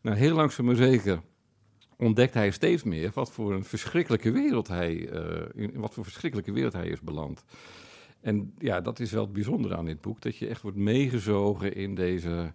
nou, 0.00 0.16
heel 0.16 0.34
langzaam 0.34 0.66
maar 0.66 0.76
zeker 0.76 1.20
ontdekt 1.96 2.34
hij 2.34 2.50
steeds 2.50 2.82
meer 2.82 3.10
wat 3.14 3.32
voor 3.32 3.52
een 3.52 3.64
verschrikkelijke 3.64 4.30
wereld 4.30 4.68
hij, 4.68 5.08
eh, 5.08 5.62
in 5.62 5.80
wat 5.80 5.94
voor 5.94 6.04
verschrikkelijke 6.04 6.52
wereld 6.52 6.72
hij 6.72 6.88
is 6.88 7.00
beland. 7.00 7.44
En 8.20 8.54
ja, 8.58 8.80
dat 8.80 9.00
is 9.00 9.10
wel 9.10 9.22
het 9.22 9.32
bijzondere 9.32 9.76
aan 9.76 9.84
dit 9.84 10.00
boek, 10.00 10.20
dat 10.20 10.36
je 10.36 10.46
echt 10.46 10.62
wordt 10.62 10.76
meegezogen 10.76 11.74
in 11.74 11.94
deze 11.94 12.52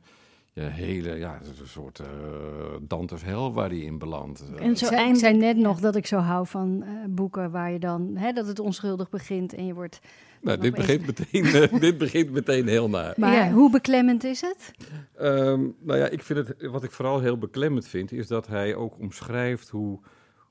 hele, 0.62 1.16
ja, 1.18 1.38
het 1.42 1.48
is 1.54 1.60
een 1.60 1.68
soort 1.68 2.00
eh 2.00 2.08
Dantes 2.82 3.24
hel 3.24 3.54
waar 3.54 3.70
hij 3.70 3.78
in 3.78 3.98
belandt. 3.98 4.44
En 4.56 4.78
zo 4.78 4.86
ik 4.86 4.92
eind... 4.92 5.20
zei 5.20 5.38
net 5.38 5.58
nog 5.58 5.80
dat 5.80 5.96
ik 5.96 6.06
zo 6.06 6.18
hou 6.18 6.48
van 6.48 6.84
eh, 6.84 6.90
boeken 7.10 7.52
waar 7.52 7.72
je 7.72 7.80
dan, 7.80 8.16
hè, 8.16 8.32
dat 8.32 8.48
het 8.48 8.60
onschuldig 8.60 9.10
begint 9.10 9.54
en 9.54 9.66
je 9.66 9.74
wordt. 9.74 10.00
nou, 10.42 10.58
dit, 10.58 10.76
begint 10.76 11.06
meteen, 11.06 11.46
eh, 11.46 11.80
dit 11.88 11.98
begint 11.98 12.32
meteen 12.32 12.68
heel 12.68 12.90
naar. 12.90 13.14
Maar 13.18 13.34
Ja. 13.34 13.52
hoe 13.52 13.72
beklemmend 13.72 14.24
is 14.24 14.42
het? 14.42 14.72
Ehm, 15.18 15.68
nou 15.80 16.00
ja, 16.00 16.08
ik 16.08 16.24
vind 16.24 16.48
het, 16.48 16.68
wat 16.68 16.84
ik 16.84 16.92
vooral 16.92 17.20
heel 17.20 17.38
beklemmend 17.38 17.88
vind, 17.88 18.12
is 18.12 18.28
dat 18.28 18.48
hij 18.48 18.76
ook 18.76 19.00
omschrijft 19.00 19.70
hoe, 19.70 20.00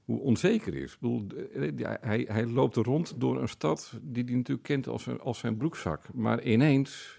hoe 0.04 0.20
onzeker 0.20 0.74
is. 0.74 0.92
Ik 0.92 0.98
bedoel, 1.00 1.26
hij, 2.00 2.24
hij 2.28 2.46
loopt 2.46 2.76
er 2.76 2.84
rond 2.84 3.14
door 3.16 3.40
een 3.40 3.48
stad 3.48 3.92
die 4.02 4.24
hij 4.24 4.34
natuurlijk 4.34 4.66
kent 4.66 4.88
als, 4.88 5.06
als 5.18 5.38
zijn 5.38 5.56
broekzak. 5.56 6.02
Maar 6.12 6.42
ineens, 6.42 7.17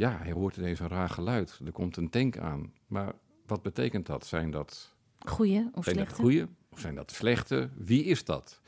ja, 0.00 0.18
hij 0.22 0.32
hoort 0.32 0.56
ineens 0.56 0.80
een 0.80 0.88
raar 0.88 1.08
geluid. 1.08 1.60
Er 1.64 1.72
komt 1.72 1.96
een 1.96 2.10
tank 2.10 2.38
aan. 2.38 2.72
Maar 2.86 3.12
wat 3.46 3.62
betekent 3.62 4.06
dat? 4.06 4.26
Zijn 4.26 4.50
dat, 4.50 4.94
Goeie 5.26 5.68
of 5.72 5.84
zijn 5.84 5.96
dat 5.96 6.04
slechte? 6.06 6.22
goede 6.22 6.48
of 6.70 6.78
zijn 6.80 6.94
dat 6.94 7.10
slechte? 7.10 7.68
Wie 7.76 8.04
is 8.04 8.24
dat? 8.24 8.60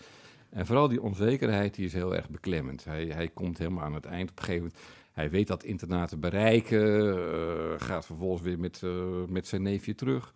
En 0.51 0.67
vooral 0.67 0.89
die 0.89 1.03
onzekerheid 1.03 1.75
die 1.75 1.85
is 1.85 1.93
heel 1.93 2.15
erg 2.17 2.31
beklemmend. 2.31 2.85
Hij, 2.85 3.05
hij 3.07 3.29
komt 3.29 3.59
helemaal 3.59 3.85
aan 3.85 3.95
het 3.95 4.05
eind 4.05 4.31
op 4.31 4.39
een 4.39 4.45
gegeven 4.45 4.67
moment. 4.67 4.85
Hij 5.13 5.31
weet 5.31 5.47
dat 5.47 5.65
internaat 5.65 6.09
te 6.09 6.17
bereiken, 6.17 7.11
eh, 7.17 7.81
gaat 7.87 8.07
vervolgens 8.07 8.43
weer 8.43 8.59
met, 8.59 8.81
eh, 8.83 8.91
met 9.29 9.47
zijn 9.47 9.63
neefje 9.63 9.95
terug. 9.95 10.33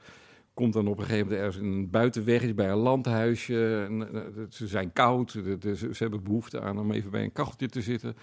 Komt 0.54 0.72
dan 0.72 0.86
op 0.88 0.98
een 0.98 1.04
gegeven 1.04 1.26
moment 1.26 1.42
ergens 1.44 1.62
in 1.64 1.72
een 1.72 1.90
buitenwegje 1.90 2.54
bij 2.54 2.70
een 2.70 2.76
landhuisje. 2.76 3.84
En, 3.88 4.14
eh, 4.14 4.20
ze 4.50 4.66
zijn 4.66 4.92
koud, 4.92 5.32
de- 5.32 5.58
de- 5.58 5.76
ze, 5.76 5.94
ze 5.94 6.02
hebben 6.02 6.22
behoefte 6.22 6.60
aan 6.60 6.78
om 6.78 6.92
even 6.92 7.10
bij 7.10 7.22
een 7.22 7.32
kacheltje 7.32 7.68
te 7.68 7.80
zitten. 7.82 8.16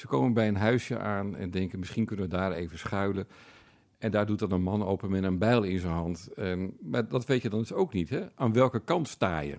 Ze 0.00 0.06
komen 0.06 0.32
bij 0.32 0.48
een 0.48 0.56
huisje 0.56 0.98
aan 0.98 1.36
en 1.36 1.50
denken 1.50 1.78
misschien 1.78 2.04
kunnen 2.04 2.24
we 2.24 2.36
daar 2.36 2.52
even 2.52 2.78
schuilen. 2.78 3.28
En 3.98 4.10
daar 4.10 4.26
doet 4.26 4.38
dan 4.38 4.52
een 4.52 4.62
man 4.62 4.84
open 4.84 5.10
met 5.10 5.22
een 5.22 5.38
bijl 5.38 5.62
in 5.62 5.78
zijn 5.78 5.92
hand. 5.92 6.28
En, 6.36 6.76
maar 6.80 7.08
dat 7.08 7.26
weet 7.26 7.42
je 7.42 7.48
dan 7.48 7.58
dus 7.58 7.72
ook 7.72 7.92
niet. 7.92 8.10
Hè? 8.10 8.26
Aan 8.34 8.52
welke 8.52 8.80
kant 8.80 9.08
sta 9.08 9.40
je? 9.40 9.56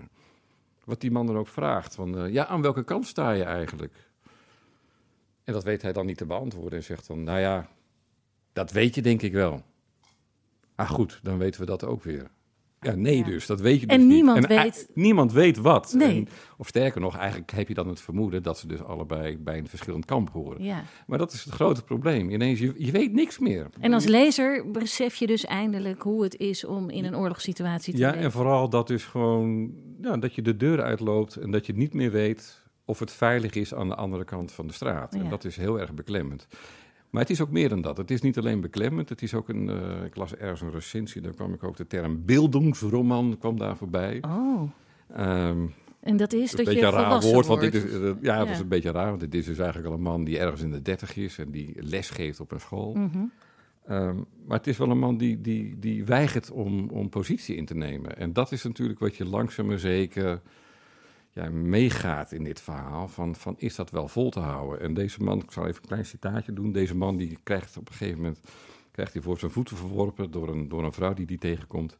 Wat 0.84 1.02
die 1.02 1.12
man 1.12 1.26
dan 1.26 1.38
ook 1.38 1.48
vraagt. 1.48 1.96
Van, 1.96 2.18
eh, 2.18 2.34
ja, 2.34 2.46
aan 2.46 2.62
welke 2.62 2.84
kant 2.84 3.08
sta 3.08 3.32
je 3.32 3.44
eigenlijk? 3.44 4.10
En 5.44 5.54
dat 5.54 5.64
weet 5.64 5.82
hij 5.82 5.94
dan 5.94 6.06
niet 6.06 6.18
te 6.18 6.26
beantwoorden. 6.26 6.80
En 6.80 6.86
zegt 6.86 7.08
dan, 7.08 7.24
nou 7.24 7.40
ja, 7.40 7.68
dat 8.54 8.72
weet 8.72 8.96
je 8.96 9.02
denk 9.02 9.22
ik 9.22 9.34
wel. 9.34 9.64
Ah 10.76 10.90
goed, 10.90 11.20
dan 11.24 11.38
weten 11.38 11.60
we 11.60 11.66
dat 11.66 11.84
ook 11.84 12.04
weer. 12.04 12.30
Ja, 12.86 12.96
nee 12.96 13.18
Ja. 13.18 13.24
dus, 13.24 13.46
dat 13.46 13.60
weet 13.62 13.80
je 13.80 13.86
dus 13.88 13.96
En 13.96 14.02
niet. 14.08 14.10
niemand 14.16 14.46
ei- 14.46 14.64
weet- 14.64 14.90
niemand 14.94 15.32
weet 15.34 15.58
wat. 15.58 15.94
Nee. 15.98 16.16
En- 16.16 16.28
of 16.58 16.68
sterker 16.68 17.02
nog, 17.02 17.18
eigenlijk 17.18 17.52
heb 17.52 17.68
je 17.68 17.74
dan 17.74 17.88
het 17.88 18.02
vermoeden... 18.02 18.44
dat 18.44 18.58
ze 18.60 18.68
dus 18.68 18.84
allebei 18.84 19.38
bij 19.38 19.58
een 19.58 19.68
verschillend 19.68 20.06
kamp 20.06 20.30
horen. 20.30 20.64
Ja. 20.64 20.84
Maar 21.08 21.18
dat 21.18 21.32
is 21.34 21.44
het 21.44 21.54
grote 21.54 21.84
probleem. 21.84 22.30
Ineens, 22.30 22.60
je, 22.60 22.74
je 22.78 22.92
weet 22.92 23.14
niks 23.14 23.40
meer. 23.40 23.70
En 23.80 23.94
als 23.94 24.06
lezer 24.06 24.72
besef 24.72 25.16
je 25.16 25.28
dus 25.28 25.46
eindelijk 25.46 26.02
hoe 26.02 26.24
het 26.24 26.38
is 26.38 26.66
om 26.66 26.90
in 26.90 27.06
een 27.06 27.16
oorlogssituatie 27.16 27.94
te 27.94 28.00
Ja, 28.00 28.10
leven. 28.10 28.24
en 28.24 28.32
vooral 28.32 28.70
dat 28.70 28.88
dus 28.88 29.06
gewoon 29.06 29.72
ja, 30.02 30.18
dat 30.18 30.34
je 30.36 30.42
de 30.42 30.58
deur 30.58 30.82
uitloopt 30.82 31.36
en 31.36 31.52
dat 31.52 31.66
je 31.66 31.74
niet 31.74 31.94
meer 31.94 32.12
weet 32.12 32.62
of 32.86 33.00
het 33.00 33.12
veilig 33.12 33.54
is 33.54 33.74
aan 33.74 33.88
de 33.88 33.96
andere 33.96 34.24
kant 34.24 34.52
van 34.52 34.68
de 34.68 34.74
straat. 34.74 35.14
En 35.14 35.24
Ja. 35.24 35.30
dat 35.30 35.44
is 35.46 35.56
heel 35.58 35.80
erg 35.80 35.94
beklemmend. 35.94 36.48
Maar 37.12 37.22
het 37.22 37.30
is 37.32 37.42
ook 37.42 37.52
meer 37.52 37.70
dan 37.70 37.82
dat. 37.82 37.98
Het 37.98 38.12
is 38.12 38.22
niet 38.22 38.38
alleen 38.38 38.62
beklemmend, 38.62 39.10
het 39.10 39.22
is 39.22 39.34
ook 39.34 39.50
een, 39.50 39.70
eh, 39.70 40.04
ik 40.06 40.16
las 40.16 40.36
ergens 40.36 40.62
een 40.62 40.72
recensie, 40.72 41.22
daar 41.22 41.34
kwam 41.34 41.54
ik 41.54 41.64
ook 41.64 41.78
de 41.78 41.88
term 41.88 42.26
beeldingsroman 42.26 43.38
kwam 43.40 43.58
daar 43.58 43.78
voorbij. 43.78 44.22
Oh, 44.22 44.62
Ehm, 45.16 45.66
en 46.00 46.18
dat 46.18 46.34
is 46.34 46.52
een 46.52 46.58
dat 46.58 46.66
je 46.66 46.72
beetje 46.74 46.86
een 46.88 46.92
raar 47.04 47.22
woord, 47.22 47.46
want 47.46 47.46
wordt. 47.46 47.62
dit 47.62 47.74
is, 47.74 47.94
eh, 47.94 48.02
ja, 48.22 48.38
dat 48.38 48.48
Ja. 48.48 48.54
is 48.54 48.60
een 48.60 48.68
beetje 48.68 48.92
raar, 48.92 49.08
want 49.08 49.20
dit 49.20 49.34
is 49.36 49.46
dus 49.46 49.58
eigenlijk 49.58 49.88
al 49.88 49.94
een 49.94 50.02
man 50.04 50.24
die 50.24 50.40
ergens 50.40 50.62
in 50.62 50.72
de 50.72 50.82
dertig 50.82 51.16
is 51.16 51.38
en 51.38 51.52
die 51.52 51.76
les 51.80 52.10
geeft 52.10 52.40
op 52.40 52.52
een 52.52 52.60
school. 52.60 52.94
Mhm. 52.94 53.18
Ehm, 53.88 54.16
maar 54.48 54.58
het 54.58 54.68
is 54.68 54.78
wel 54.78 54.90
een 54.90 55.00
man 55.00 55.18
die, 55.18 55.42
die, 55.42 55.80
die 55.80 56.06
weigert 56.06 56.52
om, 56.52 56.90
om 56.90 57.10
positie 57.10 57.56
in 57.56 57.66
te 57.66 57.76
nemen. 57.76 58.18
En 58.18 58.34
dat 58.34 58.52
is 58.52 58.64
natuurlijk 58.64 59.00
wat 59.00 59.16
je 59.16 59.26
langzaam 59.26 59.66
maar 59.66 59.80
zeker 59.80 60.42
ja, 61.34 61.50
meegaat 61.50 62.32
in 62.32 62.44
dit 62.44 62.62
verhaal. 62.62 63.08
Van, 63.08 63.36
van 63.36 63.56
is 63.58 63.76
dat 63.76 63.90
wel 63.90 64.08
vol 64.08 64.30
te 64.30 64.40
houden? 64.40 64.82
En 64.82 64.94
deze 64.94 65.24
man, 65.24 65.42
ik 65.42 65.52
zal 65.52 65.68
even 65.68 65.82
een 65.82 65.88
klein 65.88 66.06
citaatje 66.06 66.54
doen. 66.54 66.72
Deze 66.72 66.96
man 66.96 67.18
die 67.18 67.38
krijgt 67.44 67.78
op 67.78 67.90
een 67.90 67.96
gegeven 67.96 68.22
moment 68.22 68.42
krijgt 68.92 69.14
hij 69.14 69.22
voor 69.22 69.40
zijn 69.40 69.52
voeten 69.52 69.78
verworpen 69.78 70.32
door 70.32 70.50
een, 70.50 70.70
door 70.70 70.84
een 70.84 70.94
vrouw 70.94 71.14
die 71.14 71.26
die 71.26 71.38
tegenkomt. 71.38 71.98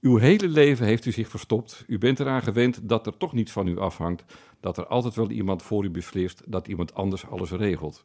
Uw 0.00 0.16
hele 0.16 0.48
leven 0.48 0.86
heeft 0.86 1.06
u 1.06 1.12
zich 1.12 1.28
verstopt. 1.28 1.84
U 1.86 1.98
bent 1.98 2.20
eraan 2.20 2.42
gewend 2.42 2.88
dat 2.88 3.06
er 3.06 3.16
toch 3.16 3.32
niets 3.32 3.52
van 3.52 3.66
u 3.66 3.78
afhangt. 3.78 4.24
Dat 4.60 4.78
er 4.78 4.86
altijd 4.86 5.14
wel 5.14 5.30
iemand 5.30 5.62
voor 5.62 5.84
u 5.84 5.90
beslist, 5.90 6.42
dat 6.46 6.68
iemand 6.68 6.94
anders 6.94 7.26
alles 7.26 7.50
regelt. 7.50 8.04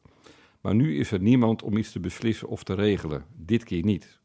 Maar 0.61 0.75
nu 0.75 0.97
is 0.97 1.11
er 1.11 1.19
niemand 1.19 1.63
om 1.63 1.77
iets 1.77 1.91
te 1.91 1.99
beslissen 1.99 2.47
of 2.47 2.63
te 2.63 2.73
regelen. 2.73 3.25
Dit 3.35 3.63
keer 3.63 3.83
niet. 3.83 4.19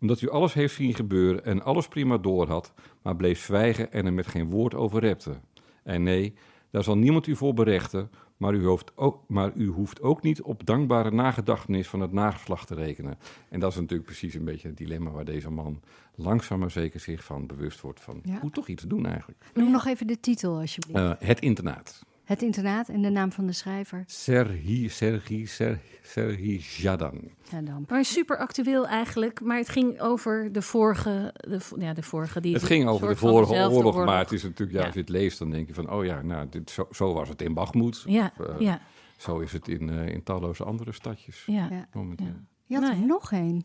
Omdat 0.00 0.20
u 0.20 0.28
alles 0.28 0.54
heeft 0.54 0.74
zien 0.74 0.94
gebeuren 0.94 1.44
en 1.44 1.62
alles 1.62 1.88
prima 1.88 2.18
doorhad, 2.18 2.72
maar 3.02 3.16
bleef 3.16 3.40
zwijgen 3.40 3.92
en 3.92 4.06
er 4.06 4.12
met 4.12 4.26
geen 4.26 4.50
woord 4.50 4.74
over 4.74 5.00
repte. 5.00 5.40
En 5.82 6.02
nee, 6.02 6.34
daar 6.70 6.84
zal 6.84 6.96
niemand 6.96 7.26
u 7.26 7.36
voor 7.36 7.54
berechten, 7.54 8.10
maar 8.36 8.54
u, 8.54 8.64
hoeft 8.64 8.96
ook, 8.96 9.24
maar 9.28 9.52
u 9.54 9.66
hoeft 9.66 10.02
ook 10.02 10.22
niet 10.22 10.42
op 10.42 10.66
dankbare 10.66 11.10
nagedachtenis 11.10 11.88
van 11.88 12.00
het 12.00 12.12
nageslacht 12.12 12.66
te 12.66 12.74
rekenen. 12.74 13.18
En 13.48 13.60
dat 13.60 13.70
is 13.70 13.76
natuurlijk 13.78 14.04
precies 14.04 14.34
een 14.34 14.44
beetje 14.44 14.68
het 14.68 14.76
dilemma 14.76 15.10
waar 15.10 15.24
deze 15.24 15.50
man 15.50 15.80
langzaam 16.14 16.58
maar 16.58 16.70
zeker 16.70 17.00
zich 17.00 17.24
van 17.24 17.46
bewust 17.46 17.80
wordt 17.80 18.00
van 18.00 18.20
Ja. 18.24 18.40
hoe 18.40 18.50
toch 18.50 18.68
iets 18.68 18.82
doen 18.82 19.06
eigenlijk. 19.06 19.44
Noem 19.54 19.70
nog 19.70 19.86
even 19.86 20.06
de 20.06 20.20
titel, 20.20 20.58
alsjeblieft. 20.58 20.98
Eh, 20.98 21.12
het 21.18 21.40
internaat. 21.40 22.04
Het 22.30 22.42
internaat 22.42 22.88
en 22.88 23.02
de 23.02 23.08
naam 23.08 23.32
van 23.32 23.46
de 23.46 23.52
schrijver. 23.52 24.02
Serhi, 24.06 24.88
Serhi, 24.88 25.46
Serhi, 25.46 25.78
Serhi 26.02 26.60
Jadan. 26.76 27.20
Ja, 27.50 27.60
dan. 27.62 27.84
Maar 27.88 28.04
super 28.04 28.36
actueel 28.38 28.86
eigenlijk. 28.86 29.40
Maar 29.40 29.56
het 29.56 29.68
ging 29.68 30.00
over 30.00 30.52
de 30.52 30.62
vorige... 30.62 31.34
De, 31.48 31.58
ja, 31.78 31.92
de 31.94 32.02
vorige 32.02 32.40
die 32.40 32.54
Het 32.54 32.62
ging 32.62 32.88
over 32.88 33.08
de 33.08 33.16
vorige 33.16 33.52
oorlog, 33.70 34.04
maar 34.04 34.18
het 34.18 34.32
is 34.32 34.42
natuurlijk, 34.42 34.72
ja, 34.72 34.78
Ja. 34.78 34.84
als 34.86 34.94
je 34.94 35.00
het 35.00 35.08
leest, 35.08 35.38
dan 35.38 35.50
denk 35.50 35.66
je 35.66 35.74
van, 35.74 35.90
oh 35.90 36.04
ja, 36.04 36.22
nou, 36.22 36.46
dit, 36.50 36.70
zo, 36.70 36.86
zo 36.90 37.12
was 37.12 37.28
het 37.28 37.42
in 37.42 37.54
Bakhmut. 37.54 38.02
Ja, 38.06 38.32
Of, 38.38 38.46
eh, 38.46 38.54
ja, 38.60 38.80
Zo 39.16 39.38
is 39.38 39.52
het 39.52 39.68
in, 39.68 39.88
eh, 39.90 40.06
in 40.08 40.22
talloze 40.22 40.64
andere 40.64 40.92
stadjes 40.92 41.42
ja. 41.46 41.68
Ja. 41.70 41.86
momenteel. 41.92 42.26
Ja. 42.26 42.32
Ja, 42.32 42.40
Je 42.66 42.74
had 42.74 42.82
Nou 42.84 42.94
er 42.94 43.00
ja. 43.00 43.06
nog 43.06 43.32
één. 43.32 43.64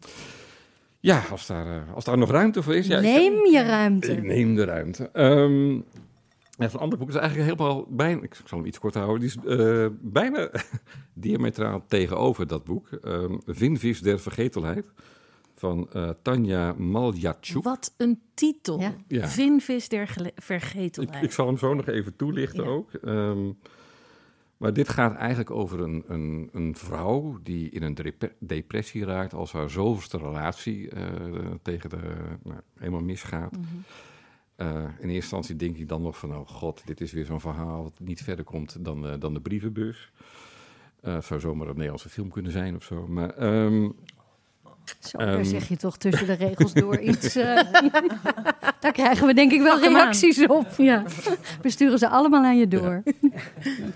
als, 1.32 1.46
daar, 1.48 1.68
eh, 1.88 1.94
als 1.94 2.04
daar 2.06 2.18
nog 2.18 2.30
ruimte 2.32 2.64
voor 2.64 2.76
is. 2.76 2.88
Ja, 2.88 2.98
ik- 2.98 3.04
Neem 3.04 3.34
je 3.46 3.60
Ik 3.60 3.66
ruimte. 3.68 4.14
neem 4.14 4.56
de 4.56 4.64
ruimte. 4.64 5.10
Ehm 5.14 5.80
echt 6.58 6.74
een 6.74 6.80
ander 6.80 6.98
boek 6.98 7.10
is 7.10 7.16
eigenlijk 7.16 7.50
helemaal 7.50 7.86
bijna. 7.90 8.22
Ik 8.22 8.36
zal 8.46 8.58
hem 8.58 8.68
iets 8.68 8.80
kort 8.80 8.94
houden. 8.94 9.20
Die 9.20 9.28
is 9.30 9.58
eh, 9.60 9.88
bijna 10.02 10.50
diametraal 11.14 11.84
tegenover 11.88 12.48
dat 12.48 12.64
boek. 12.64 12.88
Ehm 12.92 13.38
Vinvis 13.46 14.02
der 14.02 14.20
Vergetelheid 14.20 14.86
van 15.56 15.88
eh, 15.92 16.10
Tanja 16.22 16.74
Maljatschuk. 16.74 17.64
Wat 17.64 17.94
een 17.98 18.22
titel. 18.34 18.80
Ja. 18.80 18.94
Ja. 19.08 19.28
Vinvis 19.28 19.90
der 19.90 20.02
Ik, 20.26 20.32
vergetelheid. 20.36 21.24
ik 21.24 21.32
zal 21.32 21.48
hem 21.48 21.58
zo 21.58 21.74
nog 21.74 21.88
even 21.88 22.16
toelichten 22.16 22.64
Ja. 22.64 22.70
ook. 22.70 22.94
Ehm, 22.94 23.52
maar 24.58 24.74
dit 24.74 24.90
gaat 24.90 25.16
eigenlijk 25.16 25.52
over 25.52 25.80
een, 25.80 26.04
een, 26.08 26.50
een 26.54 26.76
vrouw 26.76 27.40
die 27.44 27.70
in 27.70 27.84
een 27.84 27.94
dep- 27.96 28.34
depressie 28.40 29.06
raakt 29.06 29.34
als 29.34 29.52
haar 29.52 29.70
zoveelste 29.70 30.18
relatie 30.18 30.90
eh, 30.90 31.04
tegen 31.62 31.90
de, 31.90 32.00
nou, 32.44 32.60
helemaal 32.78 33.02
misgaat. 33.04 33.52
Mhm. 33.52 33.64
Eh, 34.56 34.68
in 34.76 34.84
eerste 35.00 35.12
instantie 35.14 35.56
denk 35.56 35.78
ik 35.78 35.88
dan 35.90 36.02
nog 36.02 36.18
van, 36.18 36.36
oh 36.36 36.48
god, 36.48 36.82
dit 36.86 37.02
is 37.02 37.12
weer 37.12 37.26
zo'n 37.26 37.40
verhaal 37.42 37.84
dat 37.84 37.94
niet 38.00 38.22
verder 38.24 38.46
komt 38.46 38.78
dan, 38.86 39.08
eh, 39.08 39.14
dan 39.20 39.34
de 39.34 39.40
brievenbus. 39.42 40.12
Eh, 41.02 41.14
het 41.14 41.26
zou 41.26 41.40
zomaar 41.40 41.68
een 41.68 41.74
Nederlandse 41.74 42.10
film 42.10 42.30
kunnen 42.30 42.52
zijn 42.52 42.76
of 42.76 42.84
zo. 42.84 43.08
Maar 43.08 43.30
ehm, 43.30 43.90
Zo, 45.00 45.18
Ehm. 45.18 45.32
daar 45.32 45.46
zeg 45.46 45.68
je 45.68 45.78
toch 45.78 45.98
tussen 45.98 46.28
de 46.28 46.34
regels 46.34 46.74
door 46.74 47.00
iets. 47.12 47.36
eh, 47.36 47.56
daar 48.82 48.92
krijgen 48.92 49.28
we 49.28 49.34
denk 49.34 49.52
ik 49.52 49.62
wel 49.62 49.80
reacties 49.80 50.48
op. 50.48 50.68
Ja. 50.78 51.04
We 51.62 51.70
sturen 51.70 52.00
ze 52.00 52.10
allemaal 52.10 52.44
aan 52.44 52.58
je 52.58 52.68
door. 52.68 53.04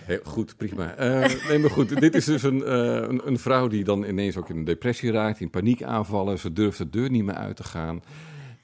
Heel 0.06 0.19
goed, 0.24 0.58
prima. 0.58 0.93
Eh, 0.95 1.48
nee, 1.50 1.60
maar 1.60 1.69
goed, 1.69 2.00
dit 2.00 2.15
is 2.15 2.26
dus 2.26 2.43
een, 2.43 2.63
eh, 2.63 2.76
een, 2.95 3.28
een 3.28 3.39
vrouw 3.39 3.67
die 3.67 3.84
dan 3.84 4.04
ineens 4.04 4.38
ook 4.38 4.50
in 4.50 4.58
een 4.58 4.63
depressie 4.63 5.12
raakt, 5.12 5.39
in 5.39 5.50
paniekaanvallen. 5.50 6.39
Ze 6.39 6.54
durft 6.54 6.78
de 6.78 6.89
deur 6.89 7.10
niet 7.10 7.24
meer 7.24 7.36
uit 7.36 7.56
te 7.56 7.63
gaan. 7.63 8.02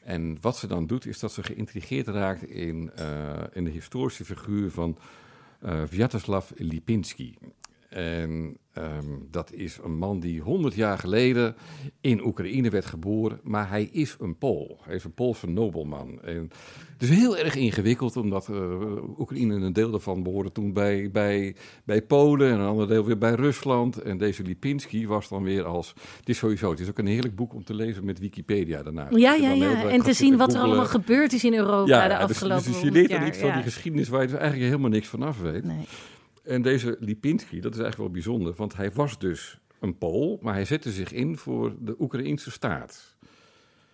En 0.06 0.38
wat 0.42 0.58
ze 0.58 0.68
dan 0.68 0.88
doet, 0.88 1.06
is 1.06 1.20
dat 1.20 1.32
ze 1.32 1.44
geïntrigeerd 1.44 2.08
raakt 2.08 2.44
in, 2.44 2.92
eh, 2.96 3.44
in 3.54 3.64
de 3.64 3.70
historische 3.70 4.26
figuur 4.26 4.72
van 4.72 4.98
eh 5.60 5.84
Vyacheslav 5.86 6.52
Lipinski. 6.56 7.38
En 7.96 8.58
ehm, 8.74 9.06
dat 9.32 9.52
is 9.52 9.80
een 9.84 9.98
man 9.98 10.20
die 10.20 10.42
100 10.42 10.76
jaar 10.76 10.98
geleden 10.98 11.56
in 12.02 12.26
Oekraïne 12.26 12.70
werd 12.70 12.86
geboren, 12.86 13.40
maar 13.44 13.70
hij 13.70 13.90
is 13.92 14.16
een 14.20 14.38
Pool. 14.38 14.80
Hij 14.84 14.96
is 14.96 15.04
een 15.04 15.14
Poolse 15.14 15.50
nobelman. 15.50 16.22
En 16.22 16.50
het 16.94 17.02
is 17.02 17.10
heel 17.10 17.38
erg 17.38 17.56
ingewikkeld, 17.56 18.18
omdat 18.18 18.50
eh, 18.50 19.20
Oekraïne 19.20 19.56
een 19.56 19.74
deel 19.74 19.92
daarvan 19.92 20.24
behoorde 20.24 20.52
toen 20.52 20.74
bij, 20.74 21.12
bij, 21.12 21.56
bij 21.84 22.02
Polen 22.02 22.52
en 22.52 22.60
een 22.60 22.68
ander 22.68 22.88
deel 22.88 23.06
weer 23.06 23.18
bij 23.18 23.34
Rusland. 23.34 24.02
En 24.02 24.18
deze 24.18 24.44
Lipinski 24.44 25.08
was 25.08 25.30
dan 25.30 25.44
weer 25.44 25.64
als. 25.64 25.94
Het 26.20 26.30
is 26.30 26.38
sowieso, 26.38 26.70
het 26.70 26.80
is 26.80 26.90
ook 26.90 26.98
een 26.98 27.08
heerlijk 27.08 27.36
boek 27.36 27.54
om 27.54 27.64
te 27.64 27.74
lezen 27.74 28.06
met 28.06 28.20
Wikipedia 28.20 28.84
daarna. 28.84 29.08
Ja, 29.10 29.34
ja, 29.34 29.52
ja. 29.52 29.90
En 29.90 30.02
te 30.02 30.14
zien 30.14 30.38
wat 30.38 30.54
er 30.54 30.60
allemaal 30.60 30.86
gebeurd 30.86 31.34
is 31.34 31.44
in 31.44 31.54
Europa 31.54 32.08
de 32.08 32.18
afgelopen 32.18 32.64
dus, 32.64 32.74
dus 32.74 32.82
je 32.82 32.92
leert 32.92 33.10
dan 33.10 33.28
iets 33.28 33.38
van 33.38 33.54
die 33.54 33.64
geschiedenis 33.64 34.08
waar 34.08 34.22
je 34.22 34.28
dus 34.28 34.38
eigenlijk 34.38 34.70
helemaal 34.70 34.92
niks 34.92 35.08
van 35.08 35.24
af 35.24 35.42
weet. 35.42 35.64
Nee. 35.64 35.86
En 36.46 36.62
deze 36.62 36.98
Lipinski, 37.00 37.60
dat 37.60 37.74
is 37.74 37.80
eigenlijk 37.80 37.98
wel 37.98 38.22
bijzonder, 38.22 38.54
want 38.54 38.76
hij 38.76 38.92
was 38.92 39.20
dus 39.20 39.60
een 39.80 39.98
Pool, 39.98 40.40
maar 40.42 40.54
hij 40.54 40.66
zette 40.66 40.92
zich 40.92 41.12
in 41.12 41.38
voor 41.38 41.76
de 41.80 41.96
Oekraïnse 42.00 42.52
staat. 42.52 43.16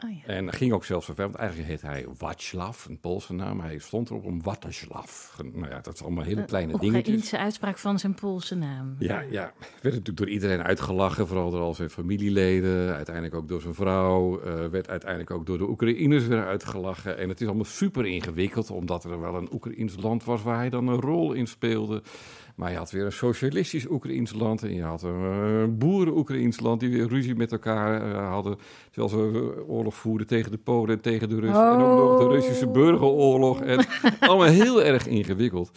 Oh, 0.05 0.11
ja. 0.11 0.33
En 0.33 0.53
ging 0.53 0.73
ook 0.73 0.85
zelfs 0.85 1.05
zo 1.05 1.13
ver, 1.13 1.23
want 1.25 1.35
eigenlijk 1.35 1.69
heet 1.69 1.81
hij 1.81 2.05
Václav, 2.13 2.85
een 2.85 2.99
Poolse 2.99 3.33
naam. 3.33 3.59
Hij 3.59 3.77
stond 3.77 4.09
erop 4.09 4.25
om 4.25 4.43
Wataslav. 4.43 5.39
Nou 5.53 5.69
ja, 5.69 5.79
dat 5.79 5.93
is 5.93 6.01
allemaal 6.01 6.23
hele 6.23 6.45
kleine 6.45 6.71
dingetjes. 6.71 6.97
Oekraïense 6.97 7.37
uitspraak 7.37 7.77
van 7.77 7.99
zijn 7.99 8.13
Poolse 8.13 8.55
naam. 8.55 8.95
Ja, 8.99 9.19
ja. 9.19 9.53
Werd 9.59 9.81
natuurlijk 9.81 10.17
door 10.17 10.29
iedereen 10.29 10.61
uitgelachen, 10.63 11.27
vooral 11.27 11.51
door 11.51 11.61
al 11.61 11.73
zijn 11.73 11.89
familieleden. 11.89 12.93
Uiteindelijk 12.93 13.35
ook 13.35 13.47
door 13.47 13.61
zijn 13.61 13.73
vrouw. 13.73 14.41
eh, 14.41 14.67
werd 14.67 14.89
uiteindelijk 14.89 15.31
ook 15.31 15.45
door 15.45 15.57
de 15.57 15.69
Oekraïners 15.69 16.27
weer 16.27 16.45
uitgelachen. 16.45 17.17
En 17.17 17.29
het 17.29 17.41
is 17.41 17.47
allemaal 17.47 17.65
super 17.65 18.05
ingewikkeld, 18.05 18.71
omdat 18.71 19.03
er 19.03 19.21
wel 19.21 19.35
een 19.35 19.53
Oekraïns 19.53 19.95
land 19.95 20.23
was 20.23 20.41
waar 20.41 20.57
hij 20.57 20.69
dan 20.69 20.87
een 20.87 21.01
rol 21.01 21.33
in 21.33 21.47
speelde. 21.47 22.01
Maar 22.55 22.71
je 22.71 22.77
had 22.77 22.91
weer 22.91 23.05
een 23.05 23.11
socialistisch 23.11 23.89
Oekraïns 23.89 24.33
land 24.33 24.63
en 24.63 24.73
je 24.73 24.83
had 24.83 25.03
een 25.03 25.23
eh, 25.23 25.77
boeren-Oekraïns 25.77 26.59
land 26.59 26.79
die 26.79 26.89
weer 26.89 27.07
ruzie 27.07 27.35
met 27.35 27.51
elkaar 27.51 28.11
eh, 28.11 28.29
hadden. 28.29 28.57
Terwijl 28.91 29.09
ze 29.09 29.39
eh, 29.57 29.69
oorlog 29.69 29.95
voerden 29.95 30.27
tegen 30.27 30.51
de 30.51 30.57
Polen 30.57 30.95
en 30.95 31.01
tegen 31.01 31.29
de 31.29 31.39
Russen. 31.39 31.71
En 31.71 31.81
ook 31.81 31.97
nog 31.97 32.19
de 32.19 32.27
Russische 32.35 32.67
burgeroorlog. 32.67 33.61
En 33.61 33.85
allemaal 34.19 34.47
heel 34.47 34.83
erg 34.83 35.07
ingewikkeld. 35.07 35.71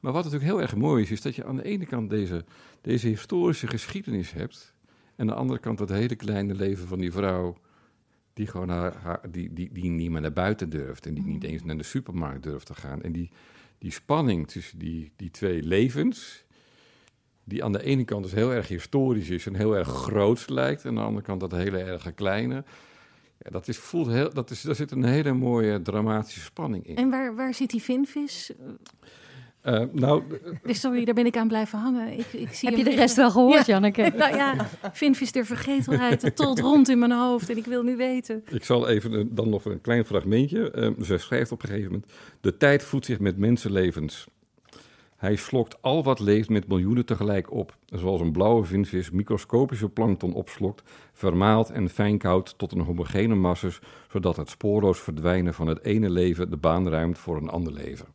Maar 0.00 0.12
wat 0.12 0.24
natuurlijk 0.24 0.50
heel 0.50 0.60
erg 0.62 0.76
mooi 0.76 1.02
is, 1.02 1.10
is 1.10 1.20
dat 1.22 1.34
je 1.34 1.44
aan 1.44 1.56
de 1.56 1.62
ene 1.64 1.86
kant 1.86 2.10
deze, 2.10 2.44
deze 2.80 3.08
historische 3.08 3.66
geschiedenis 3.66 4.32
hebt. 4.32 4.74
En 5.16 5.20
aan 5.20 5.26
de 5.26 5.40
andere 5.40 5.60
kant 5.60 5.78
dat 5.78 5.88
hele 5.88 6.16
kleine 6.16 6.54
leven 6.54 6.86
van 6.88 6.98
die 6.98 7.12
vrouw. 7.12 7.56
Die 8.32 8.46
gewoon 8.46 8.68
haar, 8.68 8.94
haar- 9.02 9.30
die, 9.30 9.52
die, 9.52 9.70
die 9.72 9.90
niet 9.90 10.10
meer 10.10 10.20
naar 10.20 10.32
buiten 10.32 10.70
durft. 10.70 11.06
En 11.06 11.14
die 11.14 11.24
niet 11.26 11.44
eens 11.44 11.64
naar 11.64 11.76
de 11.76 11.82
supermarkt 11.82 12.42
durft 12.42 12.66
te 12.66 12.74
gaan. 12.74 13.02
En 13.02 13.12
die, 13.12 13.30
die 13.80 13.90
spanning 13.90 14.48
tussen 14.48 14.78
die, 14.78 15.12
die 15.16 15.30
twee 15.30 15.62
levens. 15.62 16.44
Die 17.44 17.64
aan 17.64 17.72
de 17.72 17.82
ene 17.82 18.04
kant 18.04 18.22
dus 18.22 18.32
heel 18.32 18.52
erg 18.52 18.68
historisch 18.68 19.30
is 19.30 19.46
en 19.46 19.54
heel 19.54 19.76
erg 19.76 19.88
groots 19.88 20.48
lijkt. 20.48 20.82
En 20.82 20.88
aan 20.88 20.94
de 20.94 21.00
andere 21.00 21.26
kant 21.26 21.40
dat 21.40 21.52
hele 21.52 21.78
erg 21.78 22.14
kleine. 22.14 22.64
Dat 23.38 23.68
is, 23.68 23.78
voelt 23.78 24.06
heel, 24.06 24.32
dat 24.32 24.50
is, 24.50 24.62
daar 24.62 24.74
zit 24.74 24.90
een 24.90 25.04
hele 25.04 25.32
mooie 25.32 25.82
dramatische 25.82 26.40
spanning 26.40 26.86
in. 26.86 26.96
En 26.96 27.10
waar, 27.10 27.34
waar 27.34 27.54
zit 27.54 27.70
die 27.70 27.82
vinvis? 27.82 28.50
Eh, 29.62 29.82
nou, 29.92 30.22
Eh, 30.64 30.74
Sorry, 30.74 31.04
daar 31.04 31.14
ben 31.14 31.26
ik 31.26 31.36
aan 31.36 31.48
blijven 31.48 31.78
hangen. 31.78 32.18
Ik, 32.18 32.26
ik 32.32 32.52
zie 32.52 32.68
Heb 32.68 32.78
je 32.78 32.84
de 32.84 32.94
rest 32.94 33.16
wel 33.16 33.30
gehoord, 33.30 33.66
Ja. 33.66 33.72
Janneke? 33.72 34.12
Nou 34.16 34.36
ja, 34.36 34.66
vinvis 34.92 35.32
der 35.32 35.46
vergetelheid. 35.46 36.22
Het 36.22 36.36
tolt 36.36 36.60
rond 36.60 36.88
in 36.88 36.98
mijn 36.98 37.12
hoofd 37.12 37.50
en 37.50 37.56
ik 37.56 37.66
wil 37.66 37.82
nu 37.82 37.96
weten. 37.96 38.44
Ik 38.50 38.64
zal 38.64 38.88
even 38.88 39.34
dan 39.34 39.48
nog 39.48 39.64
een 39.64 39.80
klein 39.80 40.04
fragmentje. 40.04 40.72
Uh, 40.98 41.04
ze 41.04 41.18
schrijft 41.18 41.52
op 41.52 41.62
een 41.62 41.68
gegeven 41.68 41.90
moment: 41.92 42.12
De 42.40 42.56
tijd 42.56 42.82
voedt 42.82 43.04
zich 43.06 43.18
met 43.18 43.36
mensenlevens. 43.36 44.26
Hij 45.16 45.36
slokt 45.36 45.82
al 45.82 46.02
wat 46.02 46.20
leeft 46.20 46.48
met 46.48 46.68
miljoenen 46.68 47.06
tegelijk 47.06 47.52
op. 47.52 47.76
Zoals 47.86 48.20
een 48.20 48.32
blauwe 48.32 48.64
vinvis 48.64 49.10
microscopische 49.10 49.88
plankton 49.88 50.32
opslokt, 50.32 50.82
vermaalt 51.20 51.70
en 51.70 51.88
fijnkoudt 51.88 52.58
tot 52.58 52.72
een 52.72 52.80
homogene 52.80 53.34
masses, 53.34 53.80
zodat 54.10 54.36
het 54.36 54.50
spoorloos 54.50 55.00
verdwijnen 55.00 55.54
van 55.54 55.66
het 55.66 55.84
ene 55.84 56.10
leven 56.10 56.50
de 56.50 56.56
baan 56.56 56.88
ruimt 56.88 57.18
voor 57.18 57.36
een 57.36 57.48
ander 57.48 57.72
leven. 57.72 58.06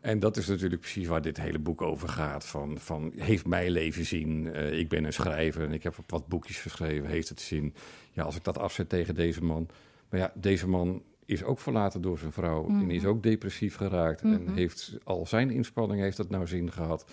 En 0.00 0.18
dat 0.18 0.36
is 0.36 0.46
natuurlijk 0.46 0.80
precies 0.80 1.06
waar 1.06 1.22
dit 1.22 1.36
hele 1.36 1.58
boek 1.58 1.82
over 1.82 2.08
gaat. 2.08 2.46
Van, 2.46 2.78
van 2.78 3.12
heeft 3.16 3.46
mijn 3.46 3.70
leven 3.70 4.04
zin? 4.04 4.52
Eh, 4.52 4.78
ik 4.78 4.88
ben 4.88 5.04
een 5.04 5.12
schrijver 5.12 5.64
en 5.64 5.72
ik 5.72 5.82
heb 5.82 5.96
wat 6.06 6.28
boekjes 6.28 6.60
geschreven. 6.60 7.08
Heeft 7.08 7.28
het 7.28 7.40
zin? 7.40 7.74
Ja, 8.12 8.22
als 8.22 8.36
ik 8.36 8.44
dat 8.44 8.58
afzet 8.58 8.88
tegen 8.88 9.14
deze 9.14 9.44
man. 9.44 9.68
Maar 10.08 10.20
ja, 10.20 10.32
deze 10.34 10.68
man 10.68 11.02
is 11.24 11.44
ook 11.44 11.58
verlaten 11.58 12.00
door 12.02 12.18
zijn 12.18 12.32
vrouw. 12.32 12.68
En 12.68 12.90
is 12.90 13.04
ook 13.04 13.22
depressief 13.22 13.76
geraakt. 13.76 14.20
En 14.22 14.54
heeft 14.54 14.98
al 15.04 15.26
zijn 15.26 15.50
inspanning 15.50 16.00
heeft 16.00 16.16
dat 16.16 16.30
nou 16.30 16.46
zin 16.46 16.72
gehad. 16.72 17.04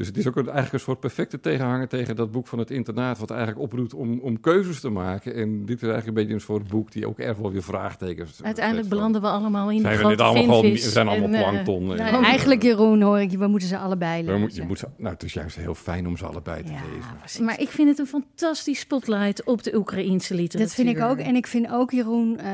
Dus 0.00 0.08
het 0.08 0.18
is 0.18 0.26
ook 0.26 0.36
een, 0.36 0.44
eigenlijk 0.44 0.72
een 0.72 0.80
soort 0.80 1.00
perfecte 1.00 1.40
tegenhanger 1.40 1.88
tegen 1.88 2.16
dat 2.16 2.30
boek 2.30 2.46
van 2.46 2.58
het 2.58 2.70
internaat. 2.70 3.18
Wat 3.18 3.30
eigenlijk 3.30 3.60
oproept 3.60 3.94
om, 3.94 4.20
om 4.20 4.40
keuzes 4.40 4.80
te 4.80 4.88
maken. 4.88 5.34
En 5.34 5.64
dit 5.66 5.76
is 5.76 5.88
eigenlijk 5.88 6.06
een 6.06 6.14
beetje 6.14 6.34
een 6.34 6.40
soort 6.40 6.68
boek 6.68 6.92
die 6.92 7.06
ook 7.06 7.18
erg 7.18 7.38
wel 7.38 7.52
weer 7.52 7.62
vraagtekens. 7.62 8.42
Uiteindelijk 8.42 8.88
belanden 8.88 9.20
we 9.20 9.26
allemaal 9.26 9.70
in 9.70 9.80
Zijn 9.80 9.92
de 9.92 9.98
we 9.98 10.04
grote 10.04 10.22
allemaal 10.22 10.60
gewoon, 10.60 10.72
we 10.72 10.78
zijn 10.78 11.08
allemaal 11.08 11.28
En, 11.28 11.34
eh, 11.34 11.40
plankton. 11.40 11.86
Nou, 11.86 11.98
En- 11.98 12.22
eigenlijk, 12.22 12.62
Jeroen, 12.62 13.02
hoor 13.02 13.20
ik, 13.20 13.30
we 13.30 13.46
moeten 13.46 13.68
ze 13.68 13.78
allebei 13.78 14.20
we 14.20 14.26
lezen. 14.26 14.40
moet, 14.40 14.54
je 14.54 14.62
moet 14.62 14.78
ze, 14.78 14.86
nou, 14.96 15.12
het 15.12 15.22
is 15.22 15.32
juist 15.32 15.56
heel 15.56 15.74
fijn 15.74 16.06
om 16.06 16.16
ze 16.16 16.26
allebei 16.26 16.62
te 16.62 16.72
ja, 16.72 16.78
lezen. 16.94 17.16
precies. 17.18 17.40
Maar 17.40 17.60
ik 17.60 17.68
vind 17.68 17.88
het 17.88 17.98
een 17.98 18.06
fantastisch 18.06 18.80
spotlight 18.80 19.44
op 19.44 19.62
de 19.62 19.76
Oekraïense 19.76 20.34
literatuur. 20.34 20.66
Dat 20.66 20.74
vind 20.74 20.88
ik 20.88 21.02
ook. 21.02 21.18
En 21.18 21.36
ik 21.36 21.46
vind 21.46 21.70
ook, 21.70 21.90
Jeroen, 21.90 22.38
eh, 22.38 22.50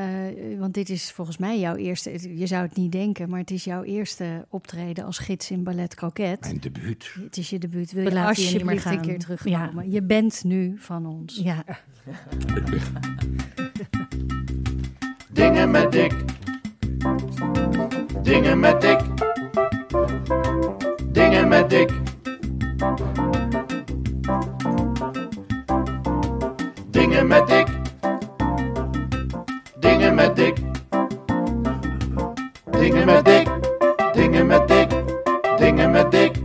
want 0.59 0.73
dit 0.73 0.89
is 0.89 1.11
volgens 1.11 1.37
mij 1.37 1.59
jouw 1.59 1.75
eerste... 1.75 2.37
Je 2.37 2.47
zou 2.47 2.61
het 2.63 2.75
niet 2.75 2.91
denken, 2.91 3.29
maar 3.29 3.39
het 3.39 3.51
is 3.51 3.63
jouw 3.63 3.83
eerste 3.83 4.45
optreden 4.49 5.05
als 5.05 5.17
gids 5.17 5.51
in 5.51 5.63
Ballet 5.63 5.95
Croquet. 5.95 6.41
Mijn 6.41 6.59
debuut. 6.59 7.11
Het 7.37 7.45
is 7.45 7.51
je 7.51 7.57
debuut. 7.59 7.91
Wil 7.91 8.03
je 8.03 8.11
laten 8.11 8.43
je 8.43 8.51
niet 8.51 8.63
meer 8.63 8.73
alsjeblieft 8.73 8.85
een 8.85 8.91
gaan. 8.91 9.01
keer 9.01 9.37
terugkomen? 9.37 9.91
Je 9.91 10.03
bent 10.03 10.43
nu 10.43 10.75
van 10.77 11.05
ons. 11.05 11.41
Ja, 11.43 11.63
Dingen 15.31 15.71
met 15.71 15.91
dik. 15.91 16.13
Dingen 18.21 18.59
met 18.59 18.81
dik. 18.81 18.99
Dingen 21.11 21.47
met 21.47 21.69
dik. 21.69 21.89
Dingen 26.91 27.27
met 27.27 27.47
dik. 27.47 27.67
Dingen 29.79 30.15
met 30.15 30.35
dik. 30.35 30.57
Dingen 32.71 33.05
met 33.05 33.25
dik. 33.25 33.47
Dingen 34.13 34.47
met 34.47 34.67
dik. 34.67 34.89
Dingen 35.57 35.91
met 35.91 36.11
dik. 36.11 36.36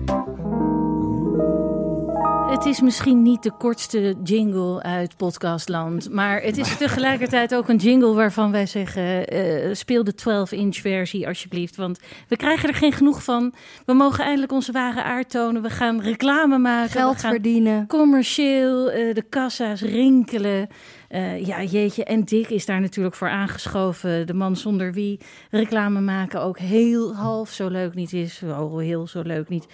Het 2.63 2.71
is 2.71 2.81
misschien 2.81 3.23
niet 3.23 3.43
de 3.43 3.51
kortste 3.51 4.17
jingle 4.25 4.83
uit 4.83 5.17
podcastland, 5.17 6.11
maar 6.11 6.43
het 6.43 6.59
is 6.59 6.77
tegelijkertijd 6.77 7.55
ook 7.55 7.69
een 7.69 7.77
jingle 7.77 8.15
waarvan 8.15 8.51
wij 8.51 8.67
zeggen: 8.67 9.27
eh, 9.27 9.75
speel 9.75 10.05
de 10.05 10.15
12-inch 10.15 10.77
versie 10.77 11.27
alsjeblieft, 11.27 11.77
want 11.77 12.01
we 12.29 12.37
krijgen 12.37 12.69
er 12.69 12.75
geen 12.75 12.93
genoeg 12.93 13.25
van. 13.25 13.55
We 13.87 13.93
mogen 13.93 14.25
eindelijk 14.25 14.53
onze 14.53 14.73
ware 14.73 15.03
aard 15.03 15.31
tonen. 15.31 15.63
We 15.63 15.71
gaan 15.71 16.01
reclame 16.01 16.59
maken, 16.59 16.91
Geld 16.91 17.21
verdienen. 17.21 17.87
commercieel, 17.87 18.91
eh, 18.91 19.15
de 19.15 19.23
kassa's 19.23 19.81
rinkelen. 19.81 20.69
Eh, 21.09 21.47
ja, 21.47 21.63
jeetje. 21.63 22.05
En 22.05 22.25
Dick 22.25 22.49
is 22.49 22.67
daar 22.67 22.81
natuurlijk 22.81 23.15
voor 23.15 23.29
aangeschoven. 23.29 24.27
De 24.27 24.35
man 24.35 24.57
zonder 24.57 24.93
wie 24.93 25.21
reclame 25.51 26.01
maken 26.01 26.41
ook 26.41 26.59
heel 26.59 27.15
half 27.15 27.51
zo 27.51 27.69
leuk 27.69 27.95
niet 27.95 28.13
is. 28.13 28.43
Oh, 28.45 28.79
heel 28.79 29.07
zo 29.07 29.23
leuk 29.23 29.49
niet. 29.49 29.67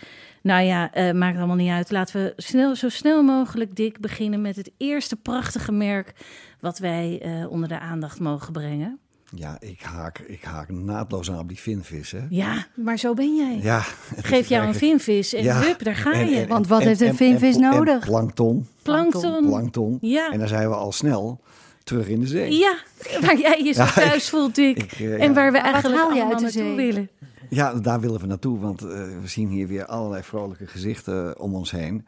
Nou 0.49 0.63
ja, 0.65 0.93
eh, 0.93 1.13
maakt 1.13 1.37
allemaal 1.37 1.57
niet 1.57 1.71
uit. 1.71 1.91
Laten 1.91 2.23
we 2.23 2.33
snel, 2.37 2.77
zo 2.77 2.89
snel 2.89 3.23
mogelijk, 3.23 3.77
Dick, 3.77 4.01
beginnen 4.01 4.41
met 4.41 4.57
het 4.57 4.71
eerste 4.77 5.17
prachtige 5.17 5.73
merk... 5.73 6.13
wat 6.61 6.79
wij 6.79 7.21
eh, 7.23 7.51
onder 7.51 7.69
de 7.69 7.79
aandacht 7.79 8.21
mogen 8.21 8.53
brengen. 8.53 8.99
Ja, 9.35 9.57
ik 9.61 9.81
haak, 9.81 10.19
ik 10.19 10.43
haak 10.43 10.69
naadloos 10.69 11.31
aan 11.31 11.39
op 11.39 11.49
die 11.49 11.59
vinvis. 11.59 12.11
Hè. 12.11 12.21
Ja, 12.31 12.67
maar 12.75 12.99
zo 12.99 13.15
ben 13.15 13.37
jij. 13.37 13.59
Ja, 13.63 13.81
Geef 14.17 14.49
jou 14.49 14.67
een 14.67 14.75
vinvis 14.87 15.35
en 15.35 15.43
Ja. 15.43 15.61
hup, 15.61 15.83
daar 15.85 15.97
ga 15.97 16.13
En- 16.13 16.29
je. 16.29 16.41
en- 16.41 16.49
Want 16.49 16.67
wat 16.67 16.81
en- 16.81 16.87
heeft 16.87 17.01
een 17.01 17.09
en- 17.09 17.17
vinvis 17.17 17.57
nodig? 17.57 18.05
Plankton, 18.05 18.67
Plankton. 18.83 19.47
plankton. 19.47 19.99
Ja. 20.01 20.31
En 20.33 20.39
dan 20.39 20.49
zijn 20.49 20.69
we 20.69 20.75
al 20.75 20.93
snel 20.93 21.41
terug 21.89 22.09
in 22.09 22.21
de 22.21 22.27
zee. 22.27 22.59
Ja, 22.59 22.79
waar 23.21 23.39
jij 23.39 23.63
je 23.63 23.73
zo 23.73 23.83
Ja, 23.83 23.93
thuis 23.93 24.31
voelt, 24.31 24.55
Dick. 24.55 24.83
Ik, 24.83 24.93
eh, 24.93 25.13
En 25.13 25.29
ja. 25.29 25.33
waar 25.33 25.53
we 25.53 25.59
eigenlijk 25.59 25.97
haal 25.97 26.13
je 26.13 26.21
allemaal 26.21 26.43
uit 26.43 26.53
de 26.53 26.59
naartoe 26.59 26.77
zee? 26.77 26.87
willen. 26.87 27.09
Ja, 27.51 27.75
daar 27.75 28.01
willen 28.01 28.21
we 28.21 28.27
naartoe, 28.27 28.59
want 28.59 28.83
eh, 28.83 28.89
we 29.21 29.27
zien 29.27 29.49
hier 29.49 29.67
weer 29.67 29.87
allerlei 29.87 30.23
vrolijke 30.23 30.67
gezichten 30.67 31.41
om 31.41 31.55
ons 31.55 31.71
heen. 31.71 32.07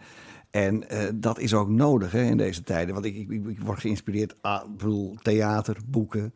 En 0.51 0.89
eh, 0.89 1.09
dat 1.15 1.39
is 1.39 1.55
ook 1.55 1.69
nodig 1.69 2.13
hè, 2.13 2.23
in 2.23 2.37
deze 2.37 2.63
tijden. 2.63 2.95
Want 2.95 3.07
ik, 3.07 3.17
ik, 3.17 3.31
ik 3.31 3.61
word 3.61 3.81
geïnspireerd, 3.81 4.35
ah, 4.41 4.65
ik 4.65 4.77
bedoel, 4.77 5.17
theater, 5.23 5.77
boeken, 5.87 6.35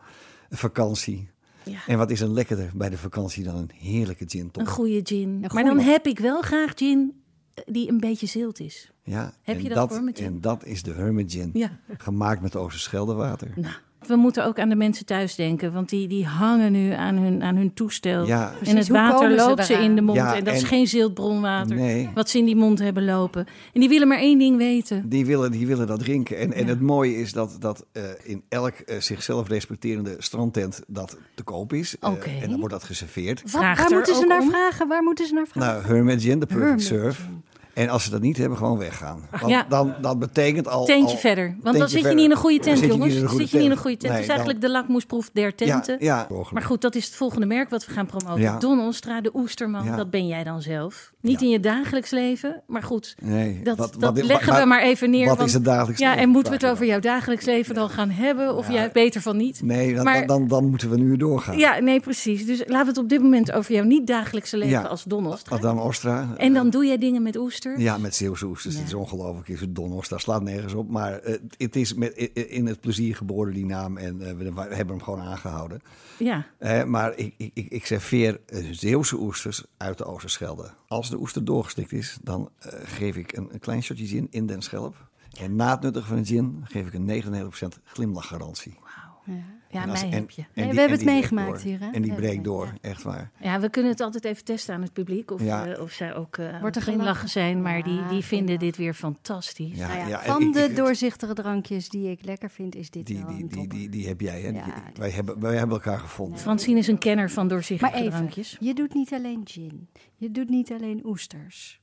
vakantie. 0.51 1.29
Ja. 1.63 1.79
En 1.87 1.99
wat 1.99 2.11
is 2.11 2.21
er 2.21 2.29
lekkerder 2.29 2.71
bij 2.75 2.89
de 2.89 2.99
vakantie 2.99 3.45
dan 3.45 3.57
een 3.57 3.71
heerlijke 3.75 4.25
gin 4.29 4.49
Een 4.53 4.67
goede 4.67 5.01
gin. 5.03 5.29
Een 5.43 5.51
Maar 5.55 5.65
dan 5.65 5.79
heb 5.79 6.07
ik 6.07 6.19
wel 6.19 6.43
graag 6.43 6.73
gin 6.75 7.13
eh, 7.13 7.24
die 7.67 7.89
een 7.89 8.01
beetje 8.01 8.27
zilt 8.27 8.61
is. 8.61 8.93
Ja, 9.03 9.35
Heb 9.43 9.57
en 9.57 9.63
je 9.63 9.69
dat 9.69 9.93
voor 9.93 10.03
met? 10.03 10.19
En 10.19 10.41
dat 10.41 10.65
is 10.65 10.83
de 10.83 10.93
Hermit 10.93 11.33
Gin. 11.33 11.51
Ja. 11.53 11.79
Gemaakt 11.99 12.41
met 12.41 12.57
Oosterscheldewater. 12.57 13.53
Nou, 13.57 13.75
we 14.07 14.17
moeten 14.17 14.45
ook 14.45 14.59
aan 14.59 14.69
de 14.69 14.75
mensen 14.77 15.07
thuis 15.07 15.35
denken, 15.35 15.73
want 15.73 15.89
die, 15.89 16.09
die 16.09 16.27
hangen 16.27 16.73
nu 16.73 16.91
aan 16.93 17.17
hun, 17.17 17.43
aan 17.43 17.57
hun 17.57 17.75
toestel. 17.75 18.27
Ja, 18.27 18.49
en 18.51 18.57
Precies, 18.57 18.75
het 18.79 18.89
water 18.89 19.31
ze 19.31 19.37
loopt 19.37 19.67
ze 19.67 19.73
in 19.73 19.95
de 19.95 20.01
mond. 20.03 20.19
Ja, 20.19 20.37
en 20.37 20.45
dat 20.45 20.55
is 20.55 20.61
en- 20.63 20.67
geen 20.67 20.87
ziltbronwater 20.87 21.77
Nee. 21.77 22.11
wat 22.15 22.29
ze 22.31 22.39
in 22.39 22.45
die 22.45 22.57
mond 22.57 22.79
hebben 22.79 23.05
lopen. 23.05 23.47
En 23.73 23.81
die 23.81 23.89
willen 23.89 24.09
maar 24.09 24.19
één 24.19 24.39
ding 24.39 24.57
weten. 24.57 25.09
Die 25.09 25.27
willen, 25.27 25.51
die 25.53 25.67
willen 25.67 25.87
dat 25.87 25.99
drinken. 25.99 26.39
En, 26.39 26.53
en 26.53 26.67
het 26.67 26.81
mooie 26.81 27.17
is 27.17 27.33
dat, 27.33 27.57
dat 27.59 27.85
eh, 27.93 28.03
in 28.23 28.43
elk 28.49 28.75
eh, 28.75 29.01
zichzelf 29.01 29.49
respecterende 29.49 30.15
strandtent 30.19 30.83
dat 30.87 31.19
te 31.35 31.43
koop 31.43 31.73
is. 31.73 31.99
Eh, 31.99 32.11
Oké. 32.11 32.31
en 32.43 32.49
dan 32.51 32.59
wordt 32.59 32.75
dat 32.75 32.85
geserveerd. 32.85 33.43
Wat, 33.53 33.53
waar 33.63 33.87
moeten 33.91 34.15
ze 34.15 34.27
naar 34.27 34.41
om? 34.41 34.49
vragen? 34.51 34.89
Waar 34.89 35.03
moeten 35.03 35.27
ze 35.27 35.35
naar 35.35 35.47
vragen? 35.47 35.73
Nou, 35.83 35.95
Hermit 35.95 36.23
Gin, 36.23 36.39
de 36.41 36.47
perfect 36.47 36.67
Hermit 36.69 36.85
surf. 36.87 37.29
En 37.75 37.89
als 37.89 38.05
ze 38.05 38.11
dat 38.11 38.21
niet 38.21 38.37
hebben, 38.37 38.59
gewoon 38.59 38.79
weggaan. 38.79 39.21
Want 39.31 39.53
Ja. 39.53 39.67
dan, 39.69 39.95
dat 40.01 40.19
betekent 40.19 40.69
al... 40.69 40.85
Tentje 40.85 41.15
al- 41.15 41.21
verder. 41.21 41.57
Want 41.63 41.79
dan 41.79 41.89
zit 41.89 42.03
je 42.03 42.09
niet 42.15 42.25
in 42.25 42.31
een 42.31 42.37
goede 42.37 42.57
Dan 42.57 42.65
tent, 42.65 42.79
jongens. 42.93 43.15
goede 43.15 43.37
zit 43.43 43.51
je 43.51 43.57
niet 43.57 43.65
in 43.67 43.71
een 43.71 43.77
goede 43.77 43.97
tent. 43.97 44.13
Het 44.13 44.23
is 44.23 44.29
eigenlijk 44.29 44.61
de 44.61 44.71
lakmoesproef 44.71 45.31
der 45.33 45.55
tenten. 45.55 45.97
Ja, 46.01 46.27
ja. 46.31 46.45
Maar 46.53 46.63
goed, 46.63 46.81
dat 46.81 46.95
is 46.95 47.05
het 47.05 47.15
volgende 47.15 47.47
merk 47.47 47.71
wat 47.71 47.87
we 47.87 47.93
gaan 47.93 48.07
promoten. 48.07 48.41
Ja. 48.41 48.59
Don 48.59 48.93
de 49.23 49.31
Oesterman. 49.35 49.85
Ja. 49.85 49.97
Dat 49.97 50.11
ben 50.11 50.27
jij 50.27 50.45
dan 50.45 50.63
zelf. 50.63 51.13
Niet 51.21 51.41
Ja. 51.41 51.47
in 51.47 51.53
je 51.53 51.61
dagelijks 51.61 52.11
leven, 52.11 52.63
maar 52.67 52.83
goed. 52.83 53.15
Nee, 53.23 53.61
Dat, 53.63 53.77
wat- 53.77 53.93
dat 53.99 54.15
wat- 54.17 54.25
leggen 54.25 54.61
we 54.61 54.67
maar 54.67 54.83
even 54.83 55.11
neer. 55.11 55.27
Wat 55.27 55.37
want- 55.37 55.49
is 55.49 55.55
het 55.55 55.65
dagelijks 55.65 56.01
Ja, 56.01 56.09
leven, 56.09 56.23
en 56.23 56.29
moeten 56.29 56.53
we 56.53 56.59
het 56.59 56.67
over 56.73 56.87
jouw 56.87 57.01
dagelijks 57.01 57.45
leven 57.45 57.75
dan 57.75 57.89
gaan 57.91 58.11
hebben? 58.11 58.55
Of 58.57 58.67
Ja. 58.67 58.73
jij 58.73 58.91
beter 58.93 59.21
van 59.21 59.37
niet? 59.37 59.63
Nee, 59.63 59.95
dan, 59.95 60.05
Maar- 60.05 60.27
dan, 60.27 60.39
dan, 60.39 60.49
dan 60.49 60.69
moeten 60.69 60.91
we 60.91 60.97
nu 60.97 61.17
doorgaan. 61.17 61.59
Ja, 61.59 61.79
nee, 61.79 62.01
precies. 62.01 62.47
Dus 62.47 62.59
laten 62.59 62.81
we 62.81 62.89
het 62.89 62.99
op 62.99 63.09
dit 63.09 63.23
moment 63.23 63.53
over 63.53 63.75
jouw 63.75 63.85
niet-dagelijkse 63.85 64.57
leven 64.57 64.81
Ja. 64.81 64.83
als 64.83 65.05
Don 65.05 65.27
Ostra. 65.27 65.57
Adam 65.57 65.79
Ostra. 65.79 66.29
En 66.37 66.53
dan 66.55 66.67
eh, 66.67 66.73
doe 66.73 66.87
jij 66.87 66.99
dingen 66.99 67.23
met 67.23 67.37
oester? 67.67 67.85
Ja, 67.85 67.99
met 67.99 68.15
Zeeuwse 68.15 68.47
oesters. 68.47 68.75
Ja. 68.75 68.81
Het 68.81 68.89
is 68.89 68.95
ongelooflijk. 68.95 69.49
Is 69.49 69.61
het 69.61 69.75
Don 69.75 69.93
Ostra 69.93 70.19
slaat 70.19 70.43
nergens 70.43 70.75
op. 70.75 70.89
Maar 70.89 71.19
eh, 71.19 71.39
het 71.57 71.77
is 71.77 71.95
met, 71.95 72.15
in 72.33 72.67
het 72.67 72.81
plezier 72.81 73.17
geboren, 73.17 73.55
die 73.55 73.67
naam. 73.67 73.97
En 73.97 74.21
eh, 74.21 74.35
we, 74.35 74.53
we 74.53 74.61
hebben 74.61 74.97
hem 74.97 75.03
gewoon 75.03 75.21
aangehouden. 75.21 75.83
Ja. 76.19 76.47
Eh, 76.59 76.85
maar 76.85 77.17
ik, 77.17 77.35
ik, 77.37 77.51
ik, 77.55 77.69
ik 77.69 77.87
serveer 77.87 78.41
Zeeuwse 78.71 79.17
oesters 79.17 79.65
uit 79.77 79.99
de 79.99 80.05
Oosterschelde. 80.05 80.71
Als 80.87 81.11
de 81.11 81.21
oester 81.21 81.45
doorgestikt 81.45 81.93
is, 81.93 82.19
dan 82.23 82.51
geef 82.85 83.17
ik 83.17 83.37
een, 83.37 83.49
een 83.53 83.61
klein 83.61 83.83
shotje 83.83 84.07
gin 84.07 84.27
in 84.31 84.47
den 84.47 84.63
schelp. 84.63 85.13
En 85.41 85.57
na 85.57 85.71
het 85.71 85.81
nuttigen 85.81 86.09
van 86.09 86.17
de 86.17 86.25
gin 86.25 86.61
geef 86.65 86.87
ik 86.87 86.95
een 86.95 87.23
99% 87.23 87.83
glimlachgarantie. 87.85 88.79
Ja, 89.25 89.35
En 89.83 89.91
als- 89.91 90.01
mij 90.03 90.11
en- 90.11 90.17
heb 90.19 90.31
je. 90.31 90.43
en 90.43 90.49
Nee, 90.55 90.65
die- 90.65 90.75
we 90.75 90.81
hebben 90.81 90.99
en 90.99 91.05
het 91.07 91.15
meegemaakt 91.15 91.63
hier, 91.63 91.81
hè? 91.81 91.91
En 91.91 92.03
die 92.03 92.11
Ja, 92.11 92.17
breekt 92.17 92.35
ja, 92.37 92.43
door, 92.43 92.67
ja. 92.67 92.89
echt 92.91 93.03
waar. 93.03 93.31
Ja, 93.41 93.61
we 93.61 93.69
kunnen 93.71 93.91
het 93.91 94.01
altijd 94.01 94.25
even 94.25 94.45
testen 94.45 94.75
aan 94.75 94.83
het 94.83 94.93
publiek. 94.93 95.31
Of, 95.31 95.43
Ja. 95.43 95.67
eh, 95.67 95.83
of 95.83 95.91
zij 95.93 96.15
ook 96.15 96.37
eh 96.37 96.61
Wordt 96.61 96.77
er 96.77 96.83
glimlachen 96.83 97.07
gelachen? 97.13 97.29
zijn. 97.29 97.63
Maar 97.63 97.83
die, 97.83 97.93
Ja, 97.95 98.09
die 98.09 98.23
vinden 98.25 98.59
dit 98.59 98.77
weer 98.77 98.95
fantastisch. 98.95 99.77
Ja, 99.79 99.87
Nou 99.87 99.99
ja, 99.99 100.07
ja, 100.07 100.23
van 100.23 100.43
ik- 100.43 100.53
de 100.53 100.61
ik- 100.65 100.77
doorzichtige 100.77 101.35
drankjes 101.35 101.89
die 101.89 102.11
ik 102.11 102.25
lekker 102.25 102.51
vind, 102.51 102.75
is 102.75 102.91
dit 102.91 103.07
Die, 103.07 103.17
wel 103.19 103.27
die, 103.27 103.43
een 103.43 103.49
die, 103.49 103.69
die, 103.69 103.89
die 103.89 104.07
heb 104.07 104.21
jij, 104.21 104.41
hè? 104.41 104.49
Die- 104.51 104.59
Ja, 104.59 104.65
die- 104.65 104.75
die- 104.75 104.93
wij, 105.01 105.11
hebben, 105.11 105.41
wij 105.41 105.57
hebben 105.57 105.77
elkaar 105.77 105.99
gevonden. 105.99 106.39
Francine 106.39 106.79
is 106.79 106.87
een 106.89 106.99
kenner 106.99 107.31
van 107.31 107.47
Maar 107.47 107.53
doorzichtige 107.55 107.95
even, 107.95 108.11
drankjes. 108.11 108.57
je 108.61 108.75
doet 108.75 108.95
niet 108.95 109.13
alleen 109.13 109.41
gin. 109.45 109.89
Je 110.17 110.31
doet 110.31 110.49
niet 110.49 110.73
alleen 110.73 111.01
oesters. 111.05 111.81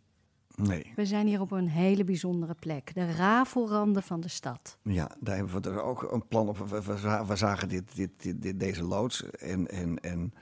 Nee. 0.68 0.92
We 0.96 1.06
zijn 1.06 1.28
hier 1.28 1.42
op 1.42 1.52
een 1.52 1.68
hele 1.68 2.04
bijzondere 2.04 2.56
plek. 2.60 2.94
De 2.94 3.12
rafelranden 3.12 4.04
van 4.04 4.22
de 4.22 4.28
stad. 4.28 4.78
Ja, 4.84 5.12
daar 5.20 5.36
hebben 5.36 5.62
we 5.62 5.70
er 5.70 5.82
ook 5.82 6.12
een 6.12 6.28
plan 6.28 6.48
op. 6.48 6.58
We, 6.58 6.84
we 6.84 7.24
we 7.28 7.36
zagen 7.36 7.70
dit, 7.70 7.96
dit, 7.96 8.10
dit, 8.18 8.42
dit- 8.42 8.60
deze 8.60 8.84
loods. 8.84 9.30
En, 9.32 9.68
en, 9.68 10.00
en 10.00 10.34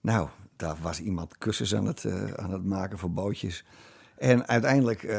nou, 0.00 0.28
daar 0.56 0.76
was 0.82 1.00
iemand 1.00 1.38
kussens 1.38 1.74
aan 1.74 1.86
het, 1.86 2.04
eh, 2.04 2.32
aan 2.32 2.50
het 2.52 2.64
maken 2.64 2.98
voor 2.98 3.10
bootjes. 3.12 3.64
En 4.20 4.48
uiteindelijk 4.48 5.02
eh, 5.02 5.18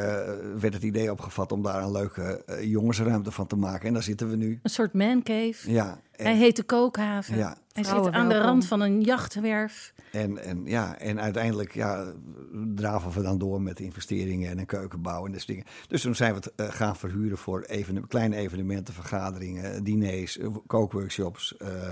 werd 0.60 0.74
het 0.74 0.82
idee 0.82 1.10
opgevat 1.10 1.52
om 1.52 1.62
daar 1.62 1.82
een 1.82 1.92
leuke 1.92 2.44
eh, 2.44 2.62
jongensruimte 2.64 3.30
van 3.30 3.46
te 3.46 3.56
maken. 3.56 3.86
En 3.88 3.92
daar 3.94 4.02
zitten 4.02 4.28
we 4.28 4.36
nu. 4.36 4.60
Een 4.62 4.70
soort 4.70 4.92
mancave. 4.92 5.72
Ja, 5.72 6.00
en, 6.12 6.24
Hij 6.24 6.36
heet 6.36 6.56
de 6.56 6.62
Kookhaven. 6.62 7.36
Ja. 7.36 7.56
Hij 7.72 7.84
zit 7.84 8.10
aan 8.10 8.28
de 8.28 8.38
rand 8.38 8.66
van 8.66 8.80
een 8.80 9.00
jachtwerf. 9.00 9.94
en, 10.12 10.38
en, 10.38 10.62
ja, 10.64 10.98
en 10.98 11.20
uiteindelijk 11.20 11.74
ja, 11.74 12.12
draven 12.74 13.12
we 13.12 13.22
dan 13.22 13.38
door 13.38 13.62
met 13.62 13.80
investeringen 13.80 14.50
en 14.50 14.58
een 14.58 14.66
keukenbouw 14.66 15.26
en 15.26 15.32
dat 15.32 15.40
soort 15.40 15.52
dingen. 15.52 15.66
Dus 15.88 16.02
toen 16.02 16.14
zijn 16.14 16.34
we 16.34 16.40
het 16.44 16.54
eh, 16.54 16.66
gaan 16.70 16.96
verhuren 16.96 17.38
voor 17.38 17.62
even, 17.62 18.06
kleine 18.06 18.36
evenementen, 18.36 18.94
vergaderingen, 18.94 19.84
diners, 19.84 20.38
kookworkshops. 20.66 21.56
eh, 21.56 21.90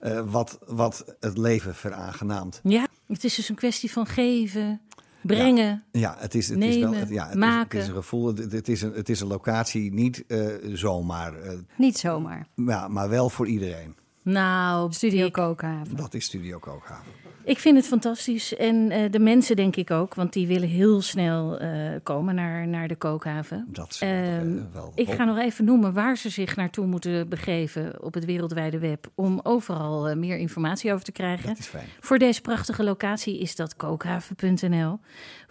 eh, 0.00 0.20
wat, 0.30 0.58
wat 0.66 1.16
het 1.20 1.38
leven 1.38 1.74
veraangenaamt. 1.74 2.60
Ja, 2.62 2.86
het 3.06 3.24
is 3.24 3.34
dus 3.34 3.48
een 3.48 3.54
kwestie 3.54 3.92
van 3.92 4.06
geven, 4.06 4.80
brengen. 5.22 5.82
Ja, 5.92 6.16
het 6.18 6.34
is, 6.34 6.48
het 6.48 6.62
is 6.62 6.76
wel 6.76 6.84
Nemen, 6.90 6.98
het, 6.98 7.08
ja, 7.08 7.28
het 7.28 7.38
maken. 7.38 7.60
Is, 7.60 7.72
het 7.72 7.82
is 7.82 7.88
een 7.88 8.02
gevoel, 8.02 8.26
het, 8.26 8.52
het 8.52 8.68
is 8.68 8.82
een, 8.82 8.92
het 8.92 9.08
is 9.08 9.20
een 9.20 9.26
locatie, 9.26 9.92
niet 9.92 10.24
eh, 10.26 10.46
zomaar, 10.72 11.34
eh, 11.34 11.58
Niet 11.76 11.98
zomaar. 11.98 12.46
ja, 12.54 12.88
maar 12.88 13.08
wel 13.08 13.28
voor 13.30 13.46
iedereen. 13.46 13.94
Nou, 14.22 14.92
Studio 14.92 15.30
Kookhaven. 15.30 15.96
Dat 15.96 16.14
is 16.14 16.24
Studio 16.24 16.58
Kookhaven. 16.58 17.12
Ik 17.44 17.58
vind 17.58 17.76
het 17.76 17.86
fantastisch. 17.86 18.56
En 18.56 18.90
eh, 18.90 19.10
de 19.10 19.18
mensen 19.18 19.56
denk 19.56 19.76
ik 19.76 19.90
ook, 19.90 20.14
want 20.14 20.32
die 20.32 20.46
willen 20.46 20.68
heel 20.68 21.00
snel 21.02 21.58
eh, 21.58 21.70
komen 22.02 22.34
naar, 22.34 22.68
naar 22.68 22.88
de 22.88 22.96
kookhaven. 22.96 23.66
Dat 23.68 23.90
is 23.90 24.00
Ehm, 24.00 24.56
eh, 24.58 24.62
wel 24.72 24.92
Ik 24.94 25.10
ga 25.10 25.24
nog 25.24 25.38
even 25.38 25.64
noemen 25.64 25.92
waar 25.92 26.16
ze 26.16 26.28
zich 26.28 26.56
naartoe 26.56 26.86
moeten 26.86 27.28
begeven 27.28 28.02
op 28.02 28.14
het 28.14 28.24
wereldwijde 28.24 28.78
web. 28.78 29.10
Om 29.14 29.40
overal 29.42 30.08
eh, 30.08 30.16
meer 30.16 30.36
informatie 30.38 30.92
over 30.92 31.04
te 31.04 31.12
krijgen. 31.12 31.48
Dat 31.48 31.58
is 31.58 31.66
fijn. 31.66 31.86
Voor 32.00 32.18
deze 32.18 32.40
prachtige 32.40 32.84
locatie 32.84 33.38
is 33.38 33.56
dat 33.56 33.76
kookhaven.nl. 33.76 34.98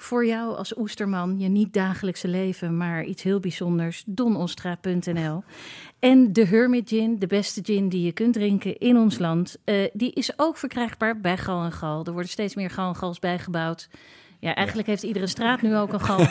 Voor 0.02 0.26
jou 0.26 0.56
als 0.56 0.78
oesterman, 0.78 1.40
je 1.40 1.48
niet 1.48 1.74
dagelijkse 1.74 2.28
leven, 2.28 2.78
maar 2.78 3.04
iets 3.04 3.24
heel 3.24 3.40
bijzonders, 3.40 4.04
donostra.nl. 4.06 5.44
En 6.00 6.34
de 6.34 6.46
Hermit 6.46 6.90
Gin, 6.90 7.20
de 7.20 7.28
beste 7.28 7.62
gin 7.64 7.90
die 7.90 8.06
je 8.06 8.12
kunt 8.12 8.34
drinken 8.34 8.78
in 8.78 8.98
ons 8.98 9.18
land, 9.18 9.58
eh, 9.64 9.90
die 9.94 10.12
is 10.12 10.40
ook 10.40 10.58
verkrijgbaar 10.58 11.20
bij 11.20 11.38
Gal 11.38 11.64
en 11.64 11.72
Gal. 11.72 12.06
Er 12.06 12.12
worden 12.12 12.32
steeds 12.32 12.56
meer 12.56 12.70
Gal 12.70 12.88
en 12.88 12.96
Gals 12.96 13.20
bijgebouwd. 13.20 13.90
Ja, 14.40 14.56
eigenlijk 14.56 14.88
heeft 14.88 15.04
iedere 15.04 15.28
straat 15.28 15.62
nu 15.62 15.78
ook 15.78 15.94
een 15.94 16.02
Gal 16.02 16.20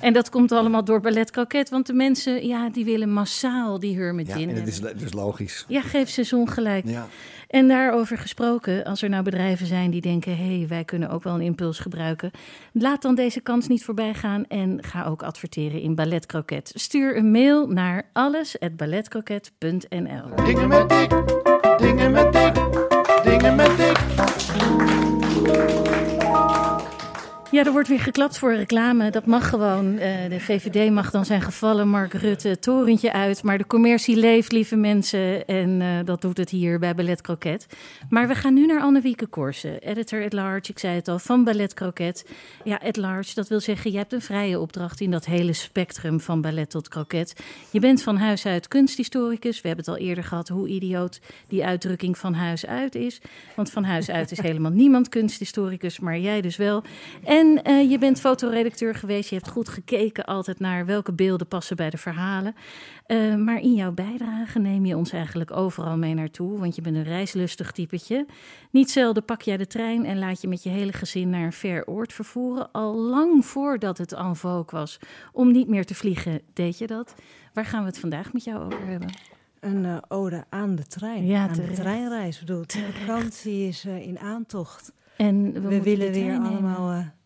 en 0.00 0.12
dat 0.12 0.30
komt 0.30 0.52
allemaal 0.52 0.84
door 0.84 1.00
Ballet 1.00 1.30
Croquet, 1.30 1.70
want 1.70 1.86
de 1.86 1.92
mensen, 1.92 2.46
ja, 2.46 2.70
die 2.70 2.84
willen 2.84 3.12
massaal 3.12 3.78
die 3.78 3.98
Hermit 3.98 4.26
Ja, 4.26 4.34
en 4.34 4.48
het 4.48 4.68
is, 4.68 4.80
het 4.80 5.02
is 5.02 5.12
logisch. 5.12 5.64
Ja, 5.68 5.80
geef 5.80 6.08
ze 6.08 6.36
ongelijk. 6.36 6.86
Ja. 6.86 7.06
En 7.48 7.68
daarover 7.68 8.18
gesproken, 8.18 8.84
als 8.84 9.02
er 9.02 9.08
nou 9.08 9.22
bedrijven 9.22 9.66
zijn 9.66 9.90
die 9.90 10.00
denken: 10.00 10.36
hé, 10.36 10.58
hey, 10.58 10.68
wij 10.68 10.84
kunnen 10.84 11.10
ook 11.10 11.22
wel 11.22 11.34
een 11.34 11.40
impuls 11.40 11.78
gebruiken. 11.78 12.30
Laat 12.72 13.02
dan 13.02 13.14
deze 13.14 13.40
kans 13.40 13.68
niet 13.68 13.84
voorbij 13.84 14.14
gaan 14.14 14.46
en 14.46 14.84
ga 14.84 15.04
ook 15.04 15.22
adverteren 15.22 15.80
in 15.80 15.94
Ballet 15.94 16.26
Croquet. 16.26 16.72
Stuur 16.74 17.16
een 17.16 17.30
mail 17.30 17.66
naar 17.66 18.08
alles@balletcroquet.nl. 18.12 20.44
Dingen 20.44 20.68
met 20.68 20.88
dik, 20.88 21.10
dingen 21.78 22.12
met 22.12 22.32
dik, 22.32 22.54
dingen 23.22 23.56
met 23.56 23.76
dik. 23.76 23.96
Ja, 27.50 27.64
er 27.64 27.72
wordt 27.72 27.88
weer 27.88 28.00
geklapt 28.00 28.38
voor 28.38 28.54
reclame. 28.54 29.10
Dat 29.10 29.26
mag 29.26 29.48
gewoon. 29.48 29.98
Eh, 29.98 30.30
de 30.30 30.40
VVD 30.40 30.90
mag 30.90 31.10
dan 31.10 31.24
zijn 31.24 31.40
gevallen, 31.40 31.88
Mark 31.88 32.12
Rutte, 32.12 32.58
torentje 32.58 33.12
uit. 33.12 33.42
Maar 33.42 33.58
de 33.58 33.66
commercie 33.66 34.16
leeft, 34.16 34.52
lieve 34.52 34.76
mensen. 34.76 35.46
En 35.46 35.80
eh, 35.80 35.88
dat 36.04 36.20
doet 36.20 36.36
het 36.36 36.50
hier 36.50 36.78
bij 36.78 36.94
Ballet 36.94 37.20
Croquet. 37.20 37.66
Maar 38.10 38.28
we 38.28 38.34
gaan 38.34 38.54
nu 38.54 38.66
naar 38.66 38.80
Annewieke 38.80 39.26
Korsen, 39.26 39.80
editor 39.80 40.24
at 40.24 40.32
large. 40.32 40.70
Ik 40.70 40.78
zei 40.78 40.94
het 40.94 41.08
al, 41.08 41.18
van 41.18 41.44
Ballet 41.44 41.74
Croquet. 41.74 42.26
Ja, 42.64 42.80
at 42.82 42.96
large, 42.96 43.34
dat 43.34 43.48
wil 43.48 43.60
zeggen, 43.60 43.92
je 43.92 43.96
hebt 43.96 44.12
een 44.12 44.22
vrije 44.22 44.60
opdracht 44.60 45.00
in 45.00 45.10
dat 45.10 45.24
hele 45.24 45.52
spectrum 45.52 46.20
van 46.20 46.40
ballet 46.40 46.70
tot 46.70 46.88
croquet. 46.88 47.34
Je 47.70 47.80
bent 47.80 48.02
van 48.02 48.16
huis 48.16 48.46
uit 48.46 48.68
kunsthistoricus. 48.68 49.60
We 49.60 49.68
hebben 49.68 49.84
het 49.86 49.94
al 49.94 50.06
eerder 50.06 50.24
gehad 50.24 50.48
hoe 50.48 50.68
idioot 50.68 51.20
die 51.48 51.64
uitdrukking 51.64 52.18
van 52.18 52.34
huis 52.34 52.66
uit 52.66 52.94
is. 52.94 53.20
Want 53.56 53.70
van 53.70 53.84
huis 53.84 54.10
uit 54.10 54.30
is 54.30 54.40
helemaal 54.48 54.72
niemand 54.72 55.08
kunsthistoricus, 55.08 55.98
maar 55.98 56.18
jij 56.18 56.40
dus 56.40 56.56
wel. 56.56 56.82
En 57.24 57.37
eh, 57.46 57.90
je 57.90 57.98
bent 57.98 58.20
fotoredacteur 58.20 58.94
geweest. 58.94 59.28
Je 59.28 59.36
hebt 59.36 59.48
goed 59.48 59.68
gekeken 59.68 60.24
altijd 60.24 60.58
naar 60.58 60.86
welke 60.86 61.12
beelden 61.12 61.46
passen 61.46 61.76
bij 61.76 61.90
de 61.90 61.98
verhalen. 61.98 62.54
Eh, 63.06 63.34
maar 63.34 63.60
in 63.60 63.74
jouw 63.74 63.92
bijdrage 63.92 64.58
neem 64.58 64.86
je 64.86 64.96
ons 64.96 65.12
eigenlijk 65.12 65.50
overal 65.50 65.96
mee 65.96 66.14
naartoe. 66.14 66.58
Want 66.58 66.74
je 66.74 66.82
bent 66.82 66.96
een 66.96 67.04
reislustig 67.04 67.72
typetje. 67.72 68.26
Niet 68.70 68.90
zelden 68.90 69.24
pak 69.24 69.42
jij 69.42 69.56
de 69.56 69.66
trein 69.66 70.04
en 70.04 70.18
laat 70.18 70.40
je 70.40 70.48
met 70.48 70.62
je 70.62 70.68
hele 70.68 70.92
gezin 70.92 71.30
naar 71.30 71.44
een 71.44 71.52
ver 71.52 71.86
oord 71.86 72.12
vervoeren. 72.12 72.72
Al 72.72 72.94
lang 72.94 73.46
voordat 73.46 73.98
het 73.98 74.12
en 74.12 74.36
vogue 74.36 74.78
was 74.78 74.98
om 75.32 75.52
niet 75.52 75.68
meer 75.68 75.84
te 75.84 75.94
vliegen, 75.94 76.40
deed 76.52 76.78
je 76.78 76.86
dat. 76.86 77.14
Waar 77.52 77.64
gaan 77.64 77.80
we 77.80 77.86
het 77.86 77.98
vandaag 77.98 78.32
met 78.32 78.44
jou 78.44 78.64
over 78.64 78.86
hebben? 78.86 79.10
Een 79.60 79.84
eh, 79.84 79.96
ode 80.08 80.44
aan 80.48 80.76
de 80.76 80.86
trein. 80.86 81.26
Ja, 81.26 81.48
aan 81.48 81.52
de 81.52 81.70
treinreis. 81.70 82.40
Ik 82.40 82.46
bedoel, 82.46 82.66
de 82.66 82.88
vakantie 82.92 83.68
is 83.68 83.84
in 83.84 84.18
aantocht. 84.18 84.92
En 85.16 85.52
we, 85.52 85.60
We, 85.60 85.82
willen 85.82 86.12
weer 86.12 86.38
allemaal 86.38 87.16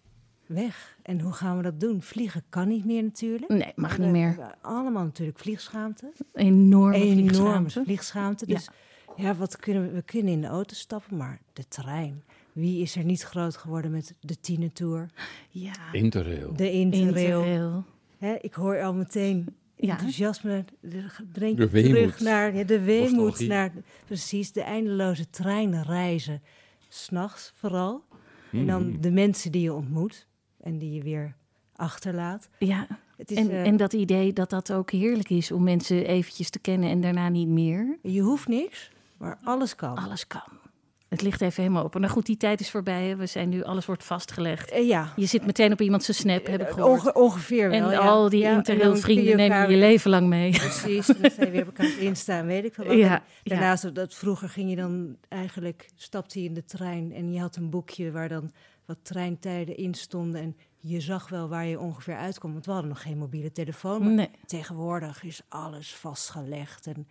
weg. 0.52 0.96
En 1.02 1.20
hoe 1.20 1.32
gaan 1.32 1.56
we 1.56 1.62
dat 1.62 1.80
doen? 1.80 2.02
Vliegen 2.02 2.42
kan 2.48 2.68
niet 2.68 2.84
meer 2.84 3.02
natuurlijk. 3.02 3.48
Nee, 3.50 3.72
mag 3.74 3.98
niet 3.98 4.10
meer. 4.10 4.28
hebben 4.28 4.54
allemaal 4.60 5.04
natuurlijk 5.04 5.38
vliegschaamte. 5.38 6.12
Enorme 6.34 6.94
Enorme 6.96 7.14
vliegschaamte. 7.22 7.82
vliegschaamte. 7.84 8.44
Ja. 8.48 8.54
Dus 8.54 8.68
ja. 9.16 9.34
wat 9.34 9.56
kunnen 9.56 9.82
we? 9.82 9.90
We 9.90 10.02
kunnen 10.02 10.32
in 10.32 10.40
de 10.40 10.46
auto 10.46 10.74
stappen, 10.74 11.16
maar 11.16 11.40
de 11.52 11.68
trein. 11.68 12.22
Wie 12.52 12.82
is 12.82 12.96
er 12.96 13.04
niet 13.04 13.22
groot 13.22 13.56
geworden 13.56 13.90
met 13.90 14.14
de 14.20 14.40
Tienertour, 14.40 15.08
Ja, 15.50 15.72
Interrail. 15.92 16.52
de 16.56 16.70
Interrail? 16.70 17.40
Interrail. 17.42 17.84
Hè, 18.18 18.34
ik 18.40 18.54
hoor 18.54 18.82
al 18.82 18.94
meteen 18.94 19.46
Ja. 19.76 19.90
enthousiasme. 19.92 20.64
De, 20.80 21.04
drink 21.32 21.56
De 21.56 21.68
weemoed. 21.70 21.94
terug 21.94 22.20
naar 22.20 22.54
ja, 22.56 22.64
de 22.64 22.80
weemoed. 22.80 23.12
Nostalgie. 23.16 23.48
Naar, 23.48 23.72
precies, 24.06 24.52
de 24.52 24.62
eindeloze 24.62 25.30
treinreizen. 25.30 26.42
S'nachts 26.88 27.52
vooral. 27.56 28.04
En 28.52 28.66
dan 28.66 28.86
Mm. 28.86 29.00
de 29.00 29.10
mensen 29.10 29.52
die 29.52 29.62
je 29.62 29.72
ontmoet. 29.74 30.26
En 30.62 30.78
die 30.78 30.92
je 30.92 31.02
weer 31.02 31.34
achterlaat. 31.76 32.48
Ja, 32.58 32.86
Het 33.16 33.30
is, 33.30 33.36
en, 33.36 33.50
eh, 33.50 33.66
en 33.66 33.76
dat 33.76 33.92
idee 33.92 34.32
dat 34.32 34.50
dat 34.50 34.72
ook 34.72 34.90
heerlijk 34.90 35.30
is 35.30 35.52
om 35.52 35.62
mensen 35.62 36.06
eventjes 36.06 36.50
te 36.50 36.58
kennen 36.58 36.90
en 36.90 37.00
daarna 37.00 37.28
niet 37.28 37.48
meer. 37.48 37.98
je 38.02 38.20
hoeft 38.20 38.48
niks, 38.48 38.90
maar 39.18 39.38
alles 39.44 39.74
kan. 39.76 39.96
Alles 39.96 40.26
kan. 40.26 40.60
Het 41.08 41.22
ligt 41.22 41.40
even 41.40 41.62
helemaal 41.62 41.84
op. 41.84 41.94
En 41.94 42.00
nou 42.00 42.12
goed, 42.12 42.26
die 42.26 42.36
tijd 42.36 42.60
is 42.60 42.70
voorbij. 42.70 43.04
hè. 43.08 43.16
We 43.16 43.26
zijn 43.26 43.48
nu, 43.48 43.62
alles 43.62 43.86
wordt 43.86 44.04
vastgelegd. 44.04 44.70
Eh, 44.70 44.88
ja, 44.88 45.12
Je 45.16 45.26
zit 45.26 45.46
meteen 45.46 45.72
op 45.72 45.80
iemand 45.80 46.02
zijn 46.04 46.16
snap, 46.16 46.46
heb 46.46 46.60
ik 46.60 46.68
gehoord. 46.68 47.00
Onge- 47.00 47.14
ongeveer 47.14 47.70
wel. 47.70 47.80
en 47.80 47.90
ja. 47.90 47.98
al 47.98 48.28
die 48.28 48.40
Ja, 48.40 48.48
en 48.48 48.54
dan 48.54 48.62
kun 48.62 48.72
interrail-vrienden 48.74 49.24
je 49.24 49.34
nemen 49.36 49.60
je 49.60 49.66
weer- 49.66 49.76
leven 49.78 50.10
lang 50.10 50.26
mee. 50.28 50.50
Precies, 50.50 51.08
en 51.08 51.20
dan 51.22 51.30
je 51.46 51.50
weer 51.50 51.60
op 51.60 51.66
elkaar 51.78 51.98
instaan, 51.98 52.46
weet 52.46 52.64
ik 52.64 52.74
wat. 52.76 52.92
Ja, 52.92 53.22
Daarnaast, 53.44 53.94
dat 53.94 54.14
vroeger 54.14 54.48
ging 54.48 54.70
je 54.70 54.76
dan 54.76 55.16
eigenlijk, 55.28 55.88
stapte 55.94 56.42
je 56.42 56.48
in 56.48 56.54
de 56.54 56.64
trein 56.64 57.12
en 57.12 57.32
je 57.32 57.40
had 57.40 57.56
een 57.56 57.70
boekje 57.70 58.10
waar 58.10 58.28
dan 58.28 58.52
wat 58.94 59.04
treintijden 59.04 59.76
in 59.76 59.94
stonden. 59.94 60.40
En 60.40 60.56
je 60.80 61.00
zag 61.00 61.28
wel 61.28 61.48
waar 61.48 61.66
je 61.66 61.80
ongeveer 61.80 62.16
uitkwam, 62.16 62.52
want 62.52 62.66
we 62.66 62.72
hadden 62.72 62.90
nog 62.90 63.02
geen 63.02 63.18
mobiele 63.18 63.52
telefoon. 63.52 64.02
Maar 64.02 64.12
Nee. 64.12 64.30
tegenwoordig 64.46 65.24
is 65.24 65.40
alles 65.48 65.94
vastgelegd. 65.94 66.86
En, 66.86 67.06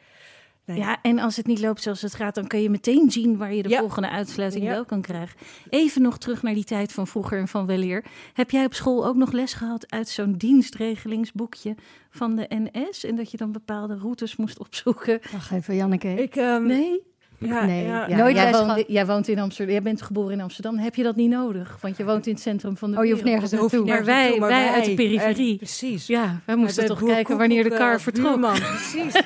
nee, 0.65 0.77
Ja, 0.77 1.01
en 1.01 1.19
als 1.19 1.35
het 1.37 1.47
niet 1.47 1.59
loopt 1.59 1.81
zoals 1.81 2.01
het 2.01 2.13
gaat, 2.15 2.35
dan 2.35 2.47
kun 2.47 2.61
je 2.61 2.69
meteen 2.69 3.11
zien 3.11 3.37
waar 3.37 3.53
je 3.53 3.63
de 3.63 3.69
Ja. 3.69 3.79
volgende 3.79 4.09
uitsluiting 4.09 4.63
Ja. 4.63 4.69
wel 4.71 4.85
kan 4.85 5.01
krijgen. 5.01 5.37
Even 5.69 6.01
nog 6.01 6.17
terug 6.17 6.41
naar 6.41 6.53
die 6.53 6.63
tijd 6.63 6.91
van 6.91 7.07
vroeger 7.07 7.39
en 7.39 7.47
van 7.47 7.65
weleer. 7.65 8.05
Heb 8.33 8.51
jij 8.51 8.65
op 8.65 8.73
school 8.73 9.05
ook 9.05 9.15
nog 9.15 9.31
les 9.31 9.53
gehad 9.53 9.91
uit 9.91 10.09
zo'n 10.09 10.33
dienstregelingsboekje 10.37 11.75
van 12.09 12.35
de 12.35 12.45
NS? 12.49 13.03
En 13.03 13.15
dat 13.15 13.31
je 13.31 13.37
dan 13.37 13.51
bepaalde 13.51 13.95
routes 13.97 14.35
moest 14.35 14.59
opzoeken? 14.59 15.19
Wacht 15.31 15.51
even, 15.51 15.75
Janneke. 15.75 16.13
Ik, 16.13 16.35
ehm, 16.35 16.65
Nee? 16.65 17.09
Ja, 17.41 17.65
Nee, 17.65 17.85
ja, 17.85 18.07
ja. 18.07 18.17
Nooit 18.17 18.35
jij, 18.35 18.51
woont, 18.51 18.83
jij 18.87 19.05
woont 19.05 19.27
in 19.27 19.39
Amsterdam. 19.39 19.73
Jij 19.73 19.83
bent 19.83 20.01
geboren 20.01 20.33
in 20.33 20.41
Amsterdam. 20.41 20.77
Heb 20.77 20.95
je 20.95 21.03
dat 21.03 21.15
niet 21.15 21.29
nodig? 21.29 21.77
Want 21.81 21.97
je 21.97 22.05
woont 22.05 22.27
in 22.27 22.33
het 22.33 22.41
centrum 22.41 22.77
van 22.77 22.91
de 22.91 22.97
Oh, 22.97 23.05
je 23.05 23.11
hoeft 23.11 23.23
nergens 23.23 23.51
naartoe. 23.51 23.85
Maar 23.85 24.05
wij, 24.05 24.23
naartoe, 24.23 24.47
wij 24.47 24.69
uit 24.71 24.85
de 24.85 24.93
periferie. 24.93 25.51
eh, 25.51 25.57
precies. 25.57 26.07
Ja, 26.07 26.41
wij 26.45 26.55
moesten 26.55 26.85
toch 26.85 26.99
Boer 26.99 27.09
kijken 27.09 27.37
wanneer 27.37 27.63
de 27.63 27.69
kar 27.69 27.93
eh, 27.93 27.99
vertrok. 27.99 28.27
buurman, 28.27 28.57
precies. 28.75 29.13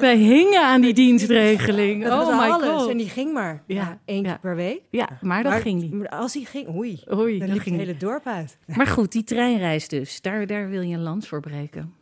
Wij 0.00 0.16
hingen 0.16 0.62
aan 0.66 0.80
die 0.80 0.94
dienstregeling. 0.94 2.02
Dat 2.04 2.12
was 2.18 2.28
oh 2.28 2.38
my 2.40 2.48
alles. 2.50 2.68
god. 2.68 2.90
En 2.90 2.96
die 2.96 3.08
ging 3.08 3.32
maar 3.32 3.62
Ja, 3.66 3.74
ja, 3.76 3.98
één 4.04 4.22
keer 4.22 4.30
ja. 4.32 4.38
per 4.38 4.56
week. 4.56 4.80
Ja, 4.90 5.08
maar 5.20 5.42
dat 5.42 5.52
ging 5.52 5.80
niet. 5.82 5.92
maar 5.92 6.08
Als 6.08 6.34
hij 6.34 6.42
ging, 6.42 6.68
oei, 6.76 7.02
Oei, 7.12 7.38
dan 7.38 7.46
dat 7.46 7.54
liep 7.56 7.62
ging 7.62 7.76
het 7.76 7.86
hele 7.86 7.98
dorp 7.98 8.26
uit. 8.26 8.58
Maar 8.76 8.86
goed, 8.86 9.12
die 9.12 9.24
treinreis 9.24 9.88
dus. 9.88 10.20
Daar, 10.20 10.46
daar 10.46 10.68
wil 10.68 10.80
je 10.82 10.94
een 10.94 11.02
lans 11.02 11.28
voor 11.28 11.40
breken. 11.40 11.92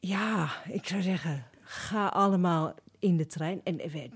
Ja, 0.00 0.48
ik 0.72 0.86
zou 0.86 1.02
zeggen, 1.02 1.44
ga 1.62 2.06
allemaal 2.06 2.74
in 3.02 3.16
de 3.16 3.26
trein. 3.26 3.60
En 3.64 3.78
eh, 3.80 3.90
we- 3.92 4.08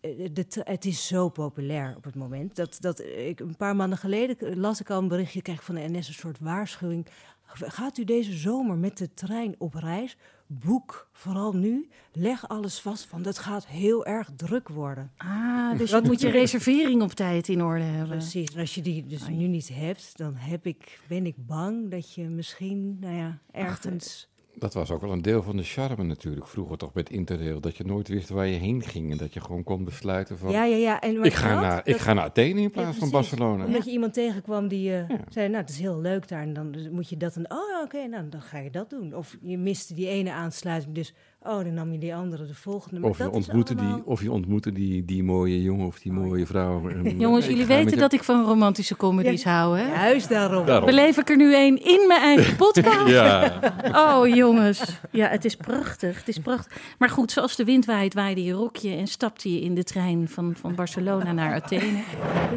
eh, 0.00 0.28
de, 0.32 0.46
het 0.64 0.84
is 0.84 1.06
zo 1.06 1.28
populair 1.28 1.94
op 1.96 2.04
het 2.04 2.14
moment. 2.14 2.56
Dat, 2.56 2.76
dat 2.80 3.00
ik 3.00 3.40
een 3.40 3.56
paar 3.56 3.76
maanden 3.76 3.98
geleden 3.98 4.58
las 4.58 4.80
ik 4.80 4.90
al 4.90 4.98
een 4.98 5.08
berichtje 5.08 5.42
kreeg 5.42 5.64
van 5.64 5.74
de 5.74 5.88
NS 5.88 6.08
een 6.08 6.14
soort 6.14 6.38
waarschuwing. 6.40 7.06
Gaat 7.52 7.98
u 7.98 8.04
deze 8.04 8.32
zomer 8.32 8.76
met 8.76 8.98
de 8.98 9.14
trein 9.14 9.54
op 9.58 9.74
reis? 9.74 10.16
Boek 10.46 11.08
vooral 11.12 11.52
nu. 11.52 11.88
Leg 12.12 12.48
alles 12.48 12.80
vast, 12.80 13.10
want 13.10 13.24
het 13.24 13.38
gaat 13.38 13.66
heel 13.66 14.06
erg 14.06 14.30
druk 14.36 14.68
worden. 14.68 15.12
Ah, 15.16 15.70
dus 15.78 15.90
je 15.90 16.00
moet 16.04 16.20
je 16.20 16.30
reservering 16.30 17.02
op 17.02 17.12
tijd 17.12 17.48
in 17.48 17.62
orde 17.62 17.84
hebben. 17.84 18.16
Precies. 18.18 18.52
En 18.54 18.60
als 18.60 18.74
je 18.74 18.82
die 18.82 19.06
dus 19.06 19.28
nu 19.28 19.46
niet 19.46 19.68
hebt, 19.72 20.16
dan 20.16 20.34
heb 20.34 20.66
ik, 20.66 21.00
ben 21.08 21.26
ik 21.26 21.46
bang 21.46 21.90
dat 21.90 22.14
je 22.14 22.22
misschien, 22.22 22.96
nou 23.00 23.14
ja, 23.14 23.38
ergens. 23.52 24.28
Dat 24.54 24.74
was 24.74 24.90
ook 24.90 25.00
wel 25.00 25.12
een 25.12 25.22
deel 25.22 25.42
van 25.42 25.56
de 25.56 25.62
charme 25.62 26.02
natuurlijk. 26.04 26.46
Vroeger 26.46 26.78
toch 26.78 26.94
met 26.94 27.10
Interrail. 27.10 27.60
Dat 27.60 27.76
je 27.76 27.84
nooit 27.84 28.08
wist 28.08 28.28
waar 28.28 28.46
je 28.46 28.58
heen 28.58 28.82
ging. 28.82 29.10
En 29.10 29.16
dat 29.16 29.34
je 29.34 29.40
gewoon 29.40 29.64
kon 29.64 29.84
besluiten 29.84 30.38
van... 30.38 30.50
Ja, 30.50 30.64
ja, 30.64 30.76
ja. 30.76 31.00
En, 31.00 31.22
ik, 31.24 31.32
ga 31.32 31.60
naar, 31.60 31.80
ik 31.84 31.96
ga 31.96 32.12
naar 32.12 32.24
Athene 32.24 32.60
in 32.60 32.70
plaats 32.70 32.94
Ja, 32.94 33.00
van. 33.00 33.10
Barcelona. 33.10 33.64
Omdat 33.64 33.84
je 33.84 33.90
iemand 33.90 34.14
tegenkwam 34.14 34.68
die 34.68 34.96
eh, 34.96 35.16
zei, 35.28 35.48
nou, 35.48 35.60
het 35.60 35.70
is 35.70 35.78
heel 35.78 36.00
leuk 36.00 36.28
daar. 36.28 36.42
En 36.42 36.52
dan 36.52 36.92
moet 36.92 37.08
je 37.08 37.16
dat 37.16 37.36
en, 37.36 37.50
oh, 37.50 37.82
oké, 37.82 38.06
nou, 38.06 38.28
dan 38.28 38.42
ga 38.42 38.58
je 38.58 38.70
dat 38.70 38.90
doen. 38.90 39.14
Of 39.14 39.36
je 39.40 39.58
miste 39.58 39.94
die 39.94 40.08
ene 40.08 40.32
aansluiting, 40.32 40.94
dus, 40.94 41.14
oh, 41.42 41.64
dan 41.64 41.74
nam 41.74 41.92
je 41.92 41.98
die 41.98 42.14
andere, 42.14 42.46
de 42.46 42.54
volgende. 42.54 43.00
Maar 43.00 43.10
Of 43.10 43.16
je, 43.18 43.22
dat 43.22 43.32
is 43.32 43.38
ontmoette 43.38 43.74
allemaal- 43.76 43.94
die, 43.94 44.06
of 44.06 44.22
je 44.22 44.32
ontmoette 44.32 44.72
die, 44.72 45.04
die 45.04 45.22
mooie 45.24 45.62
jongen 45.62 45.86
of 45.86 45.98
die 45.98 46.12
mooie 46.12 46.46
vrouw. 46.46 46.88
En, 46.88 47.18
Jongens, 47.18 47.46
jullie 47.46 47.66
weten 47.66 47.98
dat 47.98 48.12
ik 48.12 48.24
van 48.24 48.44
romantische 48.44 48.96
comedies 48.96 49.44
hou, 49.44 49.78
hè? 49.78 49.86
Juist 49.88 50.28
daarom. 50.28 50.66
Daarom. 50.66 50.86
Beleef 50.86 51.18
ik 51.18 51.30
er 51.30 51.36
nu 51.36 51.56
een 51.56 51.84
in 51.84 52.04
mijn 52.08 52.20
eigen 52.20 52.56
podcast? 52.66 53.08
Ja, 53.08 53.58
Oh, 53.94 54.28
jongens. 54.34 54.98
Ja, 55.10 55.28
het 55.28 55.44
is 55.44 55.56
prachtig. 55.56 56.18
Het 56.18 56.28
is 56.28 56.38
prachtig. 56.38 56.76
Maar 56.98 57.08
goed, 57.10 57.32
zoals 57.32 57.56
de 57.56 57.64
wind 57.64 57.84
waait, 57.84 58.14
waaide 58.14 58.44
je 58.44 58.52
rokje 58.52 58.94
en 58.96 59.06
stapte 59.06 59.52
je 59.54 59.60
in 59.60 59.74
de 59.74 59.84
trein 59.84 60.28
van, 60.28 60.52
van 60.56 60.74
Barcelona 60.74 61.32
naar 61.32 61.54
Athene. 61.62 62.02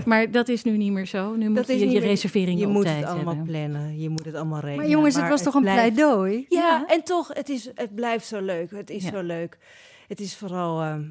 Maar 0.05 0.31
dat 0.31 0.47
is 0.49 0.63
nu 0.63 0.77
niet 0.77 0.91
meer 0.91 1.05
zo. 1.05 1.35
Nu 1.35 1.47
moet 1.47 1.55
Dat 1.55 1.67
je 1.67 1.89
je 1.89 1.99
reservering 1.99 2.59
Je 2.59 2.67
moet 2.67 2.89
het 2.89 3.05
allemaal 3.05 3.35
hebben. 3.35 3.45
plannen, 3.51 3.99
je 3.99 4.09
moet 4.09 4.25
het 4.25 4.35
allemaal 4.35 4.59
regelen. 4.59 4.77
Maar 4.81 4.89
jongens, 4.89 5.15
het 5.15 5.29
was 5.29 5.43
toch 5.43 5.53
een 5.53 5.61
pleidooi? 5.61 6.45
Ja, 6.49 6.83
en 6.87 7.03
toch, 7.03 7.27
het, 7.33 7.49
is, 7.49 7.69
het 7.75 7.95
blijft 7.95 8.25
zo 8.25 8.41
leuk. 8.41 8.71
Het 8.77 8.89
is 8.89 9.03
Ja. 9.03 9.09
zo 9.09 9.21
leuk. 9.21 9.57
Het 10.07 10.19
is 10.19 10.35
vooral, 10.37 10.81
ehm, 10.81 11.03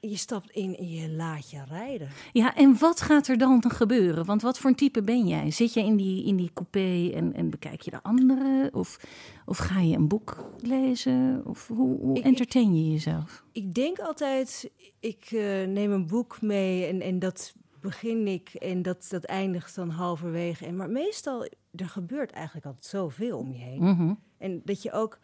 je 0.00 0.16
stapt 0.16 0.50
in 0.50 0.76
en 0.76 0.88
je 0.90 1.08
laat 1.10 1.50
je 1.50 1.62
rijden. 1.68 2.08
Ja, 2.32 2.56
en 2.56 2.78
wat 2.78 3.00
gaat 3.00 3.28
er 3.28 3.38
dan 3.38 3.62
gebeuren? 3.70 4.24
Want 4.24 4.42
wat 4.42 4.58
voor 4.58 4.70
een 4.70 4.76
type 4.76 5.02
ben 5.02 5.26
jij? 5.26 5.50
Zit 5.50 5.72
je 5.72 5.80
in 5.80 5.96
die, 5.96 6.24
in 6.24 6.36
die 6.36 6.50
coupé 6.54 7.10
en, 7.14 7.34
en 7.34 7.50
bekijk 7.50 7.80
je 7.82 7.90
de 7.90 8.02
anderen? 8.02 8.74
Of, 8.74 8.98
of 9.46 9.58
ga 9.58 9.80
je 9.80 9.96
een 9.96 10.08
boek 10.08 10.50
lezen? 10.60 11.42
Of 11.44 11.68
hoe, 11.68 11.98
hoe 12.00 12.16
Ik- 12.16 12.24
entertain 12.24 12.76
je 12.76 12.90
jezelf? 12.90 13.44
Ik 13.52 13.74
denk 13.74 13.98
altijd, 13.98 14.70
ik 15.00 15.24
eh, 15.30 15.66
neem 15.66 15.92
een 15.92 16.06
boek 16.06 16.40
mee 16.42 16.86
en, 16.86 17.00
en 17.00 17.18
dat 17.18 17.54
begin 17.80 18.26
ik 18.26 18.48
en 18.54 18.82
dat, 18.82 19.06
dat 19.10 19.24
eindigt 19.24 19.74
dan 19.74 19.90
halverwege. 19.90 20.66
En, 20.66 20.76
maar 20.76 20.90
meestal, 20.90 21.44
er 21.74 21.88
gebeurt 21.88 22.30
eigenlijk 22.30 22.66
altijd 22.66 22.84
zoveel 22.86 23.38
om 23.38 23.52
je 23.52 23.58
heen. 23.58 23.82
Mhm. 23.82 24.14
En 24.38 24.60
dat 24.64 24.82
je 24.82 24.92
ook, 24.92 25.18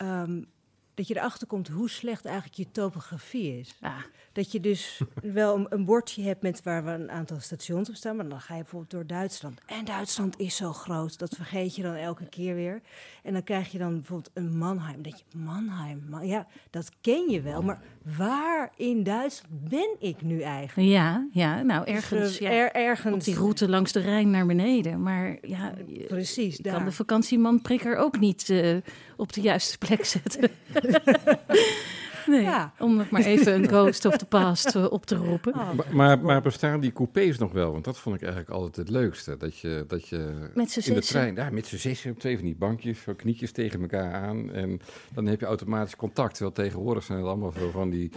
um, 0.00 0.46
dat 0.94 1.08
je 1.08 1.16
erachter 1.16 1.46
komt 1.46 1.68
hoe 1.68 1.90
slecht 1.90 2.24
eigenlijk 2.24 2.56
je 2.56 2.66
topografie 2.72 3.58
is. 3.58 3.76
Ah, 3.80 3.96
Dat 4.32 4.52
je 4.52 4.60
dus 4.60 5.00
wel 5.22 5.56
een, 5.56 5.66
een 5.68 5.84
bordje 5.84 6.22
hebt 6.22 6.42
met 6.42 6.62
waar 6.62 6.84
we 6.84 6.90
een 6.90 7.10
aantal 7.10 7.40
stations 7.40 7.88
op 7.88 7.94
staan, 7.94 8.16
maar 8.16 8.28
dan 8.28 8.40
ga 8.40 8.54
je 8.54 8.60
bijvoorbeeld 8.60 8.90
door 8.90 9.06
Duitsland. 9.06 9.60
En 9.66 9.84
Duitsland 9.84 10.38
is 10.38 10.56
zo 10.56 10.72
groot, 10.72 11.18
dat 11.18 11.34
vergeet 11.36 11.76
je 11.76 11.82
dan 11.82 11.94
elke 11.94 12.28
keer 12.28 12.54
weer. 12.54 12.80
En 13.22 13.32
dan 13.32 13.42
krijg 13.42 13.72
je 13.72 13.78
dan 13.78 13.92
bijvoorbeeld 13.94 14.30
een 14.34 14.58
Mannheim. 14.58 15.02
Dat 15.02 15.18
je 15.18 15.38
Mannheim, 15.38 16.04
man, 16.08 16.26
ja, 16.26 16.46
dat 16.70 16.90
ken 17.00 17.30
je 17.30 17.40
wel, 17.40 17.62
maar 17.62 17.82
waar 18.16 18.72
in 18.76 19.02
Duitsland 19.02 19.68
ben 19.68 19.96
ik 19.98 20.22
nu 20.22 20.40
eigenlijk? 20.40 20.88
ja, 20.88 21.28
ja, 21.32 21.62
nou 21.62 21.84
Dus, 21.84 21.94
ergens. 21.94 22.38
eh, 22.38 22.40
ja, 22.40 22.50
er- 22.50 22.66
op 22.68 22.72
ergens. 22.74 23.24
die 23.24 23.34
route 23.34 23.68
langs 23.68 23.92
de 23.92 24.00
Rijn 24.00 24.30
naar 24.30 24.46
beneden. 24.46 25.02
Maar 25.02 25.38
ja, 25.42 25.74
je 25.86 26.04
Precies, 26.04 26.56
je 26.56 26.62
daar. 26.62 26.74
kan 26.74 26.84
de 26.84 26.92
vakantieman 26.92 27.62
prikker 27.62 27.96
ook 27.96 28.18
niet 28.18 28.50
eh, 28.50 28.76
op 29.16 29.32
de 29.32 29.40
juiste 29.40 29.78
plek 29.78 30.04
zetten. 30.04 30.50
nee, 32.26 32.40
Ja. 32.42 32.72
om 32.78 32.96
nog 32.96 33.10
maar 33.10 33.24
even 33.24 33.54
een 33.54 33.68
ghost 33.68 34.04
of 34.04 34.16
the 34.16 34.26
past 34.26 34.74
eh, 34.74 34.92
op 34.92 35.06
te 35.06 35.14
roepen. 35.14 35.54
Oh, 35.54 35.72
maar, 35.72 35.86
maar, 35.90 36.18
maar 36.18 36.42
bestaan 36.42 36.80
die 36.80 36.92
coupés 36.92 37.38
nog 37.38 37.52
wel? 37.52 37.72
Want 37.72 37.84
dat 37.84 37.98
vond 37.98 38.14
ik 38.16 38.22
eigenlijk 38.22 38.52
altijd 38.52 38.76
het 38.76 38.88
leukste. 38.88 39.36
Dat 39.36 39.58
je, 39.58 39.84
dat 39.88 40.08
je 40.08 40.48
Met 40.54 40.76
in 40.86 40.94
de 40.94 41.00
trein, 41.00 41.34
ja, 41.34 41.50
met 41.50 41.66
z'n 41.66 41.76
zessen 41.76 42.10
op 42.10 42.18
twee 42.18 42.36
van 42.36 42.44
die 42.44 42.56
bankjes, 42.56 43.02
zo 43.02 43.14
knietjes 43.14 43.52
tegen 43.52 43.80
elkaar 43.80 44.12
aan. 44.12 44.52
En 44.52 44.80
dan 45.14 45.26
heb 45.26 45.40
je 45.40 45.46
automatisch 45.46 45.96
contact. 45.96 46.34
Terwijl 46.34 46.54
tegenwoordig 46.54 47.04
zijn 47.04 47.18
het 47.18 47.26
allemaal 47.26 47.52
zo 47.58 47.70
van 47.70 47.90
die, 47.90 48.10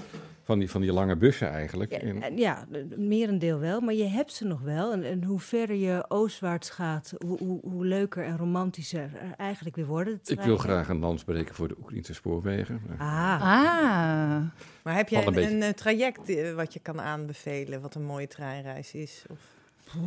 van 0.43 0.59
die, 0.59 0.69
van 0.69 0.81
die 0.81 0.93
lange 0.93 1.15
bussen 1.15 1.49
eigenlijk. 1.49 2.01
Ja, 2.03 2.27
ja, 2.35 2.65
het 2.71 2.97
merendeel 2.97 3.59
wel, 3.59 3.81
maar 3.81 3.93
je 3.93 4.07
hebt 4.07 4.33
ze 4.33 4.45
nog 4.45 4.61
wel. 4.61 4.91
En, 4.91 5.03
en 5.03 5.23
hoe 5.23 5.39
verder 5.39 5.75
je 5.75 6.05
oostwaarts 6.07 6.69
gaat, 6.69 7.13
hoe, 7.25 7.37
hoe, 7.37 7.59
hoe 7.63 7.85
leuker 7.85 8.23
en 8.23 8.37
romantischer 8.37 9.01
er 9.21 9.33
eigenlijk 9.37 9.75
weer 9.75 9.85
worden. 9.85 10.19
de 10.23 10.33
ik 10.33 10.41
wil 10.41 10.57
graag 10.57 10.89
een 10.89 10.99
lans 10.99 11.23
breken 11.23 11.55
voor 11.55 11.67
de 11.67 11.75
Oekraïnse 11.79 12.13
spoorwegen. 12.13 12.81
Ah, 12.97 13.41
Ah, 13.41 14.41
Maar 14.83 14.95
heb 14.95 15.09
jij 15.09 15.21
een 15.21 15.27
een, 15.27 15.33
beetje. 15.33 15.49
een, 15.55 15.61
eh, 15.61 15.69
traject 15.69 16.29
eh, 16.29 16.53
wat 16.53 16.73
je 16.73 16.79
kan 16.79 17.01
aanbevelen, 17.01 17.81
wat 17.81 17.95
een 17.95 18.05
mooie 18.05 18.27
treinreis 18.27 18.93
is? 18.93 19.23
Of... 19.29 19.37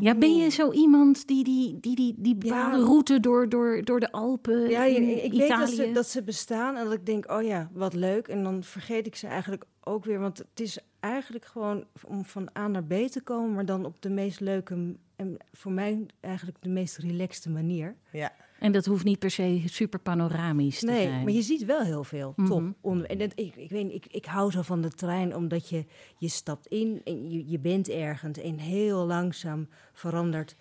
ja, 0.01 0.15
ben 0.15 0.37
je 0.37 0.49
zo 0.49 0.73
iemand 0.73 1.27
die 1.27 1.45
die, 1.45 1.81
die, 1.81 1.97
die, 1.97 2.15
die 2.19 2.35
bepaalde 2.37 2.77
Ja. 2.77 2.83
route 2.85 3.21
door, 3.21 3.49
door, 3.49 3.85
door 3.85 4.01
de 4.01 4.13
Alpen 4.13 4.69
ja, 4.69 4.85
in 4.85 5.25
ik, 5.25 5.33
weet 5.33 5.43
Italië? 5.43 5.61
dat 5.61 5.69
ze, 5.69 5.93
dat 5.93 6.07
ze 6.09 6.23
bestaan 6.23 6.77
en 6.77 6.85
dat 6.85 6.93
ik 6.93 7.07
denk, 7.07 7.31
oh 7.31 7.43
ja, 7.43 7.71
wat 7.73 7.95
leuk. 7.95 8.29
En 8.29 8.43
dan 8.43 8.63
vergeet 8.63 9.07
ik 9.07 9.17
ze 9.17 9.27
eigenlijk 9.27 9.65
ook 9.85 10.05
weer, 10.05 10.19
want 10.19 10.39
het 10.39 10.61
is 10.61 10.79
eigenlijk 11.01 11.45
gewoon 11.45 11.85
om 12.07 12.25
van 12.25 12.49
A 12.59 12.69
naar 12.69 12.85
B 12.85 12.93
te 12.95 13.21
komen, 13.25 13.55
maar 13.55 13.67
dan 13.67 13.85
op 13.85 14.03
de 14.03 14.11
meest 14.11 14.41
leuke 14.41 14.97
en 15.17 15.37
voor 15.53 15.73
mij 15.73 16.07
eigenlijk 16.21 16.57
de 16.63 16.69
meest 16.69 16.97
relaxte 16.97 17.51
manier. 17.51 17.97
Ja. 18.13 18.33
En 18.59 18.73
dat 18.73 18.85
hoeft 18.87 19.05
niet 19.05 19.19
per 19.19 19.31
se 19.31 19.63
super 19.65 19.99
panoramisch 20.01 20.79
te 20.79 20.87
Nee, 20.87 21.03
zijn. 21.03 21.25
maar 21.25 21.33
je 21.33 21.43
ziet 21.43 21.65
wel 21.65 21.81
heel 21.81 22.05
veel. 22.05 22.33
Mhm. 22.37 22.49
Top. 22.49 22.63
Onder, 22.81 23.07
en 23.11 23.19
dat, 23.19 23.33
ik, 23.35 23.57
ik, 23.57 23.71
weet, 23.71 23.93
ik, 23.93 24.07
ik 24.07 24.25
hou 24.25 24.51
zo 24.51 24.63
van 24.63 24.81
de 24.81 24.91
trein, 24.91 25.37
omdat 25.37 25.69
je, 25.69 25.85
je 26.17 26.29
stapt 26.29 26.67
in 26.67 27.01
en 27.05 27.31
je, 27.31 27.49
je 27.49 27.59
bent 27.59 27.89
ergens. 27.89 28.39
En 28.39 28.59
heel 28.59 29.07
langzaam 29.07 29.69
verandert 29.93 30.57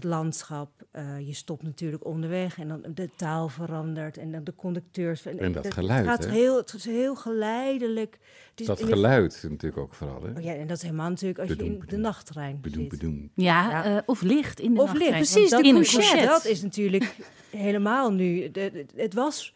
het 0.00 0.04
landschap. 0.10 0.70
Eh, 0.90 1.26
je 1.26 1.32
stopt 1.34 1.62
natuurlijk 1.62 2.04
onderweg 2.06 2.58
en 2.58 2.68
dan 2.68 2.84
de 2.94 3.08
taal 3.16 3.48
verandert. 3.48 4.16
En 4.18 4.32
dan 4.32 4.44
de 4.44 4.54
conducteurs. 4.56 5.26
En 5.26 5.52
dat 5.52 5.64
het 5.64 5.74
geluid, 5.74 6.06
gaat 6.06 6.24
hè? 6.24 6.30
heel, 6.30 6.56
het 6.56 6.72
is 6.74 6.84
heel 6.84 7.14
geleidelijk. 7.16 8.18
Het 8.50 8.60
is 8.60 8.66
Dat 8.66 8.82
geluid 8.82 9.40
natuurlijk 9.50 9.76
ook 9.82 9.94
vooral. 9.94 10.22
Hè? 10.22 10.30
Oh 10.36 10.42
ja, 10.42 10.54
en 10.54 10.66
dat 10.66 10.76
is 10.76 10.82
helemaal 10.82 11.08
natuurlijk 11.08 11.38
als 11.38 11.48
je 11.48 11.56
Bedoem, 11.56 11.72
in 11.72 11.82
de 11.86 11.96
nachttrein 11.96 12.58
Bedoem. 12.60 13.30
Ja, 13.34 13.70
Ja. 13.70 13.84
eh, 13.96 14.02
of 14.06 14.22
licht 14.22 14.60
in 14.60 14.74
de 14.74 14.80
Of 14.80 14.92
licht, 14.92 14.98
nachttrein, 15.10 15.24
precies. 15.32 15.50
want 15.50 15.62
De 15.62 15.68
in 15.68 15.76
een 15.76 15.82
couchette, 15.84 16.26
dat 16.26 16.44
is 16.44 16.62
natuurlijk 16.62 17.14
helemaal 17.50 18.12
nu. 18.12 18.50
de- 18.50 18.70
de- 18.72 18.86
het 19.02 19.14
was 19.14 19.54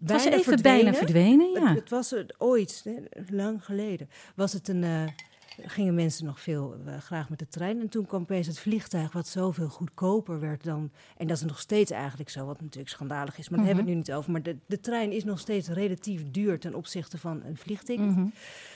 Het 0.00 0.10
was 0.10 0.22
bijna 0.24 0.36
even 0.38 0.62
bijna 0.62 0.94
verdwenen, 0.94 1.50
ja. 1.50 1.66
Het, 1.68 1.78
het 1.78 1.90
was 1.90 2.10
het 2.10 2.34
ooit, 2.38 2.80
hè, 2.84 2.94
lang 3.36 3.64
geleden, 3.64 4.08
was 4.34 4.52
het 4.52 4.68
een. 4.68 4.84
eh, 4.84 5.02
gingen 5.56 5.94
mensen 5.94 6.26
nog 6.26 6.40
veel 6.40 6.76
eh, 6.86 6.98
graag 6.98 7.28
met 7.28 7.38
de 7.38 7.48
trein. 7.48 7.80
En 7.80 7.88
toen 7.88 8.06
kwam 8.06 8.22
opeens 8.22 8.46
het 8.46 8.58
vliegtuig, 8.58 9.12
wat 9.12 9.28
zoveel 9.28 9.68
goedkoper 9.68 10.40
werd 10.40 10.64
dan. 10.64 10.90
En 11.16 11.26
dat 11.26 11.36
is 11.36 11.42
nog 11.42 11.58
steeds 11.58 11.90
eigenlijk 11.90 12.30
zo, 12.30 12.46
wat 12.46 12.60
natuurlijk 12.60 12.90
schandalig 12.90 13.38
is. 13.38 13.48
Maar 13.48 13.58
daar 13.58 13.66
hebben 13.66 13.84
we 13.84 13.90
het 13.90 13.98
nu 14.00 14.04
niet 14.06 14.18
over. 14.18 14.32
Maar 14.32 14.42
de, 14.42 14.56
de 14.66 14.80
trein 14.80 15.12
is 15.12 15.24
nog 15.24 15.38
steeds 15.38 15.68
relatief 15.68 16.30
duur 16.30 16.58
ten 16.58 16.74
opzichte 16.74 17.18
van 17.18 17.42
een 17.44 17.56
vliegticket. 17.56 18.06
Mhm. 18.06 18.26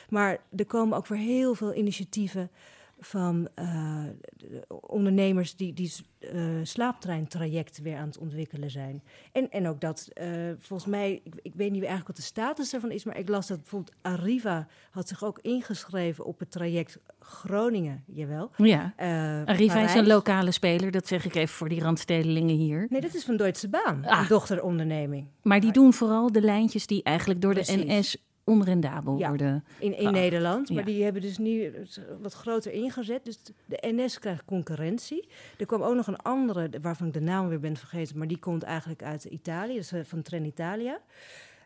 Maar 0.08 0.38
er 0.56 0.66
komen 0.66 0.96
ook 0.96 1.06
weer 1.06 1.18
heel 1.18 1.54
veel 1.54 1.74
initiatieven 1.74 2.50
van 3.04 3.48
eh, 3.54 4.04
de 4.36 4.64
ondernemers 4.80 5.56
die, 5.56 5.72
die 5.72 5.92
eh, 6.18 6.40
slaaptreintrajecten 6.62 7.82
weer 7.82 7.96
aan 7.96 8.06
het 8.06 8.18
ontwikkelen 8.18 8.70
zijn. 8.70 9.02
En, 9.32 9.50
en 9.50 9.68
ook 9.68 9.80
dat, 9.80 10.08
eh, 10.12 10.28
volgens 10.58 10.90
mij, 10.90 11.20
ik, 11.24 11.34
ik 11.42 11.52
weet 11.54 11.70
niet 11.70 11.80
eigenlijk 11.80 12.06
wat 12.06 12.16
de 12.16 12.22
status 12.22 12.72
ervan 12.72 12.90
is, 12.90 13.04
maar 13.04 13.18
ik 13.18 13.28
las 13.28 13.46
dat 13.46 13.58
bijvoorbeeld 13.58 13.96
Arriva 14.02 14.66
had 14.90 15.08
zich 15.08 15.24
ook 15.24 15.38
ingeschreven 15.42 16.24
op 16.24 16.38
het 16.38 16.50
traject 16.50 16.98
Groningen, 17.18 18.04
jawel. 18.06 18.50
Ja. 18.56 18.92
Arriva 19.44 19.80
is 19.80 19.94
een 19.94 20.06
lokale 20.06 20.50
speler, 20.50 20.90
dat 20.90 21.06
zeg 21.06 21.24
ik 21.24 21.34
even 21.34 21.54
voor 21.54 21.68
die 21.68 21.80
randstedelingen 21.80 22.56
hier. 22.56 22.86
Nee, 22.88 23.00
dat 23.00 23.14
is 23.14 23.24
van 23.24 23.36
Deutsche 23.36 23.68
Bahn, 23.68 24.04
Ah. 24.06 24.20
een 24.20 24.28
dochteronderneming. 24.28 25.26
Maar 25.42 25.60
die 25.60 25.72
doen 25.72 25.92
vooral 25.92 26.32
de 26.32 26.40
lijntjes 26.40 26.86
die 26.86 27.02
eigenlijk 27.02 27.40
door 27.40 27.54
de. 27.54 27.62
NS 27.66 28.16
onrendabel 28.44 29.18
Ja. 29.18 29.28
worden. 29.28 29.64
In, 29.78 29.98
in 29.98 30.12
Nederland. 30.12 30.68
Maar 30.68 30.78
ja. 30.78 30.84
die 30.84 31.02
hebben 31.04 31.22
dus 31.22 31.38
nu 31.38 31.72
wat 32.20 32.32
groter 32.32 32.72
ingezet. 32.72 33.24
Dus 33.24 33.38
de 33.66 33.78
NS 33.80 34.18
krijgt 34.18 34.44
concurrentie. 34.44 35.28
Er 35.58 35.66
kwam 35.66 35.82
ook 35.82 35.94
nog 35.94 36.06
een 36.06 36.16
andere, 36.16 36.70
waarvan 36.82 37.06
ik 37.06 37.12
de 37.12 37.20
naam 37.20 37.48
weer 37.48 37.60
ben 37.60 37.76
vergeten. 37.76 38.18
Maar 38.18 38.28
die 38.28 38.38
komt 38.38 38.62
eigenlijk 38.62 39.02
uit 39.02 39.24
Italië, 39.24 39.74
dus 39.74 39.92
van 40.02 40.22
Trenitalia. 40.22 41.00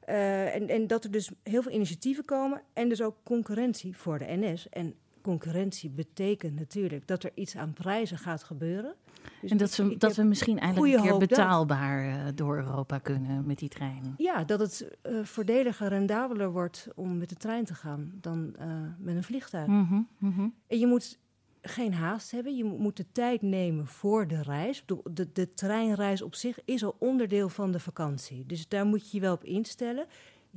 Eh, 0.05 0.55
en, 0.55 0.69
en 0.69 0.87
dat 0.87 1.05
er 1.05 1.11
dus 1.11 1.31
heel 1.43 1.63
veel 1.63 1.73
initiatieven 1.73 2.25
komen. 2.25 2.63
En 2.73 2.89
dus 2.89 3.03
ook 3.03 3.17
concurrentie 3.23 3.97
voor 3.97 4.19
de 4.19 4.27
NS. 4.29 4.69
En 4.69 4.95
concurrentie 5.23 5.91
betekent 5.91 6.59
natuurlijk 6.59 7.07
dat 7.07 7.23
er 7.23 7.31
iets 7.35 7.57
aan 7.57 7.73
prijzen 7.73 8.19
gaat 8.19 8.43
gebeuren. 8.43 8.95
Dus 9.41 9.51
En 9.51 9.57
dat, 9.57 9.71
ze, 9.71 9.95
dat 9.99 10.17
we 10.17 10.23
misschien 10.23 10.59
eindelijk 10.59 10.79
goede 10.95 10.97
een 10.97 11.19
keer 11.19 11.29
dat. 11.29 11.29
betaalbaar 11.29 12.09
eh, 12.09 12.33
door 12.35 12.57
Europa 12.57 12.99
kunnen 12.99 13.47
met 13.47 13.59
die 13.59 13.69
treinen. 13.69 14.15
Ja, 14.17 14.45
dat 14.45 14.61
het 14.61 14.89
eh 15.03 15.13
voordeliger, 15.25 15.89
rendabeler 15.89 16.51
wordt 16.53 16.89
om 16.95 17.19
met 17.19 17.29
de 17.29 17.37
trein 17.37 17.65
te 17.65 17.75
gaan 17.75 18.13
dan 18.21 18.55
eh, 18.59 18.67
met 18.99 19.17
een 19.17 19.25
vliegtuig. 19.25 19.67
Mhm, 19.67 20.01
mhm. 20.19 20.49
En 20.67 20.79
je 20.79 20.87
moet 20.87 21.19
geen 21.63 21.95
haast 21.95 22.31
hebben. 22.31 22.57
Je 22.57 22.65
mo- 22.65 22.77
moet 22.79 22.97
de 22.97 23.07
tijd 23.13 23.43
nemen 23.43 23.87
voor 23.87 24.27
de 24.27 24.43
reis. 24.43 24.81
Bedoel, 24.85 25.03
De, 25.13 25.29
de 25.33 25.55
treinreis 25.55 26.23
op 26.23 26.35
zich 26.35 26.59
is 26.65 26.85
al 26.85 26.97
onderdeel 26.99 27.49
van 27.49 27.73
de 27.73 27.81
vakantie. 27.81 28.45
Dus 28.47 28.69
daar 28.69 28.87
moet 28.87 29.11
je 29.11 29.17
je 29.17 29.23
wel 29.23 29.35
op 29.35 29.45
instellen. 29.45 30.07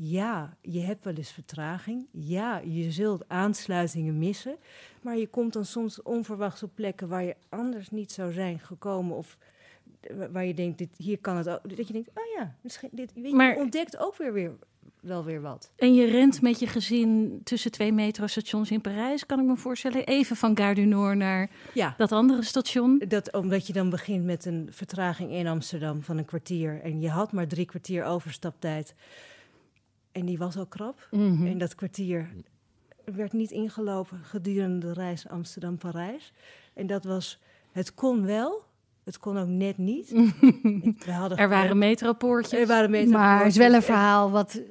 Ja, 0.04 0.56
je 0.62 0.80
hebt 0.80 1.04
wel 1.04 1.14
eens 1.14 1.32
vertraging. 1.32 2.06
Ja, 2.12 2.62
je 2.66 2.92
zult 2.92 3.24
aansluitingen 3.28 4.18
missen. 4.20 4.56
Maar 5.02 5.18
je 5.18 5.28
komt 5.28 5.54
dan 5.54 5.66
soms 5.66 6.02
onverwachts 6.02 6.64
op 6.64 6.72
plekken 6.76 7.08
waar 7.08 7.24
je 7.24 7.36
anders 7.50 7.90
niet 7.90 8.12
zou 8.12 8.32
zijn 8.32 8.60
gekomen. 8.60 9.16
Of 9.18 9.38
wa- 10.18 10.32
waar 10.32 10.46
je 10.46 10.54
denkt, 10.54 10.78
dit, 10.78 10.90
hier 10.98 11.18
kan 11.20 11.38
het 11.38 11.50
ook. 11.50 11.78
Dat 11.78 11.88
je 11.88 11.94
denkt, 11.94 12.10
oh 12.10 12.24
ja, 12.38 12.56
misschien 12.62 12.90
dit, 12.92 13.14
weet 13.14 13.26
je, 13.30 13.36
Maar- 13.36 13.54
je 13.54 13.60
ontdekt 13.62 13.98
ook 13.98 14.16
weer, 14.18 14.34
weer 14.34 14.52
wel 15.02 15.24
weer 15.24 15.42
wat. 15.42 15.72
En 15.76 15.94
je 15.94 16.06
rent 16.06 16.42
met 16.42 16.60
je 16.60 16.68
gezin 16.68 17.42
tussen 17.44 17.72
twee 17.72 17.92
metrostations 17.94 18.72
in 18.72 18.82
Parijs, 18.82 19.26
kan 19.26 19.40
ik 19.40 19.46
me 19.46 19.58
voorstellen. 19.58 20.06
Even 20.06 20.36
van 20.36 20.58
Gare 20.58 20.74
du 20.76 20.86
Nord 20.86 21.18
naar 21.18 21.50
Ja, 21.74 21.94
dat 21.98 22.12
andere 22.12 22.44
station. 22.44 23.02
Dat 23.08 23.34
omdat 23.34 23.68
je 23.68 23.74
dan 23.74 23.90
begint 23.90 24.26
met 24.26 24.46
een 24.46 24.68
vertraging 24.72 25.32
in 25.32 25.48
Amsterdam 25.48 26.04
van 26.04 26.18
een 26.18 26.26
kwartier. 26.26 26.82
En 26.82 27.00
je 27.00 27.10
had 27.10 27.32
maar 27.32 27.48
drie 27.48 27.66
kwartier 27.66 28.04
overstaptijd. 28.04 28.96
En 30.12 30.26
die 30.26 30.38
was 30.38 30.58
al 30.58 30.66
krap. 30.66 31.08
Mhm. 31.12 31.46
En 31.48 31.58
dat 31.58 31.76
kwartier 31.76 32.30
werd 33.06 33.34
niet 33.34 33.52
ingelopen 33.52 34.20
gedurende 34.24 34.88
de 34.88 34.94
reis 34.94 35.28
Amsterdam-Parijs. 35.30 36.34
En 36.74 36.88
dat 36.88 37.04
was, 37.04 37.40
het 37.72 37.94
kon 37.94 38.26
wel, 38.26 38.62
het 39.04 39.18
kon 39.18 39.38
ook 39.38 39.48
net 39.48 39.78
niet. 39.78 40.10
We 41.06 41.12
hadden 41.12 41.38
Er 41.38 41.50
waren 41.50 41.78
metropoortjes. 41.78 42.60
er 42.60 42.68
waren 42.68 42.90
Maar 42.90 43.00
metropoortjes 43.02 43.44
het 43.44 43.52
is 43.52 43.58
wel 43.58 43.68
een 43.68 43.74
en- 43.76 43.84
verhaal 43.84 44.32
wat 44.32 44.62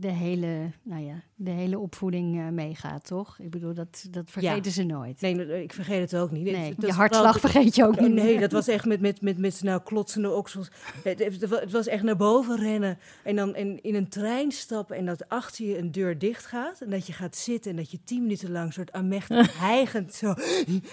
de 0.00 0.10
hele, 0.10 0.70
nou 0.82 1.02
ja, 1.04 1.14
de 1.34 1.50
hele 1.50 1.78
opvoeding 1.78 2.38
eh, 2.38 2.48
meegaat, 2.48 3.06
toch? 3.06 3.38
Ik 3.38 3.50
bedoel, 3.50 3.74
dat, 3.74 4.06
dat 4.10 4.30
vergeten 4.30 4.72
ze 4.72 4.82
nooit. 4.82 5.20
Nee, 5.20 5.62
ik 5.62 5.72
vergeet 5.72 6.10
het 6.10 6.20
ook 6.20 6.30
niet. 6.30 6.44
Nee, 6.44 6.74
je 6.78 6.92
hartslag 6.92 7.40
vergeet 7.40 7.74
je 7.74 7.84
ook 7.86 7.94
Oh, 7.96 8.00
niet. 8.00 8.12
nee, 8.12 8.38
dat 8.38 8.52
was 8.52 8.68
echt 8.68 8.84
met, 8.84 9.00
met, 9.00 9.20
met, 9.20 9.38
met 9.38 9.62
nou, 9.62 9.80
klotsende 9.82 10.30
oksels. 10.30 10.70
Het, 11.02 11.18
het 11.18 11.48
wa- 11.48 11.60
het 11.60 11.72
was 11.72 11.86
echt 11.86 12.02
naar 12.02 12.16
boven 12.16 12.56
rennen. 12.56 12.98
En 13.24 13.36
dan 13.36 13.56
in, 13.56 13.82
in 13.82 13.94
een 13.94 14.08
trein 14.08 14.52
stappen 14.52 14.96
en 14.96 15.06
dat 15.06 15.28
achter 15.28 15.66
je 15.66 15.78
een 15.78 15.92
deur 15.92 16.18
dicht 16.18 16.46
gaat. 16.46 16.80
En 16.80 16.90
dat 16.90 17.06
je 17.06 17.12
gaat 17.12 17.36
zitten 17.36 17.70
en 17.70 17.76
dat 17.76 17.90
je 17.90 17.98
tien 18.04 18.22
minuten 18.22 18.50
lang 18.50 18.72
soort 18.72 18.92
amechtig 19.02 19.58
hijgend 19.60 20.14
zo... 20.14 20.26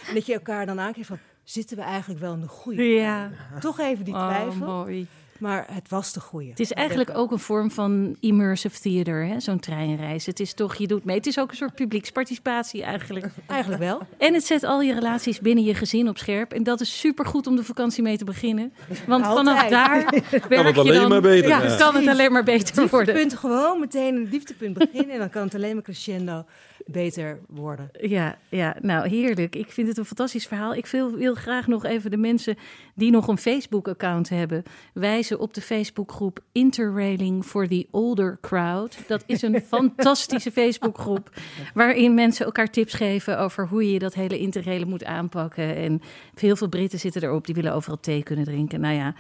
En 0.08 0.14
dat 0.14 0.26
je 0.26 0.34
elkaar 0.34 0.66
dan 0.66 0.80
aankijkt 0.80 1.08
van... 1.08 1.18
Zitten 1.44 1.78
we 1.78 1.84
eigenlijk 1.84 2.20
wel 2.20 2.34
in 2.34 2.42
de 2.42 2.48
goede? 2.48 2.84
Ja, 2.84 3.32
Toch 3.60 3.80
even 3.80 4.06
die 4.06 4.14
oh, 4.14 4.28
twijfel. 4.28 4.66
mooi. 4.66 5.08
Maar 5.40 5.66
het 5.72 5.90
was 5.90 6.14
de 6.14 6.20
goede. 6.20 6.50
Het 6.50 6.60
is 6.60 6.72
eigenlijk 6.72 7.18
ook 7.18 7.32
een 7.32 7.40
vorm 7.40 7.72
van 7.72 8.16
immersive 8.20 8.80
theater, 8.80 9.26
hè? 9.26 9.40
zo'n 9.40 9.60
treinreis. 9.60 10.26
Het 10.26 10.40
is 10.40 10.54
toch, 10.54 10.76
je 10.76 10.88
doet 10.88 11.06
mee. 11.06 11.16
Het 11.16 11.28
is 11.28 11.40
ook 11.40 11.50
een 11.50 11.58
soort 11.58 11.76
publieksparticipatie 11.76 12.84
eigenlijk. 12.84 13.26
Eigenlijk 13.48 13.82
wel. 13.82 14.02
En 14.18 14.34
het 14.34 14.46
zet 14.46 14.64
al 14.64 14.82
je 14.82 14.94
relaties 14.94 15.40
binnen 15.40 15.64
je 15.64 15.74
gezin 15.74 16.10
op 16.10 16.18
scherp. 16.18 16.54
En 16.54 16.64
dat 16.64 16.82
is 16.82 17.00
supergoed 17.00 17.48
om 17.48 17.56
de 17.56 17.64
vakantie 17.64 18.04
mee 18.04 18.18
te 18.18 18.26
beginnen. 18.26 18.74
Want 19.08 19.26
vanaf 19.26 19.68
daar 19.70 20.04
werk 20.50 20.66
het 20.66 20.76
je 20.76 20.82
alleen 20.82 21.00
dan, 21.00 21.10
maar 21.10 21.22
beter, 21.22 21.50
Ja, 21.50 21.64
ja. 21.64 21.76
kan 21.76 21.96
het 21.96 22.08
alleen 22.08 22.32
maar 22.32 22.44
beter 22.44 22.88
worden. 22.88 23.16
Dieptepunt 23.16 23.40
gewoon 23.40 23.80
meteen 23.80 24.16
een 24.16 24.30
dieptepunt 24.30 24.78
beginnen. 24.78 25.14
En 25.14 25.20
dan 25.20 25.30
kan 25.30 25.44
het 25.44 25.56
alleen 25.56 25.74
maar 25.74 25.84
crescendo 25.84 26.46
beter 26.86 27.40
worden. 27.48 27.90
Ja, 28.02 28.38
ja, 28.50 28.76
nou 28.82 29.08
heerlijk. 29.08 29.56
Ik 29.56 29.72
vind 29.72 29.88
het 29.88 29.98
een 29.98 30.06
fantastisch 30.06 30.48
verhaal. 30.48 30.74
Ik 30.76 30.86
wil, 30.86 31.12
wil 31.12 31.36
graag 31.36 31.68
nog 31.68 31.86
even 31.86 32.12
de 32.12 32.18
mensen 32.18 32.58
die 32.96 33.12
nog 33.12 33.28
een 33.28 33.38
Facebook-account 33.38 34.30
hebben, 34.30 34.64
wijzen 34.94 35.40
op 35.40 35.54
de 35.54 35.62
Facebookgroep 35.62 36.40
Interrailing 36.52 37.46
for 37.46 37.68
the 37.68 37.88
Older 37.92 38.38
Crowd. 38.42 38.98
Dat 39.08 39.24
is 39.26 39.42
een 39.42 39.62
fantastische 39.76 40.52
Facebookgroep 40.52 41.30
waarin 41.74 42.14
mensen 42.14 42.46
elkaar 42.46 42.70
tips 42.70 42.94
geven 42.94 43.40
over 43.40 43.68
hoe 43.68 43.92
je 43.92 44.00
dat 44.00 44.14
hele 44.14 44.40
interrailen 44.40 44.88
moet 44.88 45.04
aanpakken. 45.04 45.76
En 45.76 46.02
heel 46.36 46.56
veel 46.56 46.70
Britten 46.70 47.00
zitten 47.00 47.24
erop, 47.24 47.46
die 47.46 47.56
willen 47.56 47.74
overal 47.74 48.00
thee 48.00 48.24
kunnen 48.24 48.46
drinken. 48.46 48.80
Nou 48.80 48.96
ja, 48.96 49.14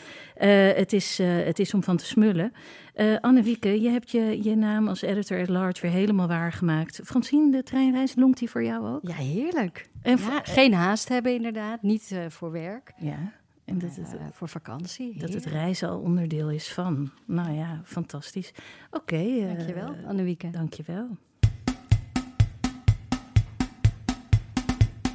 het, 0.76 0.94
is, 0.94 1.20
eh, 1.20 1.28
het 1.46 1.60
is 1.60 1.74
om 1.74 1.84
van 1.84 1.98
te 1.98 2.06
smullen. 2.06 2.52
Eh 2.94 3.16
Annewieke, 3.22 3.82
je 3.82 3.90
hebt 3.90 4.12
je, 4.12 4.44
je 4.44 4.56
naam 4.56 4.88
als 4.88 5.02
editor 5.02 5.42
at 5.42 5.50
large 5.50 5.82
weer 5.82 5.92
helemaal 5.92 6.28
waargemaakt. 6.28 7.00
Francine, 7.04 7.52
de 7.52 7.64
treinreis, 7.64 8.16
longt 8.16 8.40
die 8.40 8.50
voor 8.50 8.64
jou 8.64 8.88
ook? 8.88 9.00
Ja, 9.08 9.14
heerlijk. 9.14 9.90
En 10.02 10.18
Ja, 10.18 10.40
geen 10.44 10.74
haast 10.74 11.10
hebben 11.10 11.34
inderdaad, 11.36 11.82
niet 11.82 12.12
eh, 12.12 12.20
voor 12.30 12.52
werk, 12.52 12.94
Ja, 12.98 13.32
en 13.66 13.80
dat 13.80 13.96
het, 13.96 14.16
eh, 14.16 14.26
voor 14.32 14.48
vakantie. 14.50 15.18
dat 15.20 15.34
het 15.34 15.46
reizen 15.46 15.90
al 15.90 16.00
onderdeel 16.00 16.50
is 16.50 16.74
van. 16.74 17.12
Nou 17.26 17.52
ja, 17.54 17.82
fantastisch. 17.84 18.52
Oké. 18.92 19.16
eh, 19.16 19.48
Dankjewel, 19.48 19.96
Annemieke. 20.08 20.50
Dankjewel. 20.50 21.08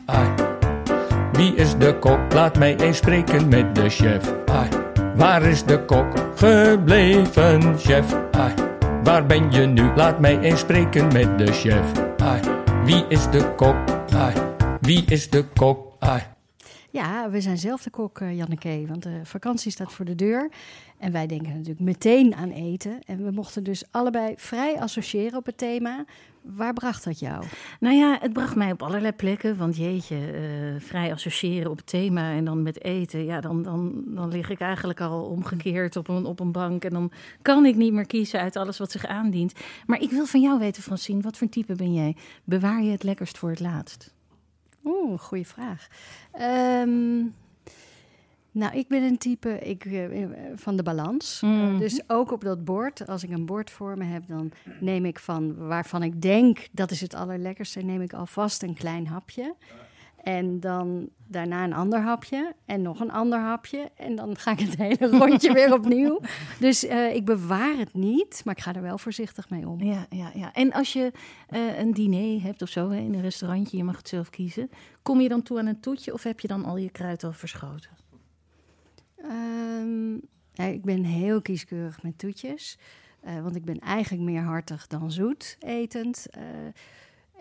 Ai. 0.07 0.29
Wie 1.33 1.55
is 1.55 1.77
de 1.79 1.97
kok? 2.01 2.33
Laat 2.33 2.59
mij 2.59 2.77
eens 2.77 2.97
spreken 2.97 3.49
met 3.49 3.75
de 3.75 3.89
chef. 3.89 4.35
Ai. 4.47 4.69
Waar 5.21 5.43
is 5.43 5.65
de 5.65 5.85
kok 5.85 6.07
gebleven, 6.35 7.79
chef? 7.79 8.15
Ai. 8.31 8.55
Waar 9.03 9.27
ben 9.27 9.53
je 9.53 9.67
nu? 9.67 9.95
Laat 9.95 10.21
mij 10.21 10.41
eens 10.41 10.61
spreken 10.61 11.13
met 11.13 11.39
de 11.39 11.53
chef. 11.53 11.93
Ai. 12.19 12.41
Wie 12.85 13.05
is 13.09 13.31
de 13.31 13.55
kok? 13.55 13.77
Ai. 14.15 14.35
Wie 14.81 15.05
is 15.05 15.31
de 15.31 15.45
kok? 15.45 15.97
Ai. 15.99 16.23
Ja, 16.91 17.31
we 17.31 17.41
zijn 17.41 17.59
zelf 17.59 17.83
de 17.83 17.91
kok, 17.91 18.21
eh, 18.21 18.37
Janneke, 18.37 18.85
want 18.89 19.03
de 19.03 19.21
vakantie 19.23 19.71
staat 19.71 19.93
voor 19.93 20.05
de 20.05 20.15
deur. 20.15 20.51
En 20.99 21.13
wij 21.13 21.27
denken 21.27 21.53
natuurlijk 21.53 21.81
meteen 21.81 22.35
aan 22.35 22.51
eten. 22.51 22.99
En 23.05 23.25
we 23.25 23.31
mochten 23.31 23.65
dus 23.65 23.85
allebei 23.91 24.35
vrij 24.37 24.81
associëren 24.81 25.39
op 25.39 25.47
het 25.47 25.59
thema. 25.59 26.05
Waar 26.43 26.73
bracht 26.73 27.05
dat 27.05 27.19
jou? 27.19 27.45
Nou 27.81 27.95
ja, 27.95 28.19
het 28.21 28.33
bracht 28.33 28.55
mij 28.55 28.73
op 28.73 28.83
allerlei 28.83 29.13
plekken. 29.13 29.57
Want 29.57 29.77
jeetje, 29.77 30.17
eh, 30.17 30.81
vrij 30.81 31.13
associëren 31.13 31.71
op 31.71 31.81
thema 31.81 32.33
en 32.33 32.45
dan 32.45 32.63
met 32.63 32.85
eten. 32.85 33.25
Ja, 33.25 33.41
dan, 33.41 33.63
dan, 33.63 34.03
dan 34.07 34.29
lig 34.29 34.51
ik 34.51 34.61
eigenlijk 34.61 35.01
al 35.01 35.25
omgekeerd 35.25 35.97
op 35.97 36.09
een, 36.09 36.25
op 36.25 36.41
een 36.41 36.53
bank. 36.53 36.85
En 36.85 36.91
dan 36.91 37.11
kan 37.43 37.67
ik 37.67 37.77
niet 37.77 37.93
meer 37.93 38.07
kiezen 38.07 38.41
uit 38.41 38.57
alles 38.57 38.79
wat 38.79 38.91
zich 38.91 39.07
aandient. 39.07 39.53
Maar 39.87 40.01
ik 40.01 40.11
wil 40.11 40.27
van 40.27 40.41
jou 40.41 40.59
weten, 40.59 40.83
Francine, 40.83 41.23
wat 41.23 41.37
voor 41.37 41.47
een 41.47 41.53
type 41.53 41.75
ben 41.75 41.95
jij? 41.95 42.17
Bewaar 42.45 42.83
je 42.83 42.91
het 42.91 43.03
lekkerst 43.03 43.39
voor 43.39 43.51
het 43.51 43.61
laatst? 43.61 44.15
Oeh, 44.85 45.21
goede 45.21 45.45
vraag. 45.45 45.89
Ehm, 46.33 47.23
nou, 48.53 48.77
ik 48.77 48.89
ben 48.89 49.03
een 49.03 49.19
type 49.19 49.59
ik, 49.59 49.85
eh, 49.85 50.27
van 50.55 50.77
de 50.77 50.83
balans. 50.83 51.41
Mhm. 51.41 51.53
Eh, 51.53 51.79
dus 51.79 52.03
ook 52.07 52.33
op 52.33 52.45
dat 52.45 52.65
bord, 52.65 53.07
als 53.07 53.25
ik 53.25 53.31
een 53.31 53.47
bord 53.47 53.71
voor 53.71 53.99
me 53.99 54.05
heb, 54.05 54.23
dan 54.27 54.53
neem 54.81 55.05
ik 55.05 55.19
van 55.19 55.57
waarvan 55.57 56.03
ik 56.03 56.23
denk 56.23 56.69
dat 56.73 56.91
is 56.91 57.01
het 57.01 57.15
allerlekkerste, 57.15 57.81
neem 57.81 58.01
ik 58.01 58.13
alvast 58.13 58.63
een 58.63 58.75
klein 58.75 59.07
hapje. 59.07 59.55
En 60.23 60.61
dan 60.61 61.09
daarna 61.27 61.65
een 61.65 61.73
ander 61.73 62.01
hapje 62.01 62.55
en 62.65 62.83
nog 62.83 63.01
een 63.01 63.11
ander 63.11 63.39
hapje. 63.39 63.91
En 63.97 64.17
dan 64.17 64.37
ga 64.37 64.51
ik 64.51 64.59
het 64.59 64.77
hele 64.77 65.09
rondje 65.19 65.53
weer 65.53 65.73
opnieuw. 65.73 66.21
Dus 66.59 66.87
eh, 66.87 67.15
ik 67.15 67.25
bewaar 67.25 67.77
het 67.77 67.95
niet, 67.95 68.43
maar 68.45 68.57
ik 68.57 68.63
ga 68.63 68.75
er 68.75 68.83
wel 68.83 68.99
voorzichtig 68.99 69.51
mee 69.51 69.69
om. 69.69 69.83
Ja, 69.83 70.07
ja, 70.11 70.31
ja. 70.35 70.53
En 70.53 70.73
als 70.73 70.93
je 70.93 71.13
eh, 71.49 71.79
een 71.79 71.95
diner 71.95 72.43
hebt 72.43 72.63
of 72.63 72.69
zo 72.69 72.91
hè, 72.91 72.99
in 72.99 73.15
een 73.15 73.23
restaurantje, 73.23 73.77
je 73.77 73.85
mag 73.85 73.97
het 73.97 74.09
zelf 74.09 74.31
kiezen. 74.31 74.71
Kom 75.03 75.21
je 75.21 75.29
dan 75.29 75.43
toe 75.43 75.59
aan 75.59 75.67
een 75.67 75.81
toetje 75.81 76.13
of 76.13 76.23
heb 76.23 76.41
je 76.41 76.49
dan 76.49 76.65
al 76.65 76.77
je 76.77 76.91
kruid 76.91 77.25
al 77.25 77.33
verschoten? 77.33 78.00
Ehm, 79.23 80.15
ik 80.69 80.83
ben 80.83 81.05
heel 81.05 81.43
kieskeurig 81.43 82.03
met 82.03 82.19
toetjes. 82.19 82.79
eh, 83.21 83.43
want 83.43 83.57
ik 83.57 83.65
ben 83.65 83.79
eigenlijk 83.79 84.23
meer 84.23 84.43
hartig 84.43 84.87
dan 84.87 85.13
zoet 85.13 85.57
etend. 85.61 86.27
eh, 86.31 86.43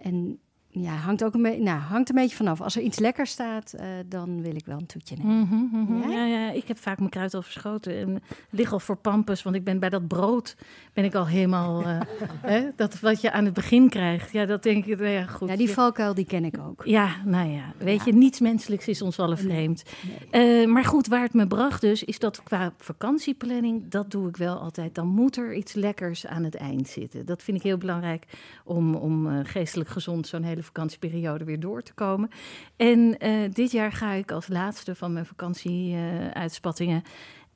en 0.05 0.39
ja, 0.71 0.91
hangt 0.95 1.23
ook 1.23 1.33
een, 1.33 1.41
be- 1.41 1.57
nou, 1.59 1.79
hangt 1.79 2.09
een 2.09 2.15
beetje 2.15 2.35
vanaf. 2.35 2.61
Als 2.61 2.75
er 2.75 2.81
iets 2.81 2.99
lekker 2.99 3.27
staat, 3.27 3.73
eh, 3.73 3.87
dan 4.07 4.41
wil 4.41 4.55
ik 4.55 4.65
wel 4.65 4.77
een 4.77 4.85
toetje 4.85 5.15
nemen. 5.17 5.35
Mhm, 5.39 5.55
mhm. 5.83 6.09
Ja? 6.09 6.25
Ja? 6.25 6.25
Ja, 6.25 6.51
ik 6.51 6.67
heb 6.67 6.77
vaak 6.77 6.97
mijn 6.97 7.09
kruid 7.09 7.33
al 7.33 7.41
verschoten 7.41 7.97
en 7.99 8.21
lig 8.49 8.71
al 8.73 8.79
voor 8.79 8.95
pampus, 8.95 9.43
want 9.43 9.55
ik 9.55 9.63
ben 9.63 9.79
bij 9.79 9.89
dat 9.89 10.07
brood 10.07 10.55
ben 10.93 11.03
ik 11.03 11.15
al 11.15 11.27
helemaal 11.27 11.81
eh, 11.81 11.99
hè, 12.51 12.69
dat 12.75 12.99
wat 12.99 13.21
je 13.21 13.31
aan 13.31 13.45
het 13.45 13.53
begin 13.53 13.89
krijgt. 13.89 14.31
Ja, 14.31 14.45
dat 14.45 14.63
denk 14.63 14.85
ik. 14.85 14.97
Nou 14.99 15.09
ja, 15.11 15.25
goed. 15.25 15.49
Ja, 15.49 15.55
die 15.55 15.69
valkuil 15.69 16.13
die 16.13 16.25
ken 16.25 16.45
ik 16.45 16.57
ook. 16.59 16.81
Ja, 16.85 17.09
nou 17.25 17.49
ja, 17.49 17.63
weet 17.77 17.97
Ja. 17.97 18.03
je, 18.05 18.13
niets 18.13 18.39
menselijks 18.39 18.87
is 18.87 19.01
ons 19.01 19.19
allen 19.19 19.37
vreemd. 19.37 19.83
Eh, 20.31 20.65
maar 20.67 20.85
goed, 20.85 21.07
waar 21.07 21.21
het 21.21 21.33
me 21.33 21.47
bracht 21.47 21.81
dus, 21.81 22.03
is 22.03 22.19
dat 22.19 22.43
qua 22.43 22.73
vakantieplanning, 22.77 23.83
dat 23.89 24.11
doe 24.11 24.27
ik 24.29 24.37
wel 24.37 24.57
altijd. 24.57 24.95
Dan 24.95 25.07
moet 25.07 25.37
er 25.37 25.53
iets 25.53 25.73
lekkers 25.73 26.25
aan 26.27 26.43
het 26.43 26.55
eind 26.55 26.87
zitten. 26.87 27.25
Dat 27.25 27.43
vind 27.43 27.57
ik 27.57 27.63
heel 27.63 27.77
belangrijk 27.77 28.25
om, 28.63 28.95
om 28.95 29.43
geestelijk 29.45 29.89
gezond 29.89 30.27
zo'n 30.27 30.43
hele 30.43 30.58
vakantieperiode 30.63 31.43
weer 31.43 31.59
door 31.59 31.81
te 31.81 31.93
komen. 31.93 32.29
En 32.75 33.17
eh, 33.17 33.51
dit 33.51 33.71
jaar 33.71 33.91
ga 33.91 34.11
ik 34.11 34.31
als 34.31 34.47
laatste 34.47 34.95
van 34.95 35.13
mijn 35.13 35.25
vakantieuitspattingen 35.25 37.03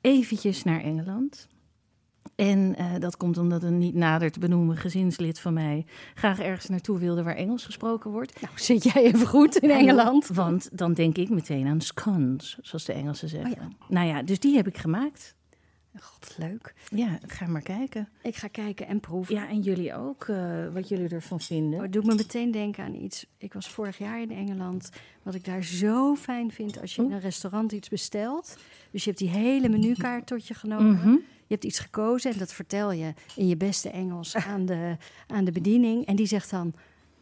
eventjes 0.00 0.62
naar 0.62 0.80
Engeland. 0.80 1.48
En 2.36 2.74
eh, 2.76 2.86
dat 2.98 3.16
komt 3.16 3.38
omdat 3.38 3.62
een 3.62 3.78
niet 3.78 3.94
nader 3.94 4.30
te 4.30 4.38
benoemen 4.38 4.76
gezinslid 4.76 5.40
van 5.40 5.52
mij 5.52 5.86
graag 6.14 6.40
ergens 6.40 6.68
naartoe 6.68 6.98
wilde 6.98 7.22
waar 7.22 7.36
Engels 7.36 7.64
gesproken 7.64 8.10
wordt. 8.10 8.40
Nou, 8.40 8.52
zit 8.56 8.82
jij 8.82 9.02
even 9.02 9.26
goed 9.26 9.56
in 9.56 9.70
Engeland? 9.70 10.28
Want 10.28 10.78
dan 10.78 10.92
denk 10.92 11.16
ik 11.16 11.28
meteen 11.28 11.66
aan 11.66 11.80
scones, 11.80 12.58
zoals 12.62 12.84
de 12.84 12.92
Engelsen 12.92 13.28
zeggen. 13.28 13.50
Oh 13.50 13.70
ja. 13.70 13.86
Nou 13.88 14.06
ja, 14.06 14.22
dus 14.22 14.40
die 14.40 14.56
heb 14.56 14.66
ik 14.66 14.78
gemaakt. 14.78 15.34
God, 16.00 16.34
leuk. 16.38 16.74
Ja, 16.90 17.18
ga 17.26 17.46
maar 17.46 17.62
kijken. 17.62 18.08
Ik 18.22 18.36
ga 18.36 18.48
kijken 18.48 18.86
en 18.86 19.00
proeven. 19.00 19.34
Ja, 19.34 19.48
en 19.48 19.60
jullie 19.60 19.94
ook, 19.94 20.24
eh, 20.24 20.68
wat 20.72 20.88
jullie 20.88 21.08
ervan 21.08 21.40
vinden. 21.40 21.74
Oh, 21.74 21.82
het 21.82 21.92
doet 21.92 22.06
me 22.06 22.14
meteen 22.14 22.50
denken 22.50 22.84
aan 22.84 22.94
iets. 22.94 23.26
Ik 23.38 23.52
was 23.52 23.68
vorig 23.68 23.98
jaar 23.98 24.20
in 24.20 24.30
Engeland. 24.30 24.90
Wat 25.22 25.34
ik 25.34 25.44
daar 25.44 25.62
zo 25.62 26.14
fijn 26.14 26.52
vind 26.52 26.80
als 26.80 26.94
je 26.94 27.02
in 27.02 27.12
een 27.12 27.20
restaurant 27.20 27.72
iets 27.72 27.88
bestelt. 27.88 28.56
Dus 28.90 29.04
je 29.04 29.10
hebt 29.10 29.22
die 29.22 29.30
hele 29.30 29.68
menukaart 29.68 30.26
tot 30.26 30.46
je 30.46 30.54
genomen. 30.54 30.92
Mhm. 30.92 31.08
Je 31.46 31.52
hebt 31.54 31.64
iets 31.64 31.78
gekozen 31.78 32.32
en 32.32 32.38
dat 32.38 32.52
vertel 32.52 32.92
je 32.92 33.14
in 33.36 33.48
je 33.48 33.56
beste 33.56 33.90
Engels 33.90 34.36
aan 34.52 34.66
de, 34.66 34.96
aan 35.26 35.44
de 35.44 35.52
bediening. 35.52 36.06
En 36.06 36.16
die 36.16 36.26
zegt 36.26 36.50
dan, 36.50 36.74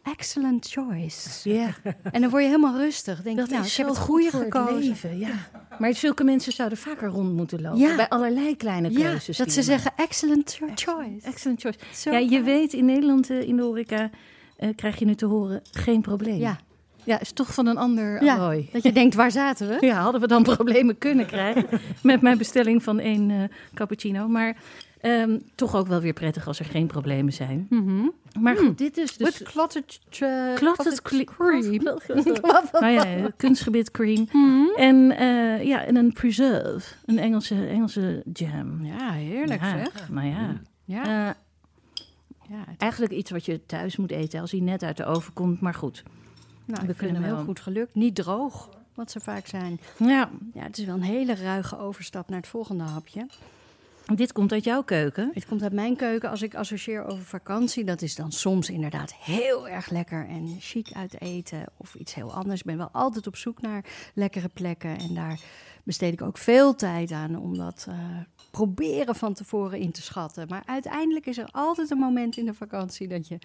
excellent 0.02 0.68
choice. 0.70 1.50
Ja, 1.52 1.74
En 2.12 2.20
dan 2.20 2.30
word 2.30 2.42
je 2.42 2.48
helemaal 2.48 2.76
rustig. 2.76 3.22
Denk 3.22 3.36
dat 3.36 3.46
je, 3.46 3.52
nou, 3.52 3.64
is 3.64 3.70
ik 3.72 3.76
heb 3.78 3.86
het 3.86 3.98
goed 3.98 4.06
goede 4.06 4.24
het 4.24 4.34
gekozen. 4.54 4.78
leven, 4.88 5.18
ja. 5.18 5.30
Maar 5.78 5.94
zulke 5.94 6.24
mensen 6.24 6.52
zouden 6.52 6.78
vaker 6.78 7.08
rond 7.08 7.32
moeten 7.32 7.60
lopen. 7.62 7.78
Ja. 7.80 7.96
Bij 7.96 8.08
allerlei 8.08 8.56
kleine 8.56 8.90
Ja, 8.90 9.10
keuzes. 9.10 9.36
dat 9.36 9.52
ze 9.52 9.62
zeggen, 9.62 9.92
excellent 9.96 10.54
cho- 10.58 10.66
choice. 10.74 11.26
Excellent 11.26 11.60
choice. 11.60 11.78
Zo 11.94 12.10
ja, 12.10 12.18
je 12.18 12.42
weet 12.42 12.72
in 12.72 12.84
Nederland 12.84 13.30
eh, 13.30 13.48
in 13.48 13.56
de 13.56 13.62
horeca 13.62 14.10
eh, 14.56 14.68
krijg 14.76 14.98
je 14.98 15.04
nu 15.04 15.14
te 15.14 15.26
horen 15.26 15.62
geen 15.72 16.00
probleem. 16.00 16.38
Ja, 16.38 16.58
ja 17.04 17.20
is 17.20 17.32
toch 17.32 17.54
van 17.54 17.66
een 17.66 17.76
ander 17.76 18.24
ja, 18.24 18.34
allooi. 18.36 18.68
dat 18.72 18.82
je 18.82 18.92
denkt, 18.92 19.14
waar 19.14 19.30
zaten 19.30 19.68
we? 19.68 19.86
Ja, 19.86 20.00
hadden 20.02 20.20
we 20.20 20.26
dan 20.26 20.42
problemen 20.42 20.98
kunnen 20.98 21.26
krijgen 21.26 21.66
met 22.02 22.20
mijn 22.20 22.38
bestelling 22.38 22.82
van 22.82 22.98
één 22.98 23.30
eh, 23.30 23.42
cappuccino. 23.74 24.28
Maar 24.28 24.56
ehm, 25.00 25.38
toch 25.54 25.74
ook 25.76 25.86
wel 25.86 26.00
weer 26.00 26.12
prettig 26.12 26.46
als 26.46 26.58
er 26.58 26.64
geen 26.64 26.86
problemen 26.86 27.32
zijn. 27.32 27.66
Mhm. 27.70 28.06
Maar 28.40 28.56
goed, 28.56 28.78
dit 28.78 28.96
is 28.96 29.16
dus... 29.16 29.38
With 29.38 29.48
clotted, 29.48 30.00
uh, 30.22 30.54
Clotted 30.54 31.02
cream. 31.02 31.82
Nou 32.72 32.86
ja, 32.92 33.30
kunstgebit 33.36 33.90
cream. 33.90 34.28
Mhm. 34.32 34.64
En, 34.76 35.16
eh, 35.16 35.64
ja, 35.64 35.84
en 35.84 35.96
een 35.96 36.12
preserve. 36.12 36.94
Een 37.06 37.18
Engelse, 37.18 37.66
Engelse 37.66 38.22
jam. 38.32 38.84
Ja, 38.84 39.10
heerlijk 39.12 39.60
ja, 39.60 39.70
zeg. 39.78 40.10
Nou 40.10 40.26
ja. 40.26 40.60
Ja, 40.84 41.02
Eh, 41.04 41.34
ja 42.48 42.64
het- 42.66 42.78
eigenlijk 42.80 43.12
iets 43.12 43.30
wat 43.30 43.44
je 43.44 43.66
thuis 43.66 43.96
moet 43.96 44.10
eten 44.10 44.40
als 44.40 44.50
hij 44.50 44.60
net 44.60 44.82
uit 44.82 44.96
de 44.96 45.04
oven 45.04 45.32
komt. 45.32 45.60
Maar 45.60 45.74
goed. 45.74 46.02
Nou, 46.64 46.86
we 46.86 46.94
kunnen 46.94 47.16
hem 47.16 47.24
heel 47.24 47.34
wel- 47.34 47.44
goed 47.44 47.60
gelukt. 47.60 47.94
Niet 47.94 48.14
droog, 48.14 48.68
wat 48.94 49.10
ze 49.10 49.20
vaak 49.20 49.46
zijn. 49.46 49.80
Ja, 49.98 50.30
Ja, 50.54 50.62
het 50.62 50.78
is 50.78 50.84
wel 50.84 50.94
een 50.94 51.02
hele 51.02 51.34
ruige 51.34 51.78
overstap 51.78 52.28
naar 52.28 52.38
het 52.38 52.48
volgende 52.48 52.84
hapje. 52.84 53.26
dit 54.14 54.32
komt 54.32 54.52
uit 54.52 54.64
jouw 54.64 54.82
keuken. 54.82 55.30
Het 55.34 55.46
komt 55.46 55.62
uit 55.62 55.72
mijn 55.72 55.96
keuken. 55.96 56.30
Als 56.30 56.42
ik 56.42 56.54
associeer 56.54 57.04
over 57.04 57.24
vakantie, 57.24 57.84
dat 57.84 58.02
is 58.02 58.14
dan 58.14 58.32
soms 58.32 58.70
inderdaad 58.70 59.14
heel 59.14 59.68
erg 59.68 59.90
lekker 59.90 60.26
en 60.28 60.56
chic 60.60 60.92
uit 60.92 61.20
eten 61.20 61.64
of 61.76 61.94
iets 61.94 62.14
heel 62.14 62.32
anders. 62.34 62.60
Ik 62.60 62.66
ben 62.66 62.76
wel 62.76 62.88
altijd 62.92 63.26
op 63.26 63.36
zoek 63.36 63.60
naar 63.60 63.84
lekkere 64.14 64.48
plekken 64.48 64.98
en 64.98 65.14
daar 65.14 65.40
besteed 65.84 66.12
ik 66.12 66.22
ook 66.22 66.38
veel 66.38 66.74
tijd 66.74 67.10
aan 67.10 67.36
om 67.38 67.56
dat 67.56 67.86
eh, 67.88 67.94
proberen 68.50 69.14
van 69.14 69.32
tevoren 69.32 69.78
in 69.78 69.92
te 69.92 70.02
schatten. 70.02 70.46
Maar 70.48 70.62
uiteindelijk 70.66 71.26
is 71.26 71.38
er 71.38 71.48
altijd 71.52 71.90
een 71.90 71.98
moment 71.98 72.36
in 72.36 72.44
de 72.44 72.54
vakantie 72.54 73.08
dat 73.08 73.28
je 73.28 73.38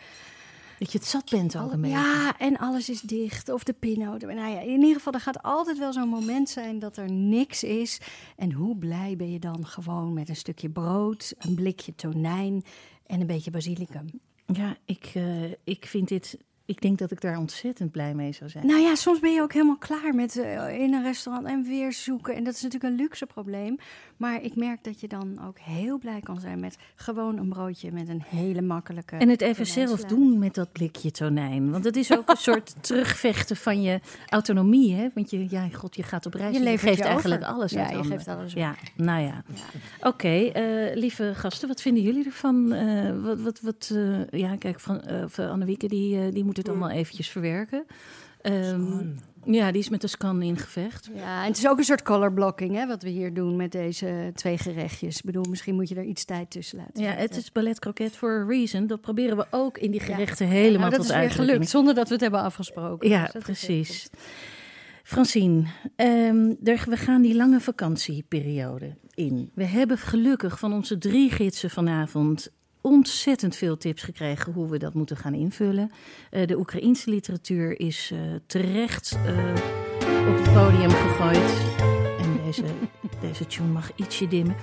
Dat 0.78 0.92
je 0.92 0.98
het 0.98 1.08
zat 1.08 1.30
bent 1.30 1.58
ook 1.58 1.72
een 1.72 1.82
beetje. 1.82 1.98
ja, 1.98 2.38
en 2.38 2.58
alles 2.58 2.90
is 2.90 3.02
dicht. 3.02 3.50
Of 3.50 3.64
de 3.64 3.74
pinauto. 3.74 4.28
Nou 4.28 4.52
ja, 4.52 4.60
in 4.60 4.82
ieder 4.82 4.96
geval, 4.96 5.14
er 5.14 5.20
gaat 5.20 5.44
altijd 5.44 5.78
wel 5.78 5.94
zo'n 5.94 6.10
moment 6.10 6.50
zijn 6.50 6.80
dat 6.80 6.98
er 6.98 7.12
niks 7.12 7.64
is. 7.64 8.00
En 8.36 8.52
hoe 8.52 8.78
blij 8.78 9.16
ben 9.18 9.32
je 9.32 9.40
dan 9.40 9.66
gewoon 9.66 10.14
met 10.14 10.30
een 10.30 10.36
stukje 10.36 10.70
brood, 10.70 11.34
een 11.38 11.56
blikje 11.56 11.96
tonijn 11.96 12.64
en 13.06 13.22
een 13.22 13.28
beetje 13.28 13.52
basilicum. 13.52 14.06
Ja, 14.46 14.78
ik, 14.86 15.12
eh, 15.14 15.52
ik 15.64 15.86
vind 15.86 16.08
dit... 16.08 16.38
Ik 16.66 16.82
denk 16.82 16.98
dat 16.98 17.12
ik 17.12 17.22
daar 17.22 17.38
ontzettend 17.38 17.92
blij 17.92 18.14
mee 18.14 18.34
zou 18.34 18.50
zijn. 18.50 18.66
Nou 18.66 18.80
ja, 18.80 18.96
soms 18.96 19.20
ben 19.20 19.34
je 19.34 19.42
ook 19.42 19.54
helemaal 19.54 19.78
klaar 19.78 20.16
met 20.16 20.38
eh, 20.38 20.80
in 20.80 20.94
een 20.94 21.04
restaurant 21.04 21.48
en 21.48 21.64
weer 21.64 21.94
zoeken. 21.94 22.36
En 22.36 22.44
dat 22.44 22.54
is 22.54 22.62
natuurlijk 22.62 22.94
een 22.94 23.00
luxe 23.00 23.26
probleem. 23.26 23.78
Maar 24.18 24.44
ik 24.44 24.56
merk 24.56 24.84
dat 24.84 25.00
je 25.00 25.08
dan 25.08 25.40
ook 25.48 25.60
heel 25.60 25.98
blij 25.98 26.20
kan 26.20 26.40
zijn 26.40 26.60
met 26.60 26.78
gewoon 26.96 27.38
een 27.38 27.50
broodje 27.50 27.92
met 27.92 28.10
een 28.10 28.24
hele 28.28 28.62
makkelijke. 28.62 29.16
En 29.16 29.30
het 29.30 29.42
even 29.42 29.66
zelf 29.66 30.04
doen 30.04 30.40
met 30.40 30.56
dat 30.56 30.72
blikje 30.72 31.12
tonijn. 31.12 31.72
Want 31.72 31.84
het 31.84 31.96
is 31.96 32.18
ook 32.18 32.30
een 32.30 32.38
soort 32.50 32.76
terugvechten 32.80 33.56
van 33.56 33.82
je 33.82 34.00
autonomie. 34.30 34.94
Hè? 34.94 35.08
Want 35.14 35.30
je, 35.30 35.48
ja, 35.50 35.70
god, 35.70 35.96
je 35.96 36.04
gaat 36.04 36.26
op 36.26 36.34
reis. 36.34 36.52
Je 36.52 36.58
en 36.58 36.64
levert 36.64 36.82
geeft 36.82 36.98
je 36.98 37.04
eigenlijk 37.04 37.42
over. 37.42 37.54
alles 37.54 37.72
Ja, 37.72 37.80
uit 37.80 37.90
je 37.90 37.96
handen. 37.96 38.18
geeft 38.18 38.28
alles 38.28 38.54
Ja, 38.54 38.76
nou 38.96 39.22
ja. 39.22 39.44
Oké, 40.02 40.28
eh, 40.28 40.96
lieve 40.96 41.32
gasten, 41.36 41.68
wat 41.68 41.82
vinden 41.82 42.04
jullie 42.04 42.26
ervan? 42.26 42.74
Eh, 42.74 43.24
wat, 43.24 43.40
wat, 43.40 43.62
wat, 43.62 43.92
eh, 43.94 44.40
ja, 44.40 44.56
kijk, 44.56 44.80
van, 44.80 45.02
van 45.28 45.50
Annewieke, 45.50 45.88
die, 45.88 46.32
die 46.32 46.44
moet 46.44 46.58
het 46.58 46.70
allemaal 46.70 46.90
eventjes 46.90 47.30
verwerken. 47.30 47.86
Ehm, 48.42 49.06
ja, 49.54 49.72
die 49.72 49.82
is 49.82 49.90
met 49.90 50.02
de 50.02 50.08
scan 50.08 50.42
in 50.42 50.58
gevecht. 50.58 51.10
Ja, 51.14 51.42
en 51.42 51.48
het 51.48 51.58
is 51.58 51.68
ook 51.68 51.78
een 51.78 51.84
soort 51.84 52.02
color 52.02 52.34
blocking, 52.34 52.76
hè, 52.76 52.88
wat 52.88 53.04
we 53.04 53.10
hier 53.10 53.34
doen 53.34 53.56
met 53.56 53.72
deze 53.72 54.32
twee 54.34 54.58
gerechtjes. 54.58 55.18
Ik 55.18 55.26
bedoel, 55.26 55.46
misschien 55.50 55.76
moet 55.76 55.90
je 55.90 55.96
er 55.96 56.04
iets 56.04 56.26
tijd 56.26 56.50
tussen 56.52 56.78
laten. 56.78 57.04
Ja, 57.04 57.12
het 57.12 57.36
is 57.36 57.52
ballet 57.52 57.80
croquet 57.80 58.16
for 58.16 58.42
a 58.44 58.46
reason. 58.48 58.88
Dat 58.88 59.02
proberen 59.02 59.38
we 59.38 59.46
ook 59.52 59.78
in 59.78 59.92
die 59.92 60.00
Ja. 60.00 60.06
gerechten 60.06 60.48
helemaal 60.48 60.90
Nou, 60.90 60.92
dat 60.92 61.00
tot 61.00 61.10
is 61.10 61.22
weer 61.22 61.32
gelukt, 61.32 61.70
zonder 61.70 61.94
dat 61.94 62.08
we 62.08 62.14
het 62.14 62.22
hebben 62.22 62.42
afgesproken. 62.42 63.10
Ja, 63.10 63.24
Dus 63.24 63.34
dat 63.34 63.44
precies. 63.44 64.10
Francine, 65.04 65.64
ehm, 65.96 66.54
we 66.64 66.98
gaan 66.98 67.22
die 67.22 67.36
lange 67.36 67.60
vakantieperiode 67.60 68.96
in. 69.14 69.52
We 69.54 69.64
hebben 69.64 69.98
gelukkig 69.98 70.60
van 70.60 70.74
onze 70.74 70.98
drie 70.98 71.32
gidsen 71.32 71.70
vanavond 71.70 72.52
ontzettend 72.88 73.56
veel 73.56 73.78
tips 73.78 74.04
gekregen 74.04 74.54
hoe 74.54 74.70
we 74.70 74.78
dat 74.78 74.94
moeten 74.94 75.18
gaan 75.18 75.34
invullen. 75.34 75.92
Eh, 76.30 76.48
de 76.48 76.58
Oekraïense 76.58 77.10
literatuur 77.10 77.80
is 77.80 78.12
eh, 78.14 78.20
terecht 78.46 79.18
eh, 79.26 79.38
op 80.28 80.38
het 80.38 80.54
podium 80.54 80.90
gegooid. 80.90 81.97
Deze, 82.48 82.64
deze 83.22 83.48
tune 83.48 83.68
mag 83.68 83.92
ietsje 83.96 84.28
dimmen. 84.28 84.56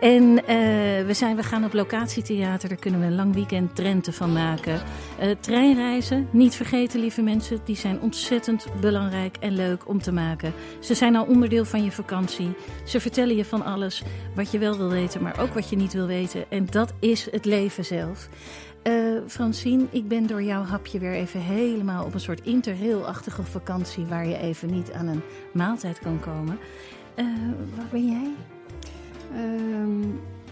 En 0.00 0.46
eh, 0.46 0.56
we, 1.06 1.10
zijn, 1.10 1.36
we 1.36 1.42
gaan 1.42 1.64
op 1.64 1.72
locatietheater, 1.72 2.68
daar 2.68 2.78
kunnen 2.78 3.00
we 3.00 3.06
een 3.06 3.14
lang 3.14 3.34
weekend 3.34 3.76
Drenthe 3.76 4.12
van 4.12 4.32
maken. 4.32 4.80
Eh, 5.18 5.30
treinreizen, 5.40 6.28
niet 6.30 6.54
vergeten 6.54 7.00
lieve 7.00 7.22
mensen, 7.22 7.60
die 7.64 7.76
zijn 7.76 8.00
ontzettend 8.00 8.66
belangrijk 8.80 9.36
en 9.36 9.52
leuk 9.52 9.88
om 9.88 10.02
te 10.02 10.12
maken. 10.12 10.52
Ze 10.80 10.94
zijn 10.94 11.16
al 11.16 11.24
onderdeel 11.24 11.64
van 11.64 11.84
je 11.84 11.92
vakantie. 11.92 12.52
Ze 12.84 13.00
vertellen 13.00 13.36
je 13.36 13.44
van 13.44 13.64
alles 13.64 14.02
wat 14.34 14.50
je 14.50 14.58
wel 14.58 14.76
wil 14.76 14.90
weten, 14.90 15.22
maar 15.22 15.40
ook 15.40 15.54
wat 15.54 15.68
je 15.68 15.76
niet 15.76 15.92
wil 15.92 16.06
weten. 16.06 16.50
En 16.50 16.66
dat 16.70 16.92
is 16.98 17.30
het 17.30 17.44
leven 17.44 17.84
zelf. 17.84 18.28
Eh, 18.84 18.92
Francine, 19.26 19.84
ik 19.90 20.08
ben 20.08 20.26
door 20.26 20.42
jouw 20.42 20.62
hapje 20.62 20.98
weer 20.98 21.12
even 21.12 21.40
helemaal 21.40 22.04
op 22.04 22.14
een 22.14 22.20
soort 22.20 22.40
interrail-achtige 22.40 23.42
vakantie... 23.42 24.04
waar 24.04 24.26
je 24.26 24.38
even 24.38 24.70
niet 24.70 24.92
aan 24.92 25.06
een 25.06 25.22
maaltijd 25.52 25.98
kan 25.98 26.20
komen. 26.20 26.58
Eh, 27.14 27.26
waar 27.76 27.88
ben 27.90 28.06
jij? 28.06 28.30
Ehm, 29.34 30.00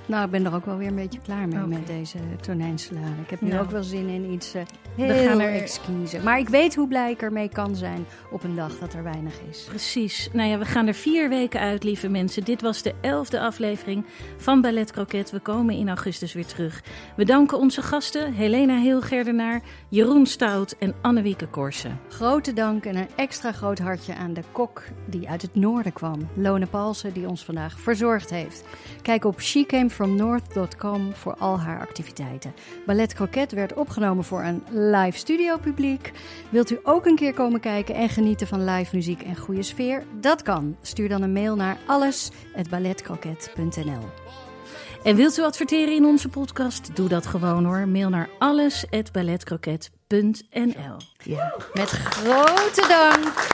nou, 0.07 0.25
ik 0.25 0.31
ben 0.31 0.47
er 0.47 0.55
ook 0.55 0.65
wel 0.65 0.77
weer 0.77 0.89
een 0.89 0.95
beetje 0.95 1.21
klaar 1.21 1.49
mee 1.49 1.67
met 1.67 1.87
deze 1.87 2.19
tonijnsalade. 2.41 3.21
Ik 3.25 3.31
heb 3.31 3.41
nu 3.41 3.49
Nou. 3.51 3.63
ook 3.63 3.71
wel 3.71 3.83
zin 3.83 4.09
in 4.09 4.31
iets 4.33 4.55
eh 4.55 4.63
We 4.97 5.27
gaan 5.29 5.41
er- 5.41 5.53
exquise. 5.55 6.19
Maar 6.23 6.39
ik 6.39 6.49
weet 6.49 6.75
hoe 6.75 6.89
blij 6.89 7.11
ik 7.11 7.23
ermee 7.23 7.49
kan 7.49 7.77
zijn 7.77 8.05
op 8.31 8.45
een 8.45 8.55
dag 8.57 8.79
dat 8.79 8.93
er 8.95 9.03
weinig 9.03 9.35
is. 9.51 9.65
Precies. 9.69 10.29
Nou 10.33 10.49
ja, 10.49 10.59
we 10.59 10.65
gaan 10.65 10.87
er 10.87 10.95
vier 10.95 11.29
weken 11.29 11.61
uit, 11.61 11.85
lieve 11.85 12.09
mensen. 12.09 12.45
Dit 12.45 12.61
was 12.61 12.83
de 12.83 12.95
elfde 13.01 13.41
aflevering 13.41 14.05
van 14.37 14.61
Ballet 14.61 14.93
Croquet. 14.93 15.31
We 15.31 15.39
komen 15.39 15.75
in 15.75 15.89
augustus 15.89 16.33
weer 16.33 16.47
terug. 16.47 16.83
We 17.17 17.25
danken 17.25 17.59
onze 17.59 17.83
gasten 17.83 18.33
Helena 18.33 18.79
Heelgerdenaar, 18.79 19.61
Jeroen 19.89 20.27
Stout 20.27 20.77
en 20.79 20.95
Annewieke 21.03 21.47
Korsen. 21.47 21.99
Grote 22.09 22.53
dank 22.53 22.85
en 22.85 22.97
een 22.97 23.09
extra 23.17 23.53
groot 23.53 23.79
hartje 23.79 24.15
aan 24.15 24.33
de 24.33 24.43
kok 24.53 24.83
die 25.07 25.29
uit 25.29 25.43
het 25.43 25.55
noorden 25.55 25.93
kwam. 25.93 26.29
Lone 26.35 26.67
Palsen, 26.67 27.13
die 27.13 27.29
ons 27.29 27.45
vandaag 27.45 27.79
verzorgd 27.81 28.31
heeft. 28.31 28.65
Kijk 29.03 29.25
op 29.25 29.41
shecamefromnorth.com 29.41 31.15
voor 31.15 31.35
al 31.35 31.59
haar 31.59 31.81
activiteiten. 31.81 32.55
Ballet 32.87 33.15
Croquet 33.15 33.53
werd 33.53 33.75
opgenomen 33.75 34.25
voor 34.25 34.43
een 34.43 34.65
live 34.71 35.19
studio 35.19 35.59
publiek. 35.59 36.13
Wilt 36.51 36.71
u 36.71 36.81
ook 36.83 37.07
een 37.07 37.17
keer 37.17 37.35
komen 37.35 37.61
kijken 37.61 37.95
en 37.95 38.09
genieten 38.09 38.47
van 38.47 38.65
live 38.65 38.97
muziek 38.97 39.23
en 39.23 39.37
goede 39.37 39.63
sfeer? 39.63 40.05
Dat 40.21 40.43
kan. 40.43 40.77
Stuur 40.83 41.09
dan 41.09 41.23
een 41.23 41.33
mail 41.33 41.57
naar 41.57 41.77
alles@balletcroquet.nl. 41.87 44.09
En 45.03 45.17
wilt 45.17 45.39
u 45.39 45.43
adverteren 45.43 45.95
in 45.95 46.05
onze 46.05 46.29
podcast? 46.29 46.97
Doe 46.97 47.09
dat 47.09 47.27
gewoon 47.27 47.65
hoor. 47.65 47.89
Mail 47.89 48.09
naar 48.09 48.29
alles@balletcroquet.nl. 48.39 50.97
Ja. 51.23 51.55
Met 51.73 51.89
grote 51.89 52.85
dank. 52.89 53.51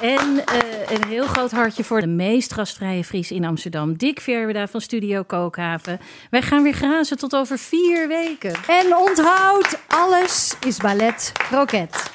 En 0.00 0.46
eh, 0.46 0.90
een 0.90 1.04
heel 1.08 1.26
groot 1.26 1.50
hartje 1.50 1.84
voor 1.84 2.00
de 2.00 2.06
meest 2.06 2.52
gastvrije 2.52 3.04
Fries 3.04 3.30
in 3.30 3.44
Amsterdam. 3.44 3.96
Dick 3.96 4.20
Verweda 4.20 4.66
van 4.66 4.80
Studio 4.80 5.22
Kookhaven. 5.22 6.00
Wij 6.30 6.42
gaan 6.42 6.62
weer 6.62 6.72
grazen 6.72 7.18
tot 7.18 7.34
over 7.34 7.58
vier 7.58 8.08
weken. 8.08 8.54
En 8.68 8.96
onthoud, 8.96 9.78
alles 9.86 10.56
is 10.66 10.76
ballet 10.76 11.32
croquet. 11.34 12.10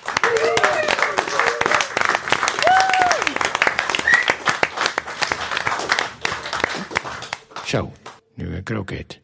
Zo, 7.66 7.92
nu 8.34 8.56
een 8.56 8.64
kroket. 8.64 9.21